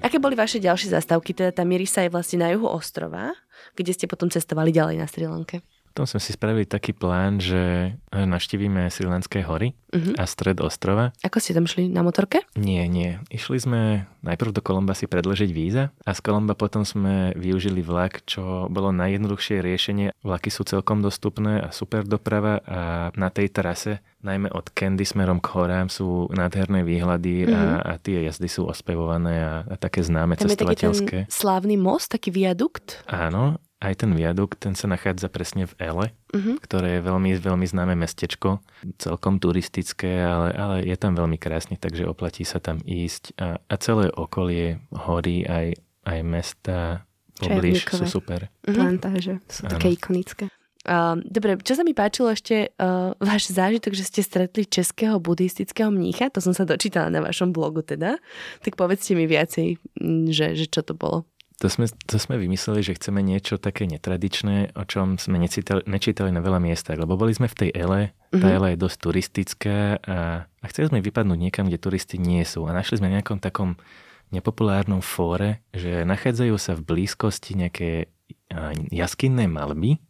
Aké 0.00 0.16
boli 0.16 0.34
vaše 0.34 0.56
ďalšie 0.58 0.96
zastávky? 0.96 1.36
Teda 1.36 1.52
tá 1.52 1.62
Mirisa 1.62 2.00
je 2.02 2.10
vlastne 2.10 2.40
na 2.40 2.48
juhu 2.50 2.66
ostrova, 2.66 3.36
kde 3.76 3.92
ste 3.92 4.08
potom 4.08 4.32
cestovali 4.32 4.72
ďalej 4.72 4.96
na 4.98 5.06
Sri 5.06 5.28
Lanke. 5.28 5.60
Potom 5.90 6.06
sme 6.06 6.22
si 6.22 6.30
spravili 6.30 6.70
taký 6.70 6.94
plán, 6.94 7.42
že 7.42 7.92
naštívime 8.14 8.86
Srilenské 8.94 9.42
hory 9.42 9.74
uh-huh. 9.90 10.14
a 10.18 10.24
stred 10.24 10.62
ostrova. 10.62 11.10
Ako 11.26 11.42
ste 11.42 11.50
tam 11.50 11.66
šli? 11.66 11.90
Na 11.90 12.06
motorke? 12.06 12.46
Nie, 12.54 12.86
nie. 12.86 13.18
Išli 13.26 13.58
sme 13.58 13.80
najprv 14.22 14.54
do 14.54 14.62
Kolomba 14.62 14.94
si 14.94 15.10
predložiť 15.10 15.50
víza 15.50 15.90
a 16.06 16.10
z 16.14 16.20
Kolomba 16.22 16.54
potom 16.54 16.86
sme 16.86 17.34
využili 17.34 17.82
vlak, 17.82 18.22
čo 18.22 18.70
bolo 18.70 18.94
najjednoduchšie 18.94 19.58
riešenie. 19.58 20.14
Vlaky 20.22 20.54
sú 20.54 20.62
celkom 20.62 21.02
dostupné 21.02 21.58
a 21.58 21.74
super 21.74 22.06
doprava 22.06 22.62
a 22.62 23.10
na 23.18 23.28
tej 23.34 23.50
trase 23.50 23.98
najmä 24.20 24.52
od 24.52 24.70
Candy 24.70 25.08
smerom 25.08 25.40
k 25.40 25.48
horám 25.56 25.88
sú 25.88 26.28
nádherné 26.30 26.84
výhľady 26.84 27.48
uh-huh. 27.48 27.56
a, 27.56 27.60
mhm. 27.60 27.80
a 27.82 27.92
tie 27.98 28.18
jazdy 28.30 28.48
sú 28.48 28.68
ospevované 28.68 29.42
a, 29.42 29.52
a 29.66 29.74
také 29.74 30.04
známe 30.04 30.36
Tam 30.38 30.46
cestovateľské. 30.46 31.16
Je 31.18 31.26
taký 31.26 31.30
ten 31.30 31.32
slávny 31.32 31.74
most, 31.80 32.12
taký 32.12 32.30
viadukt? 32.30 33.02
Áno, 33.08 33.58
aj 33.80 34.04
ten 34.04 34.12
viadukt, 34.12 34.60
ten 34.60 34.76
sa 34.76 34.84
nachádza 34.86 35.32
presne 35.32 35.64
v 35.64 35.74
Ele, 35.80 36.06
uh-huh. 36.12 36.56
ktoré 36.60 37.00
je 37.00 37.06
veľmi, 37.08 37.32
veľmi 37.40 37.66
známe 37.66 37.96
mestečko, 37.96 38.60
celkom 39.00 39.40
turistické, 39.40 40.20
ale, 40.20 40.52
ale 40.52 40.76
je 40.84 40.96
tam 41.00 41.16
veľmi 41.16 41.40
krásne, 41.40 41.80
takže 41.80 42.04
oplatí 42.04 42.44
sa 42.44 42.60
tam 42.60 42.84
ísť. 42.84 43.40
A, 43.40 43.56
a 43.56 43.74
celé 43.80 44.12
okolie, 44.12 44.84
hory, 44.92 45.48
aj, 45.48 45.66
aj 46.04 46.18
mesta 46.20 46.76
poblíž 47.40 47.88
sú 47.88 48.04
super. 48.04 48.52
Uh-huh. 48.68 48.76
Plantáže 48.76 49.40
sú 49.48 49.64
ano. 49.64 49.72
také 49.80 49.96
ikonické. 49.96 50.52
Uh, 50.80 51.20
dobre, 51.28 51.60
čo 51.60 51.76
sa 51.76 51.84
mi 51.84 51.92
páčilo 51.92 52.32
ešte, 52.32 52.72
uh, 52.80 53.12
váš 53.20 53.52
zážitok, 53.52 53.92
že 53.92 54.04
ste 54.08 54.20
stretli 54.24 54.64
českého 54.64 55.20
buddhistického 55.20 55.92
mnícha, 55.92 56.32
to 56.32 56.40
som 56.40 56.56
sa 56.56 56.64
dočítala 56.64 57.12
na 57.12 57.20
vašom 57.20 57.52
blogu 57.52 57.84
teda, 57.84 58.16
tak 58.64 58.80
povedzte 58.80 59.12
mi 59.12 59.28
viacej, 59.28 59.76
že, 60.32 60.56
že 60.56 60.66
čo 60.72 60.80
to 60.80 60.96
bolo. 60.96 61.28
To 61.60 61.68
sme, 61.68 61.92
to 62.08 62.16
sme 62.16 62.40
vymysleli, 62.40 62.80
že 62.80 62.96
chceme 62.96 63.20
niečo 63.20 63.60
také 63.60 63.84
netradičné, 63.84 64.72
o 64.80 64.88
čom 64.88 65.20
sme 65.20 65.36
necítali, 65.36 65.84
nečítali 65.84 66.32
na 66.32 66.40
veľa 66.40 66.56
miestach, 66.56 66.96
lebo 66.96 67.20
boli 67.20 67.36
sme 67.36 67.52
v 67.52 67.58
tej 67.60 67.70
Ele, 67.76 68.02
tá 68.32 68.40
mm-hmm. 68.40 68.56
Ele 68.56 68.68
je 68.72 68.78
dosť 68.80 68.96
turistická 68.96 70.00
a, 70.00 70.48
a 70.48 70.64
chceli 70.72 70.88
sme 70.88 71.04
vypadnúť 71.04 71.36
niekam, 71.36 71.68
kde 71.68 71.76
turisti 71.76 72.16
nie 72.16 72.40
sú. 72.48 72.64
A 72.64 72.72
našli 72.72 72.96
sme 72.96 73.12
nejakom 73.12 73.44
takom 73.44 73.76
nepopulárnom 74.32 75.04
fóre, 75.04 75.60
že 75.76 76.08
nachádzajú 76.08 76.56
sa 76.56 76.72
v 76.80 76.86
blízkosti 76.86 77.52
nejaké 77.60 78.08
jaskinné 78.88 79.44
malby, 79.44 80.00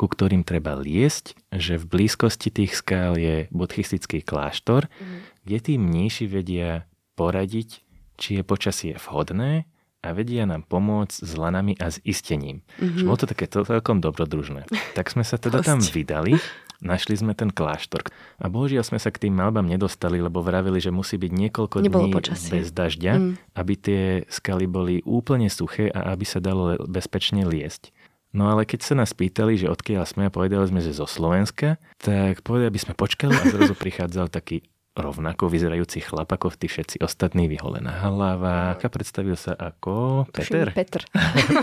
ku 0.00 0.08
ktorým 0.08 0.40
treba 0.40 0.72
liesť, 0.72 1.36
že 1.52 1.78
v 1.78 1.84
blízkosti 1.84 2.48
tých 2.48 2.80
skál 2.80 3.20
je 3.20 3.46
buddhistický 3.52 4.24
kláštor, 4.24 4.88
mm-hmm. 4.88 5.20
kde 5.44 5.58
tí 5.60 5.74
mníši 5.76 6.24
vedia 6.32 6.88
poradiť, 7.14 7.84
či 8.16 8.40
je 8.40 8.42
počasie 8.42 8.96
vhodné 8.96 9.68
a 10.04 10.12
vedia 10.12 10.44
nám 10.44 10.68
pomôcť 10.68 11.16
s 11.24 11.32
lanami 11.32 11.72
a 11.80 11.88
s 11.88 11.96
istením. 12.04 12.60
Mm-hmm. 12.76 13.08
Bolo 13.08 13.16
to 13.16 13.26
také 13.26 13.48
to, 13.48 13.64
celkom 13.64 14.04
dobrodružné. 14.04 14.68
Tak 14.92 15.08
sme 15.08 15.24
sa 15.24 15.40
teda 15.40 15.64
tam 15.64 15.80
vydali, 15.80 16.36
našli 16.84 17.16
sme 17.16 17.32
ten 17.32 17.48
kláštor. 17.48 18.04
A 18.36 18.52
bohužiaľ 18.52 18.84
sme 18.84 19.00
sa 19.00 19.08
k 19.08 19.26
tým 19.26 19.34
malbám 19.34 19.64
nedostali, 19.64 20.20
lebo 20.20 20.44
vravili, 20.44 20.76
že 20.76 20.92
musí 20.92 21.16
byť 21.16 21.32
niekoľko 21.32 21.76
Nebolo 21.80 22.12
dní 22.12 22.12
počasie. 22.12 22.52
bez 22.52 22.68
dažďa, 22.68 23.12
mm. 23.16 23.32
aby 23.56 23.72
tie 23.80 24.02
skaly 24.28 24.68
boli 24.68 25.00
úplne 25.08 25.48
suché 25.48 25.88
a 25.88 26.12
aby 26.12 26.28
sa 26.28 26.44
dalo 26.44 26.76
bezpečne 26.84 27.48
liesť. 27.48 27.88
No 28.34 28.50
ale 28.50 28.66
keď 28.66 28.80
sa 28.82 28.94
nás 28.98 29.14
pýtali, 29.14 29.54
že 29.54 29.70
odkiaľ 29.70 30.04
sme 30.10 30.26
a 30.26 30.34
povedali 30.34 30.66
sme, 30.66 30.82
že 30.82 30.90
zo 30.90 31.06
Slovenska, 31.06 31.78
tak 32.02 32.42
povedali, 32.42 32.74
aby 32.74 32.82
sme 32.82 32.98
počkali 32.98 33.30
a 33.30 33.46
zrazu 33.46 33.78
prichádzal 33.82 34.26
taký 34.28 34.66
rovnako 34.94 35.50
vyzerajúci 35.50 35.98
chlap 35.98 36.30
ako 36.30 36.54
tí 36.54 36.70
všetci 36.70 37.02
ostatní, 37.02 37.50
vyholená 37.50 38.06
hlava. 38.06 38.78
A 38.78 38.88
predstavil 38.88 39.34
sa 39.34 39.58
ako 39.58 40.24
Peter. 40.30 40.70
Petr. 40.70 41.02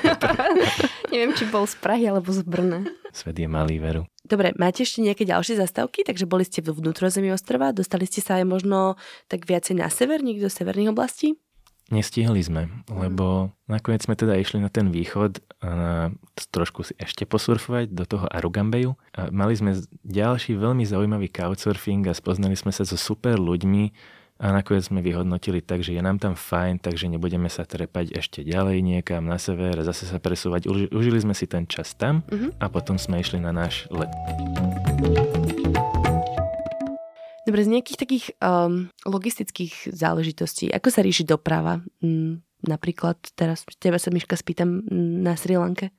Neviem, 1.11 1.31
či 1.35 1.47
bol 1.47 1.63
z 1.63 1.79
Prahy 1.79 2.11
alebo 2.11 2.27
z 2.35 2.43
Brna. 2.43 2.83
Svet 3.15 3.39
je 3.39 3.47
malý 3.47 3.79
veru. 3.79 4.03
Dobre, 4.23 4.55
máte 4.55 4.83
ešte 4.83 5.03
nejaké 5.03 5.23
ďalšie 5.27 5.59
zastávky? 5.59 6.03
Takže 6.07 6.27
boli 6.27 6.43
ste 6.47 6.63
v 6.63 6.75
vnútrozemí 6.75 7.31
ostrova, 7.31 7.75
dostali 7.75 8.07
ste 8.07 8.23
sa 8.23 8.39
aj 8.39 8.45
možno 8.47 8.95
tak 9.27 9.47
viacej 9.47 9.79
na 9.79 9.87
sever, 9.91 10.23
niekto 10.23 10.47
do 10.47 10.51
severných 10.51 10.91
oblastí? 10.91 11.35
Nestihli 11.91 12.39
sme, 12.39 12.71
lebo 12.87 13.51
nakoniec 13.67 14.07
sme 14.07 14.15
teda 14.15 14.39
išli 14.39 14.63
na 14.63 14.71
ten 14.71 14.87
východ 14.95 15.43
a 15.59 16.07
trošku 16.55 16.87
si 16.87 16.95
ešte 16.95 17.27
posurfovať 17.27 17.91
do 17.91 18.07
toho 18.07 18.31
Arugambeju. 18.31 18.95
A 19.11 19.27
mali 19.27 19.59
sme 19.59 19.75
ďalší 20.07 20.55
veľmi 20.55 20.87
zaujímavý 20.87 21.27
couchsurfing 21.27 22.07
a 22.07 22.15
spoznali 22.15 22.55
sme 22.55 22.71
sa 22.71 22.87
so 22.87 22.95
super 22.95 23.35
ľuďmi 23.35 23.91
a 24.41 24.55
nakoniec 24.55 24.89
sme 24.89 25.05
vyhodnotili 25.05 25.61
tak, 25.61 25.85
že 25.85 25.93
je 25.93 26.01
nám 26.01 26.17
tam 26.17 26.33
fajn, 26.33 26.81
takže 26.81 27.05
nebudeme 27.11 27.45
sa 27.45 27.61
trepať 27.61 28.17
ešte 28.17 28.41
ďalej 28.41 28.81
niekam 28.81 29.21
na 29.27 29.37
sever 29.37 29.77
a 29.77 29.85
zase 29.85 30.09
sa 30.09 30.17
presúvať. 30.17 30.65
Užili 30.89 31.19
sme 31.21 31.37
si 31.37 31.45
ten 31.45 31.69
čas 31.69 31.93
tam 31.93 32.25
uh-huh. 32.25 32.49
a 32.57 32.65
potom 32.71 32.97
sme 32.97 33.21
išli 33.21 33.37
na 33.37 33.53
náš 33.53 33.85
let. 33.93 34.09
Dobre, 37.51 37.67
z 37.67 37.73
nejakých 37.75 37.99
takých 37.99 38.25
um, 38.39 38.87
logistických 39.03 39.91
záležitostí, 39.91 40.71
ako 40.71 40.87
sa 40.87 41.03
rieši 41.03 41.27
doprava? 41.27 41.83
Mm, 41.99 42.39
napríklad 42.63 43.19
teraz 43.35 43.67
teba 43.75 43.99
sa 43.99 44.07
Miška 44.07 44.39
spýtam 44.39 44.87
mm, 44.87 45.19
na 45.19 45.35
Sri 45.35 45.59
Lanke. 45.59 45.91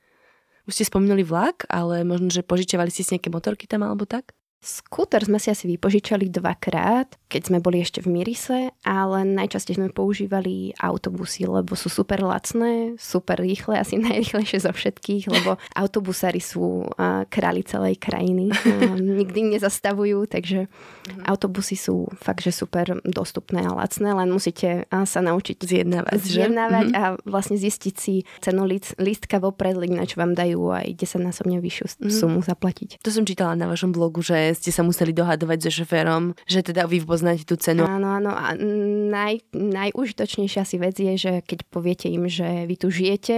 Už 0.64 0.80
ste 0.80 0.88
spomínali 0.88 1.20
vlak, 1.20 1.68
ale 1.68 2.08
možno, 2.08 2.32
že 2.32 2.40
požičiavali 2.40 2.88
ste 2.88 3.04
si 3.04 3.12
nejaké 3.12 3.28
motorky 3.28 3.68
tam 3.68 3.84
alebo 3.84 4.08
tak? 4.08 4.32
Skúter 4.62 5.26
sme 5.26 5.42
si 5.42 5.50
asi 5.50 5.66
vypožičali 5.66 6.30
dvakrát, 6.30 7.18
keď 7.26 7.42
sme 7.50 7.58
boli 7.58 7.82
ešte 7.82 7.98
v 7.98 8.14
Mirise, 8.14 8.70
ale 8.86 9.26
najčastejšie 9.26 9.82
sme 9.82 9.90
používali 9.90 10.70
autobusy, 10.78 11.50
lebo 11.50 11.74
sú 11.74 11.90
super 11.90 12.22
lacné, 12.22 12.94
super 12.94 13.42
rýchle, 13.42 13.74
asi 13.74 13.98
najrýchlejšie 14.06 14.62
zo 14.62 14.70
všetkých, 14.70 15.26
lebo 15.34 15.58
autobusári 15.74 16.38
sú 16.38 16.86
uh, 16.86 17.26
králi 17.26 17.66
celej 17.66 17.98
krajiny. 17.98 18.54
Uh, 18.54 18.94
nikdy 19.18 19.58
nezastavujú, 19.58 20.30
takže 20.30 20.70
uh-huh. 20.70 21.26
autobusy 21.26 21.74
sú 21.74 22.06
fakt, 22.22 22.46
že 22.46 22.54
super 22.54 23.02
dostupné 23.02 23.66
a 23.66 23.74
lacné, 23.74 24.14
len 24.14 24.30
musíte 24.30 24.86
uh, 24.86 25.02
sa 25.02 25.26
naučiť 25.26 25.58
zjednávať, 25.58 26.22
zjednávať 26.22 26.86
uh-huh. 26.94 27.02
a 27.02 27.18
vlastne 27.26 27.58
zistiť 27.58 27.94
si 27.98 28.22
cenu 28.38 28.62
lístka 29.02 29.42
vopred, 29.42 29.74
ináč 29.82 30.14
vám 30.14 30.38
dajú 30.38 30.70
aj 30.70 30.94
10 30.94 31.18
násobne 31.18 31.58
vyššiu 31.58 31.98
uh-huh. 31.98 32.14
sumu 32.14 32.38
zaplatiť. 32.46 33.02
To 33.02 33.10
som 33.10 33.26
čítala 33.26 33.58
na 33.58 33.66
vašom 33.66 33.90
blogu, 33.90 34.22
že 34.22 34.51
ste 34.56 34.70
sa 34.70 34.82
museli 34.86 35.12
dohadovať 35.12 35.68
so 35.68 35.70
šoférom, 35.82 36.36
že 36.46 36.64
teda 36.64 36.88
vy 36.88 37.02
poznáte 37.04 37.44
tú 37.44 37.58
cenu. 37.58 37.84
Áno, 37.84 38.08
áno. 38.08 38.32
A 38.32 38.54
naj, 38.56 39.42
najužitočnejšia 39.52 40.62
si 40.64 40.76
vec 40.80 40.96
je, 40.96 41.14
že 41.16 41.32
keď 41.44 41.58
poviete 41.68 42.06
im, 42.08 42.28
že 42.30 42.64
vy 42.64 42.74
tu 42.78 42.88
žijete, 42.88 43.36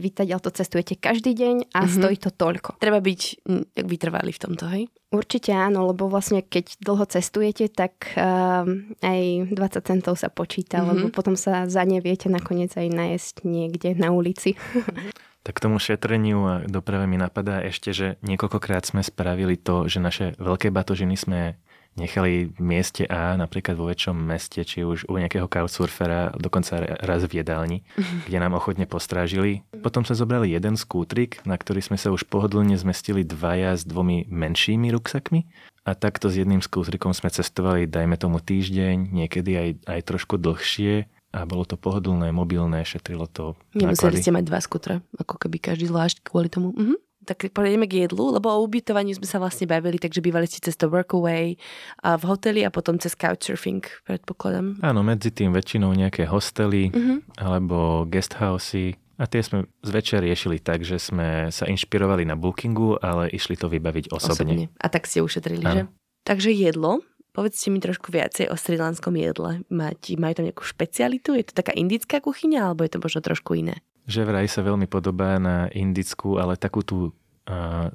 vy 0.00 0.08
teda 0.12 0.38
to 0.40 0.50
cestujete 0.52 0.98
každý 0.98 1.32
deň 1.32 1.72
a 1.72 1.84
mm-hmm. 1.84 1.96
stojí 1.96 2.16
to 2.20 2.30
toľko. 2.34 2.80
Treba 2.82 3.00
byť 3.00 3.46
vytrvalý 3.84 4.32
v 4.34 4.42
tomto, 4.42 4.64
hej? 4.72 4.84
Určite 5.14 5.54
áno, 5.54 5.86
lebo 5.86 6.10
vlastne 6.10 6.42
keď 6.42 6.82
dlho 6.82 7.06
cestujete, 7.06 7.70
tak 7.70 8.12
uh, 8.18 8.66
aj 9.00 9.20
20 9.54 9.88
centov 9.88 10.18
sa 10.18 10.28
počíta, 10.28 10.82
mm-hmm. 10.82 10.90
lebo 10.92 11.06
potom 11.14 11.38
sa 11.38 11.70
za 11.70 11.86
ne 11.86 12.02
viete 12.02 12.26
nakoniec 12.26 12.74
aj 12.74 12.90
najesť 12.90 13.34
niekde 13.46 13.94
na 13.94 14.10
ulici. 14.10 14.58
Tak 15.46 15.62
tomu 15.62 15.78
šetreniu 15.78 16.42
a 16.42 16.54
doprave 16.66 17.06
mi 17.06 17.14
napadá 17.14 17.62
ešte, 17.62 17.94
že 17.94 18.18
niekoľkokrát 18.26 18.82
sme 18.82 19.06
spravili 19.06 19.54
to, 19.54 19.86
že 19.86 20.02
naše 20.02 20.34
veľké 20.42 20.74
batožiny 20.74 21.14
sme 21.14 21.54
nechali 21.94 22.50
v 22.50 22.60
mieste 22.60 23.06
A, 23.06 23.38
napríklad 23.38 23.78
vo 23.78 23.86
väčšom 23.86 24.18
meste, 24.18 24.66
či 24.66 24.82
už 24.82 25.06
u 25.06 25.14
nejakého 25.16 25.46
couchsurfera, 25.46 26.34
dokonca 26.34 26.98
raz 26.98 27.22
v 27.24 27.46
jedálni, 27.46 27.86
kde 28.26 28.42
nám 28.42 28.58
ochotne 28.58 28.90
postrážili. 28.90 29.62
Potom 29.86 30.02
sa 30.02 30.18
zobrali 30.18 30.50
jeden 30.50 30.74
skútrik, 30.74 31.38
na 31.46 31.54
ktorý 31.54 31.78
sme 31.78 31.94
sa 31.94 32.10
už 32.10 32.26
pohodlne 32.26 32.74
zmestili 32.74 33.22
dvaja 33.22 33.78
s 33.78 33.86
dvomi 33.86 34.26
menšími 34.26 34.90
ruksakmi 34.90 35.46
a 35.86 35.94
takto 35.94 36.26
s 36.26 36.42
jedným 36.42 36.58
skútrikom 36.58 37.14
sme 37.14 37.30
cestovali, 37.30 37.86
dajme 37.86 38.18
tomu 38.18 38.42
týždeň, 38.42 39.14
niekedy 39.14 39.52
aj, 39.54 39.68
aj 39.86 40.00
trošku 40.10 40.42
dlhšie 40.42 41.06
a 41.36 41.44
bolo 41.44 41.68
to 41.68 41.76
pohodlné, 41.76 42.32
mobilné, 42.32 42.80
šetrilo 42.88 43.28
to 43.28 43.52
Nemuseli 43.76 44.16
ste 44.16 44.32
mať 44.32 44.44
dva 44.48 44.60
skutre, 44.64 45.04
ako 45.20 45.36
keby 45.36 45.60
každý 45.60 45.92
zvlášť 45.92 46.24
kvôli 46.24 46.48
tomu. 46.48 46.72
Mhm. 46.72 46.96
Tak 47.26 47.50
prejdeme 47.50 47.90
k 47.90 48.06
jedlu, 48.06 48.30
lebo 48.30 48.54
o 48.54 48.62
ubytovaní 48.62 49.10
sme 49.10 49.26
sa 49.26 49.42
vlastne 49.42 49.66
bavili, 49.66 49.98
takže 49.98 50.22
bývali 50.22 50.46
ste 50.46 50.62
cez 50.62 50.78
to 50.78 50.86
workaway 50.86 51.58
a 51.98 52.14
v 52.14 52.22
hoteli 52.22 52.62
a 52.62 52.70
potom 52.70 53.02
cez 53.02 53.18
couchsurfing, 53.18 53.82
predpokladám. 54.06 54.78
Áno, 54.78 55.02
medzi 55.02 55.34
tým 55.34 55.50
väčšinou 55.50 55.90
nejaké 55.90 56.22
hostely 56.30 56.94
uh-huh. 56.94 57.18
alebo 57.34 58.06
guesthousey 58.06 58.94
a 59.18 59.26
tie 59.26 59.42
sme 59.42 59.66
zväčšia 59.82 60.22
riešili 60.22 60.62
tak, 60.62 60.86
že 60.86 61.02
sme 61.02 61.50
sa 61.50 61.66
inšpirovali 61.66 62.22
na 62.22 62.38
bookingu, 62.38 63.02
ale 63.02 63.26
išli 63.34 63.58
to 63.58 63.66
vybaviť 63.66 64.14
osobne. 64.14 64.70
osobne. 64.70 64.78
A 64.78 64.86
tak 64.86 65.10
ste 65.10 65.18
ušetrili, 65.18 65.66
Áno. 65.66 65.74
že? 65.74 65.82
Takže 66.22 66.50
jedlo, 66.54 67.02
Povedzte 67.36 67.68
mi 67.68 67.84
trošku 67.84 68.08
viacej 68.08 68.48
o 68.48 68.56
srilanskom 68.56 69.12
jedle. 69.20 69.60
Máte, 69.68 70.16
majú 70.16 70.40
tam 70.40 70.48
nejakú 70.48 70.64
špecialitu? 70.64 71.36
Je 71.36 71.44
to 71.44 71.52
taká 71.52 71.76
indická 71.76 72.24
kuchyňa, 72.24 72.72
alebo 72.72 72.80
je 72.88 72.96
to 72.96 72.98
možno 73.04 73.20
trošku 73.20 73.52
iné? 73.52 73.84
Že 74.08 74.24
vraj 74.24 74.48
sa 74.48 74.64
veľmi 74.64 74.88
podobá 74.88 75.36
na 75.36 75.68
indickú, 75.76 76.40
ale 76.40 76.56
takú 76.56 76.80
tú 76.80 77.12
uh, 77.44 77.92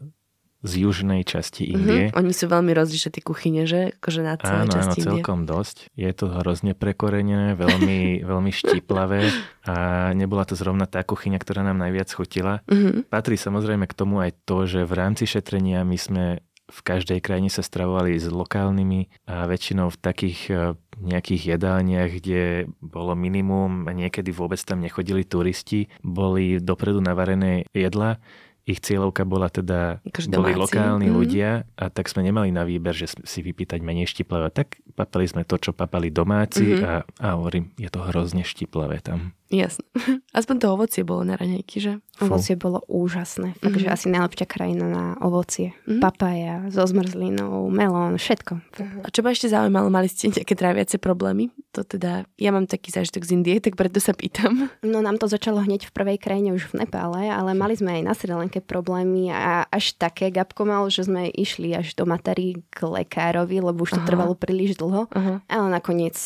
z 0.62 0.86
južnej 0.86 1.26
časti 1.26 1.66
mhm. 1.66 1.74
Indie. 1.74 2.04
Mm-hmm. 2.06 2.20
Oni 2.22 2.34
sú 2.38 2.46
veľmi 2.46 2.72
rozlišné 2.78 3.10
tie 3.18 3.24
kuchyne, 3.26 3.66
že? 3.66 3.98
Akože 3.98 4.22
na 4.22 4.38
celej 4.38 4.70
áno, 4.70 4.74
časti 4.78 5.00
áno, 5.02 5.08
celkom 5.10 5.40
Indie. 5.42 5.52
dosť. 5.58 5.78
Je 5.98 6.12
to 6.14 6.26
hrozne 6.30 6.74
prekorenené, 6.78 7.58
veľmi, 7.58 8.00
veľmi 8.30 8.52
štiplavé 8.54 9.26
a 9.66 9.76
nebola 10.14 10.46
to 10.46 10.54
zrovna 10.54 10.86
tá 10.86 11.02
kuchyňa, 11.02 11.42
ktorá 11.42 11.66
nám 11.66 11.82
najviac 11.82 12.14
chutila. 12.14 12.62
Mm-hmm. 12.70 13.10
Patrí 13.10 13.42
samozrejme 13.42 13.90
k 13.90 13.98
tomu 13.98 14.22
aj 14.22 14.38
to, 14.46 14.70
že 14.70 14.86
v 14.86 14.94
rámci 14.94 15.26
šetrenia 15.26 15.82
my 15.82 15.98
sme 15.98 16.26
v 16.72 16.80
každej 16.82 17.20
krajine 17.20 17.52
sa 17.52 17.62
stravovali 17.62 18.16
s 18.16 18.32
lokálnymi 18.32 19.28
a 19.28 19.46
väčšinou 19.46 19.92
v 19.92 19.98
takých 20.00 20.40
e, 20.48 20.56
nejakých 21.04 21.60
jedálniach, 21.60 22.10
kde 22.24 22.72
bolo 22.80 23.14
minimum 23.14 23.86
a 23.86 23.92
niekedy 23.92 24.32
vôbec 24.32 24.58
tam 24.64 24.80
nechodili 24.80 25.28
turisti, 25.28 25.92
boli 26.00 26.64
dopredu 26.64 27.04
navarené 27.04 27.68
jedla, 27.76 28.24
ich 28.62 28.80
cieľovka 28.80 29.26
bola 29.26 29.50
teda, 29.50 30.00
Každý 30.06 30.38
boli 30.38 30.54
domáci. 30.54 30.64
lokálni 30.70 31.10
mm. 31.10 31.16
ľudia 31.18 31.50
a 31.76 31.90
tak 31.90 32.06
sme 32.08 32.22
nemali 32.22 32.54
na 32.54 32.62
výber, 32.62 32.94
že 32.94 33.10
si 33.26 33.40
vypýtať 33.42 33.82
menej 33.82 34.06
štiplavé. 34.06 34.54
Tak 34.54 34.78
papali 34.94 35.26
sme 35.26 35.42
to, 35.44 35.58
čo 35.58 35.74
papali 35.74 36.14
domáci 36.14 36.78
mm-hmm. 36.78 36.86
a, 36.86 36.94
a 37.02 37.28
hovorím, 37.42 37.74
je 37.82 37.90
to 37.90 38.06
hrozne 38.06 38.46
štiplavé 38.46 39.02
tam. 39.02 39.34
Jasné. 39.52 39.84
Aspoň 40.40 40.56
to 40.64 40.68
ovocie 40.72 41.04
bolo 41.04 41.28
na 41.28 41.36
raňajky, 41.36 41.78
že? 41.84 41.94
Ovocie 42.24 42.56
bolo 42.56 42.80
úžasné. 42.88 43.60
Fakt, 43.60 43.76
mm-hmm. 43.76 43.84
že 43.84 43.88
asi 43.92 44.08
najlepšia 44.08 44.48
krajina 44.48 44.88
na 44.88 45.06
ovocie. 45.20 45.76
Mm-hmm. 45.84 46.00
Papaja, 46.00 46.56
so 46.72 46.88
zmrzlinou, 46.88 47.68
melón, 47.68 48.16
všetko. 48.16 48.64
A 49.04 49.08
čo 49.12 49.20
ma 49.20 49.36
ešte 49.36 49.52
zaujímalo, 49.52 49.92
mali 49.92 50.08
ste 50.08 50.32
nejaké 50.32 50.56
tráviace 50.56 50.96
problémy? 50.96 51.52
To 51.76 51.84
teda, 51.84 52.24
ja 52.40 52.50
mám 52.56 52.64
taký 52.64 52.96
zážitok 52.96 53.28
z 53.28 53.32
Indie, 53.36 53.60
tak 53.60 53.76
preto 53.76 54.00
sa 54.00 54.16
pýtam. 54.16 54.72
No 54.82 55.00
nám 55.00 55.22
to 55.22 55.30
začalo 55.30 55.64
hneď 55.64 55.88
v 55.88 55.96
prvej 55.96 56.18
krajine 56.20 56.52
už 56.52 56.74
v 56.74 56.84
Nepále, 56.84 57.32
ale 57.32 57.56
mali 57.56 57.80
sme 57.80 58.02
aj 58.02 58.04
na 58.04 58.14
Sri 58.16 58.34
Lanke 58.34 58.60
problémy 58.60 59.32
a 59.32 59.64
až 59.72 59.96
také 59.96 60.28
Gabko 60.34 60.68
mal, 60.68 60.84
že 60.92 61.08
sme 61.08 61.32
išli 61.32 61.72
až 61.72 61.96
do 61.96 62.04
Matary 62.04 62.60
k 62.74 62.88
lekárovi, 62.88 63.64
lebo 63.64 63.88
už 63.88 63.96
to 63.96 64.02
Aha. 64.04 64.08
trvalo 64.08 64.34
príliš 64.36 64.76
dlho. 64.76 65.08
Aha. 65.16 65.40
Ale 65.48 65.68
nakoniec 65.72 66.18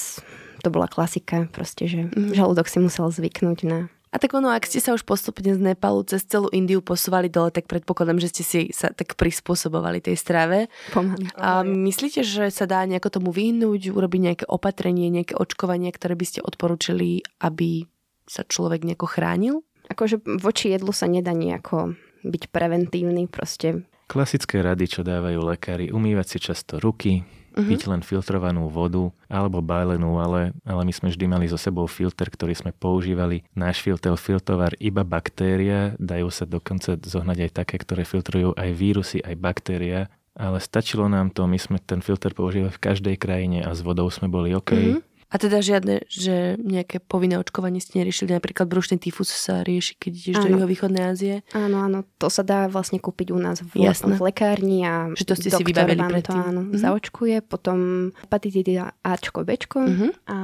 to 0.65 0.73
bola 0.73 0.89
klasika, 0.89 1.45
proste, 1.53 1.85
že 1.85 2.09
mm. 2.09 2.33
žalúdok 2.33 2.65
si 2.65 2.81
musel 2.81 3.13
zvyknúť 3.13 3.59
na 3.69 3.79
a 4.15 4.21
tak 4.21 4.31
ono, 4.31 4.47
ak 4.47 4.63
ste 4.63 4.79
sa 4.79 4.95
už 4.95 5.03
postupne 5.03 5.51
z 5.51 5.59
Nepalu 5.59 6.07
cez 6.07 6.23
celú 6.23 6.47
Indiu 6.55 6.79
posúvali 6.79 7.27
dole, 7.27 7.51
tak 7.51 7.67
predpokladám, 7.67 8.23
že 8.23 8.31
ste 8.31 8.43
si 8.47 8.59
sa 8.71 8.87
tak 8.87 9.19
prispôsobovali 9.19 9.99
tej 9.99 10.15
strave. 10.15 10.71
Pomaly. 10.95 11.27
A 11.35 11.67
myslíte, 11.67 12.23
že 12.23 12.47
sa 12.47 12.63
dá 12.63 12.87
nejako 12.87 13.19
tomu 13.19 13.35
vyhnúť, 13.35 13.91
urobiť 13.91 14.21
nejaké 14.23 14.45
opatrenie, 14.47 15.11
nejaké 15.11 15.35
očkovanie, 15.35 15.91
ktoré 15.91 16.15
by 16.15 16.25
ste 16.31 16.39
odporúčili, 16.39 17.27
aby 17.43 17.91
sa 18.23 18.47
človek 18.47 18.87
nejako 18.87 19.03
chránil? 19.03 19.67
Akože 19.91 20.23
voči 20.23 20.71
jedlu 20.71 20.95
sa 20.95 21.11
nedá 21.11 21.35
nejako 21.35 21.99
byť 22.23 22.43
preventívny, 22.55 23.27
proste. 23.27 23.83
Klasické 24.07 24.63
rady, 24.63 24.95
čo 24.95 25.01
dávajú 25.03 25.43
lekári, 25.43 25.91
umývať 25.91 26.25
si 26.31 26.37
často 26.39 26.79
ruky, 26.79 27.27
uh-huh. 27.55 27.69
piť 27.71 27.87
len 27.87 28.03
filtrovanú 28.03 28.67
vodu 28.67 29.09
alebo 29.31 29.63
bajlenú, 29.63 30.19
ale, 30.19 30.51
ale 30.67 30.81
my 30.83 30.93
sme 30.93 31.07
vždy 31.09 31.25
mali 31.25 31.47
so 31.47 31.55
sebou 31.55 31.87
filter, 31.87 32.27
ktorý 32.27 32.51
sme 32.51 32.75
používali. 32.75 33.47
Náš 33.55 33.79
filter 33.79 34.11
filtrovar 34.19 34.75
iba 34.83 35.07
baktéria, 35.07 35.95
dajú 35.97 36.27
sa 36.29 36.43
dokonca 36.43 36.99
zohnať 36.99 37.49
aj 37.49 37.51
také, 37.55 37.75
ktoré 37.79 38.03
filtrujú 38.03 38.51
aj 38.53 38.69
vírusy, 38.75 39.23
aj 39.23 39.35
baktéria, 39.39 40.11
ale 40.35 40.59
stačilo 40.59 41.07
nám 41.07 41.31
to, 41.31 41.47
my 41.47 41.55
sme 41.55 41.79
ten 41.79 42.03
filter 42.03 42.35
používali 42.35 42.75
v 42.75 42.83
každej 42.83 43.15
krajine 43.15 43.63
a 43.63 43.71
s 43.71 43.79
vodou 43.79 44.11
sme 44.11 44.27
boli 44.27 44.51
OK. 44.51 44.71
Uh-huh. 44.75 44.99
A 45.33 45.41
teda 45.41 45.57
žiadne, 45.57 46.05
že 46.05 46.53
nejaké 46.61 47.01
povinné 47.01 47.41
očkovanie 47.41 47.81
ste 47.81 47.97
neriešili, 47.97 48.29
napríklad 48.29 48.69
brušný 48.69 49.01
tyfus 49.01 49.33
sa 49.33 49.65
rieši, 49.65 49.97
keď 49.97 50.11
ideš 50.13 50.37
áno. 50.45 50.61
do 50.61 50.67
východnej 50.69 51.03
Ázie? 51.09 51.35
Áno, 51.57 51.81
áno, 51.81 52.05
to 52.21 52.29
sa 52.29 52.45
dá 52.45 52.69
vlastne 52.69 53.01
kúpiť 53.01 53.33
u 53.33 53.39
nás 53.41 53.59
v, 53.65 53.89
v 53.89 54.21
lekárni 54.21 54.85
a 54.85 55.09
že 55.17 55.25
to 55.25 55.33
ste 55.33 55.49
si 55.49 55.63
vybavili 55.65 55.97
vám 55.97 56.13
to 56.21 56.29
áno, 56.29 56.61
mm-hmm. 56.69 56.77
zaočkuje, 56.77 57.41
potom 57.41 58.09
hepatitida 58.21 58.93
Ačko, 59.01 59.41
Bčko 59.41 59.81
mm-hmm. 59.81 60.11
a... 60.29 60.37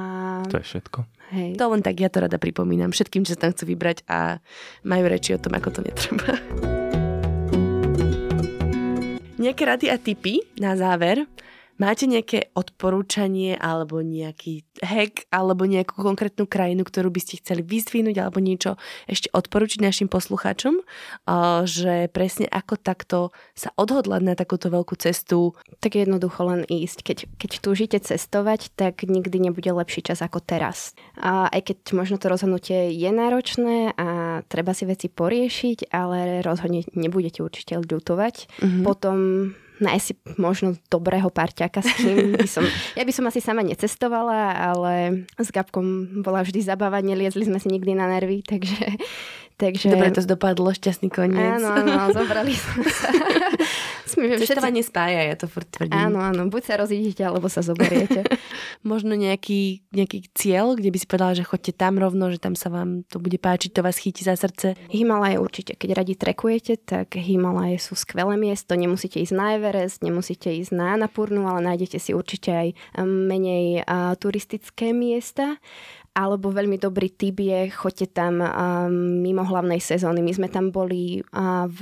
To 0.49 0.57
je 0.57 0.65
všetko. 0.65 0.99
Hej. 1.31 1.49
To 1.61 1.65
len 1.71 1.79
tak, 1.85 1.95
ja 2.01 2.09
to 2.11 2.25
rada 2.25 2.41
pripomínam 2.41 2.91
všetkým, 2.91 3.23
čo 3.23 3.37
sa 3.37 3.47
tam 3.47 3.55
chcú 3.55 3.69
vybrať 3.71 4.03
a 4.09 4.41
majú 4.83 5.05
reči 5.07 5.37
o 5.37 5.39
tom, 5.39 5.55
ako 5.55 5.69
to 5.77 5.79
netreba. 5.85 6.35
Nejaké 9.41 9.63
rady 9.65 9.87
a 9.89 9.97
tipy 9.97 10.43
na 10.59 10.77
záver 10.77 11.25
Máte 11.81 12.05
nejaké 12.05 12.53
odporúčanie 12.53 13.57
alebo 13.57 14.05
nejaký 14.05 14.69
hack 14.85 15.25
alebo 15.33 15.65
nejakú 15.65 15.97
konkrétnu 15.97 16.45
krajinu, 16.45 16.85
ktorú 16.85 17.09
by 17.09 17.17
ste 17.17 17.41
chceli 17.41 17.65
vyzvinúť 17.65 18.21
alebo 18.21 18.37
niečo 18.37 18.77
ešte 19.09 19.33
odporučiť 19.33 19.81
našim 19.81 20.05
poslucháčom, 20.05 20.77
že 21.65 22.05
presne 22.13 22.45
ako 22.45 22.77
takto 22.77 23.33
sa 23.57 23.73
odhodlať 23.81 24.21
na 24.21 24.37
takúto 24.37 24.69
veľkú 24.69 24.93
cestu? 25.01 25.57
Tak 25.81 25.97
jednoducho 25.97 26.45
len 26.45 26.61
ísť. 26.69 27.01
Keď, 27.01 27.17
keď 27.41 27.51
túžite 27.65 27.97
cestovať, 27.97 28.69
tak 28.77 29.01
nikdy 29.01 29.49
nebude 29.49 29.73
lepší 29.73 30.05
čas 30.05 30.21
ako 30.21 30.37
teraz. 30.37 30.93
A 31.17 31.49
aj 31.49 31.73
keď 31.73 31.77
možno 31.97 32.21
to 32.21 32.29
rozhodnutie 32.29 32.93
je 32.93 33.09
náročné 33.09 33.97
a 33.97 34.41
treba 34.45 34.77
si 34.77 34.85
veci 34.85 35.09
poriešiť, 35.09 35.89
ale 35.89 36.45
rozhodne 36.45 36.85
nebudete 36.93 37.41
určite 37.41 37.81
ľutovať. 37.81 38.61
Mm-hmm. 38.61 38.83
Potom 38.85 39.17
nájsť 39.81 40.03
si 40.05 40.13
možno 40.37 40.77
dobrého 40.87 41.27
parťaka, 41.33 41.81
s 41.81 41.89
kým 41.97 42.37
by 42.37 42.47
som... 42.47 42.63
Ja 42.99 43.03
by 43.03 43.13
som 43.13 43.25
asi 43.25 43.41
sama 43.41 43.65
necestovala, 43.65 44.53
ale 44.53 45.25
s 45.41 45.49
Gabkom 45.49 46.21
bola 46.21 46.45
vždy 46.45 46.61
zabava, 46.61 47.01
neliezli 47.01 47.49
sme 47.49 47.57
si 47.57 47.67
nikdy 47.67 47.97
na 47.97 48.05
nervy, 48.05 48.45
takže... 48.45 49.01
takže... 49.57 49.89
Dobre 49.89 50.13
to 50.13 50.21
dopadlo, 50.23 50.69
šťastný 50.69 51.09
koniec. 51.09 51.59
Áno, 51.59 51.73
áno, 51.73 52.13
zobrali 52.17 52.53
sme 52.53 52.85
sa. 52.85 53.09
Cestovanie 54.41 54.85
všetci... 54.85 54.91
spája, 54.93 55.21
ja 55.27 55.35
to 55.35 55.47
furt 55.49 55.67
tvrdím. 55.69 55.97
Áno, 55.97 56.19
áno, 56.21 56.47
buď 56.47 56.61
sa 56.63 56.73
rozídete, 56.77 57.21
alebo 57.25 57.49
sa 57.49 57.65
zoberiete. 57.65 58.25
Možno 58.87 59.17
nejaký, 59.17 59.85
nejaký 59.91 60.29
cieľ, 60.37 60.77
kde 60.77 60.89
by 60.93 60.97
si 61.01 61.07
povedala, 61.09 61.33
že 61.37 61.47
chodte 61.47 61.73
tam 61.73 61.97
rovno, 61.97 62.29
že 62.29 62.41
tam 62.41 62.53
sa 62.53 62.69
vám 62.69 63.03
to 63.09 63.17
bude 63.17 63.37
páčiť, 63.41 63.73
to 63.73 63.81
vás 63.85 63.97
chytí 63.97 64.21
za 64.21 64.37
srdce? 64.37 64.77
Himalaje 64.93 65.41
určite. 65.41 65.73
Keď 65.77 65.89
radi 65.95 66.13
trekujete, 66.17 66.73
tak 66.81 67.17
Himalaje 67.17 67.81
sú 67.81 67.97
skvelé 67.97 68.37
miesto. 68.37 68.77
Nemusíte 68.77 69.17
ísť 69.21 69.33
na 69.33 69.57
Everest, 69.57 70.05
nemusíte 70.05 70.51
ísť 70.51 70.71
na 70.73 70.97
Anapurnu, 70.99 71.47
ale 71.49 71.65
nájdete 71.65 71.97
si 71.97 72.11
určite 72.13 72.49
aj 72.51 72.67
menej 73.01 73.85
turistické 74.17 74.93
miesta 74.93 75.57
alebo 76.11 76.51
veľmi 76.51 76.75
dobrý 76.75 77.07
typ 77.07 77.39
je, 77.39 77.71
choďte 77.71 78.11
tam 78.11 78.43
uh, 78.43 78.91
mimo 78.91 79.47
hlavnej 79.47 79.79
sezóny. 79.79 80.19
My 80.19 80.35
sme 80.35 80.47
tam 80.51 80.67
boli 80.67 81.23
uh, 81.23 81.71
v 81.71 81.81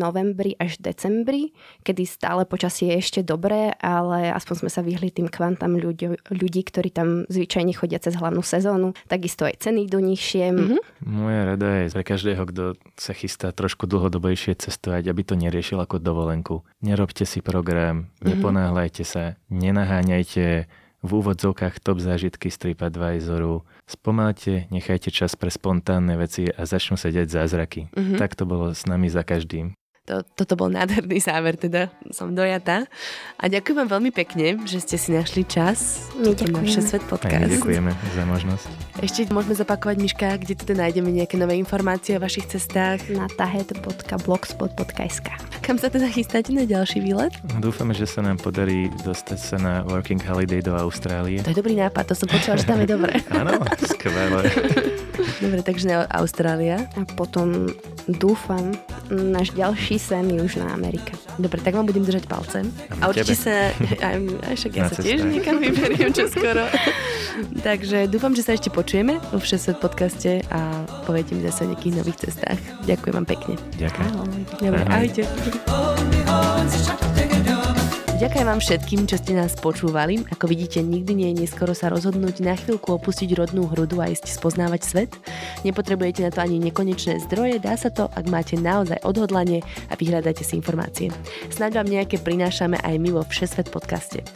novembri 0.00 0.56
až 0.56 0.80
decembri, 0.80 1.52
kedy 1.84 2.02
stále 2.08 2.48
počasie 2.48 2.96
je 2.96 3.00
ešte 3.04 3.20
dobré, 3.20 3.76
ale 3.76 4.32
aspoň 4.32 4.64
sme 4.64 4.70
sa 4.72 4.80
vyhli 4.80 5.12
tým 5.12 5.28
kvantam 5.28 5.76
ľudí, 5.76 6.16
ľudí 6.32 6.64
ktorí 6.64 6.88
tam 6.88 7.28
zvyčajne 7.28 7.76
chodia 7.76 8.00
cez 8.00 8.16
hlavnú 8.16 8.40
sezónu. 8.40 8.96
Takisto 9.04 9.44
aj 9.44 9.60
ceny 9.60 9.84
idú 9.84 10.00
nižšie. 10.00 10.44
Mm-hmm. 10.48 10.80
Moja 11.04 11.42
rada 11.44 11.68
je 11.84 11.92
pre 11.92 12.04
každého, 12.08 12.42
kto 12.48 12.64
sa 12.96 13.12
chystá 13.12 13.52
trošku 13.52 13.84
dlhodobejšie 13.84 14.56
cestovať, 14.56 15.12
aby 15.12 15.22
to 15.28 15.36
neriešil 15.36 15.76
ako 15.76 16.00
dovolenku. 16.00 16.64
Nerobte 16.80 17.28
si 17.28 17.44
program, 17.44 18.08
mm-hmm. 18.08 18.24
neponáhľajte 18.32 19.04
sa, 19.04 19.36
nenaháňajte 19.52 20.64
v 21.02 21.10
úvodzovkách 21.22 21.78
top 21.78 22.02
zážitky 22.02 22.50
z 22.50 22.56
TripAdvisoru. 22.58 23.62
Spomáte, 23.86 24.66
nechajte 24.74 25.14
čas 25.14 25.38
pre 25.38 25.48
spontánne 25.48 26.18
veci 26.18 26.50
a 26.50 26.66
začnú 26.66 26.98
sa 26.98 27.14
deť 27.14 27.28
zázraky. 27.30 27.80
Mm-hmm. 27.94 28.18
Tak 28.18 28.34
to 28.34 28.44
bolo 28.44 28.74
s 28.74 28.82
nami 28.84 29.06
za 29.06 29.22
každým. 29.22 29.78
To, 30.08 30.24
toto 30.24 30.56
bol 30.56 30.72
nádherný 30.72 31.20
záver, 31.20 31.60
teda 31.60 31.92
som 32.16 32.32
dojatá. 32.32 32.88
A 33.36 33.44
ďakujem 33.44 33.76
vám 33.76 34.00
veľmi 34.00 34.08
pekne, 34.08 34.56
že 34.64 34.80
ste 34.80 34.96
si 34.96 35.12
našli 35.12 35.44
čas. 35.44 36.08
Na 36.16 36.32
Svet 36.64 37.04
podcast. 37.04 37.44
Aj 37.44 37.52
ďakujeme 37.52 37.92
za 38.16 38.24
možnosť. 38.24 38.64
Ešte 39.04 39.28
môžeme 39.28 39.52
zopakovať, 39.52 39.96
Miška, 40.00 40.40
kde 40.40 40.56
teda 40.56 40.88
nájdeme 40.88 41.12
nejaké 41.12 41.36
nové 41.36 41.60
informácie 41.60 42.16
o 42.16 42.24
vašich 42.24 42.48
cestách? 42.48 43.04
Na 43.12 43.28
tahet.blogspot.sk 43.28 45.28
Kam 45.60 45.76
sa 45.76 45.92
teda 45.92 46.08
chystáte 46.08 46.56
na 46.56 46.64
ďalší 46.64 47.04
výlet? 47.04 47.36
Dúfame, 47.60 47.92
že 47.92 48.08
sa 48.08 48.24
nám 48.24 48.40
podarí 48.40 48.88
dostať 49.04 49.38
sa 49.38 49.60
na 49.60 49.84
Working 49.84 50.24
Holiday 50.24 50.64
do 50.64 50.72
Austrálie. 50.72 51.44
To 51.44 51.52
je 51.52 51.60
dobrý 51.60 51.76
nápad, 51.76 52.08
to 52.08 52.16
som 52.16 52.32
počula, 52.32 52.56
že 52.56 52.64
tam 52.64 52.80
je 52.80 52.88
dobre. 52.88 53.20
Áno, 53.36 53.60
skvelé. 53.84 54.48
Dobre, 55.44 55.60
takže 55.60 56.08
Austrália. 56.08 56.88
A 56.96 57.04
potom 57.04 57.68
dúfam, 58.08 58.72
náš 59.12 59.52
ďalší 59.52 59.97
sen 59.98 60.30
Južná 60.30 60.72
Amerika. 60.72 61.12
Dobre, 61.38 61.60
tak 61.62 61.74
vám 61.74 61.86
budem 61.86 62.02
držať 62.06 62.24
palce. 62.26 62.64
A, 62.98 63.06
a 63.06 63.10
určite 63.10 63.34
sa, 63.34 63.70
aj, 64.02 64.16
aj 64.46 64.54
však 64.56 64.72
ja 64.74 64.88
sa 64.90 65.02
tiež 65.02 65.22
niekam 65.26 65.58
vyberiem 65.58 66.10
čoskoro. 66.14 66.66
takže 67.68 68.06
dúfam, 68.10 68.34
že 68.34 68.42
sa 68.46 68.54
ešte 68.54 68.70
počujeme 68.70 69.18
vo 69.30 69.38
Všesvet 69.38 69.78
podcaste 69.82 70.42
a 70.50 70.86
poviete 71.04 71.34
mi 71.34 71.42
zase 71.44 71.66
o 71.66 71.70
nejakých 71.74 71.94
nových 71.98 72.18
cestách. 72.26 72.58
Ďakujem 72.86 73.14
vám 73.14 73.26
pekne. 73.26 73.54
Ďakujem. 73.78 74.10
Dobre, 74.62 74.82
ahojte. 74.86 75.22
Ďakujem 78.18 78.50
vám 78.50 78.58
všetkým, 78.58 79.06
čo 79.06 79.14
ste 79.14 79.38
nás 79.38 79.54
počúvali. 79.54 80.26
Ako 80.34 80.50
vidíte, 80.50 80.82
nikdy 80.82 81.14
nie 81.14 81.28
je 81.30 81.46
neskoro 81.46 81.70
sa 81.70 81.86
rozhodnúť 81.86 82.42
na 82.42 82.58
chvíľku 82.58 82.90
opustiť 82.98 83.30
rodnú 83.38 83.70
hrudu 83.70 84.02
a 84.02 84.10
ísť 84.10 84.34
spoznávať 84.34 84.82
svet. 84.82 85.10
Nepotrebujete 85.62 86.26
na 86.26 86.34
to 86.34 86.42
ani 86.42 86.58
nekonečné 86.58 87.22
zdroje, 87.30 87.62
dá 87.62 87.78
sa 87.78 87.94
to, 87.94 88.10
ak 88.10 88.26
máte 88.26 88.58
naozaj 88.58 88.98
odhodlanie 89.06 89.62
a 89.86 89.94
vyhľadáte 89.94 90.42
si 90.42 90.58
informácie. 90.58 91.14
Snáď 91.54 91.78
vám 91.78 91.94
nejaké 91.94 92.18
prinášame 92.18 92.82
aj 92.82 92.98
my 92.98 93.14
vo 93.14 93.22
Všesvet 93.22 93.70
podcaste. 93.70 94.26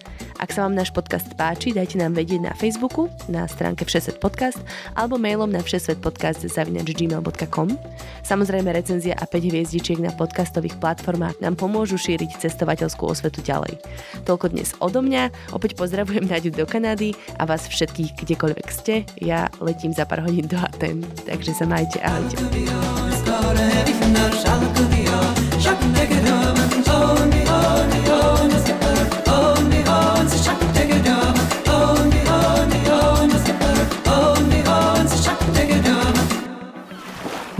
Ak 0.43 0.51
sa 0.51 0.66
vám 0.66 0.74
náš 0.74 0.90
podcast 0.90 1.30
páči, 1.38 1.70
dajte 1.70 2.03
nám 2.03 2.18
vedieť 2.18 2.43
na 2.43 2.51
Facebooku, 2.59 3.07
na 3.30 3.47
stránke 3.47 3.86
Všesvet 3.86 4.18
podcast 4.18 4.59
alebo 4.99 5.14
mailom 5.14 5.47
na 5.47 5.62
všesvetpodcast.gmail.com. 5.62 7.68
Samozrejme 8.26 8.74
recenzia 8.74 9.14
a 9.14 9.22
5 9.22 9.38
hviezdičiek 9.38 10.03
na 10.03 10.11
podcastových 10.11 10.82
platformách 10.82 11.38
nám 11.38 11.55
pomôžu 11.55 11.95
šíriť 11.95 12.43
cestovateľskú 12.43 13.07
osvetu 13.07 13.38
ďalej. 13.38 13.78
Toľko 14.26 14.51
dnes 14.51 14.74
odo 14.82 14.99
mňa, 14.99 15.55
opäť 15.55 15.78
pozdravujem 15.78 16.26
Naďu 16.26 16.51
do 16.51 16.66
Kanady 16.66 17.14
a 17.38 17.47
vás 17.47 17.70
všetkých 17.70 18.26
kdekoľvek 18.26 18.66
ste. 18.66 19.07
Ja 19.22 19.47
letím 19.62 19.95
za 19.95 20.11
pár 20.11 20.26
hodín 20.26 20.51
do 20.51 20.59
Aten, 20.59 21.07
takže 21.22 21.55
sa 21.55 21.70
majte, 21.70 22.03
ahojte. 22.03 22.34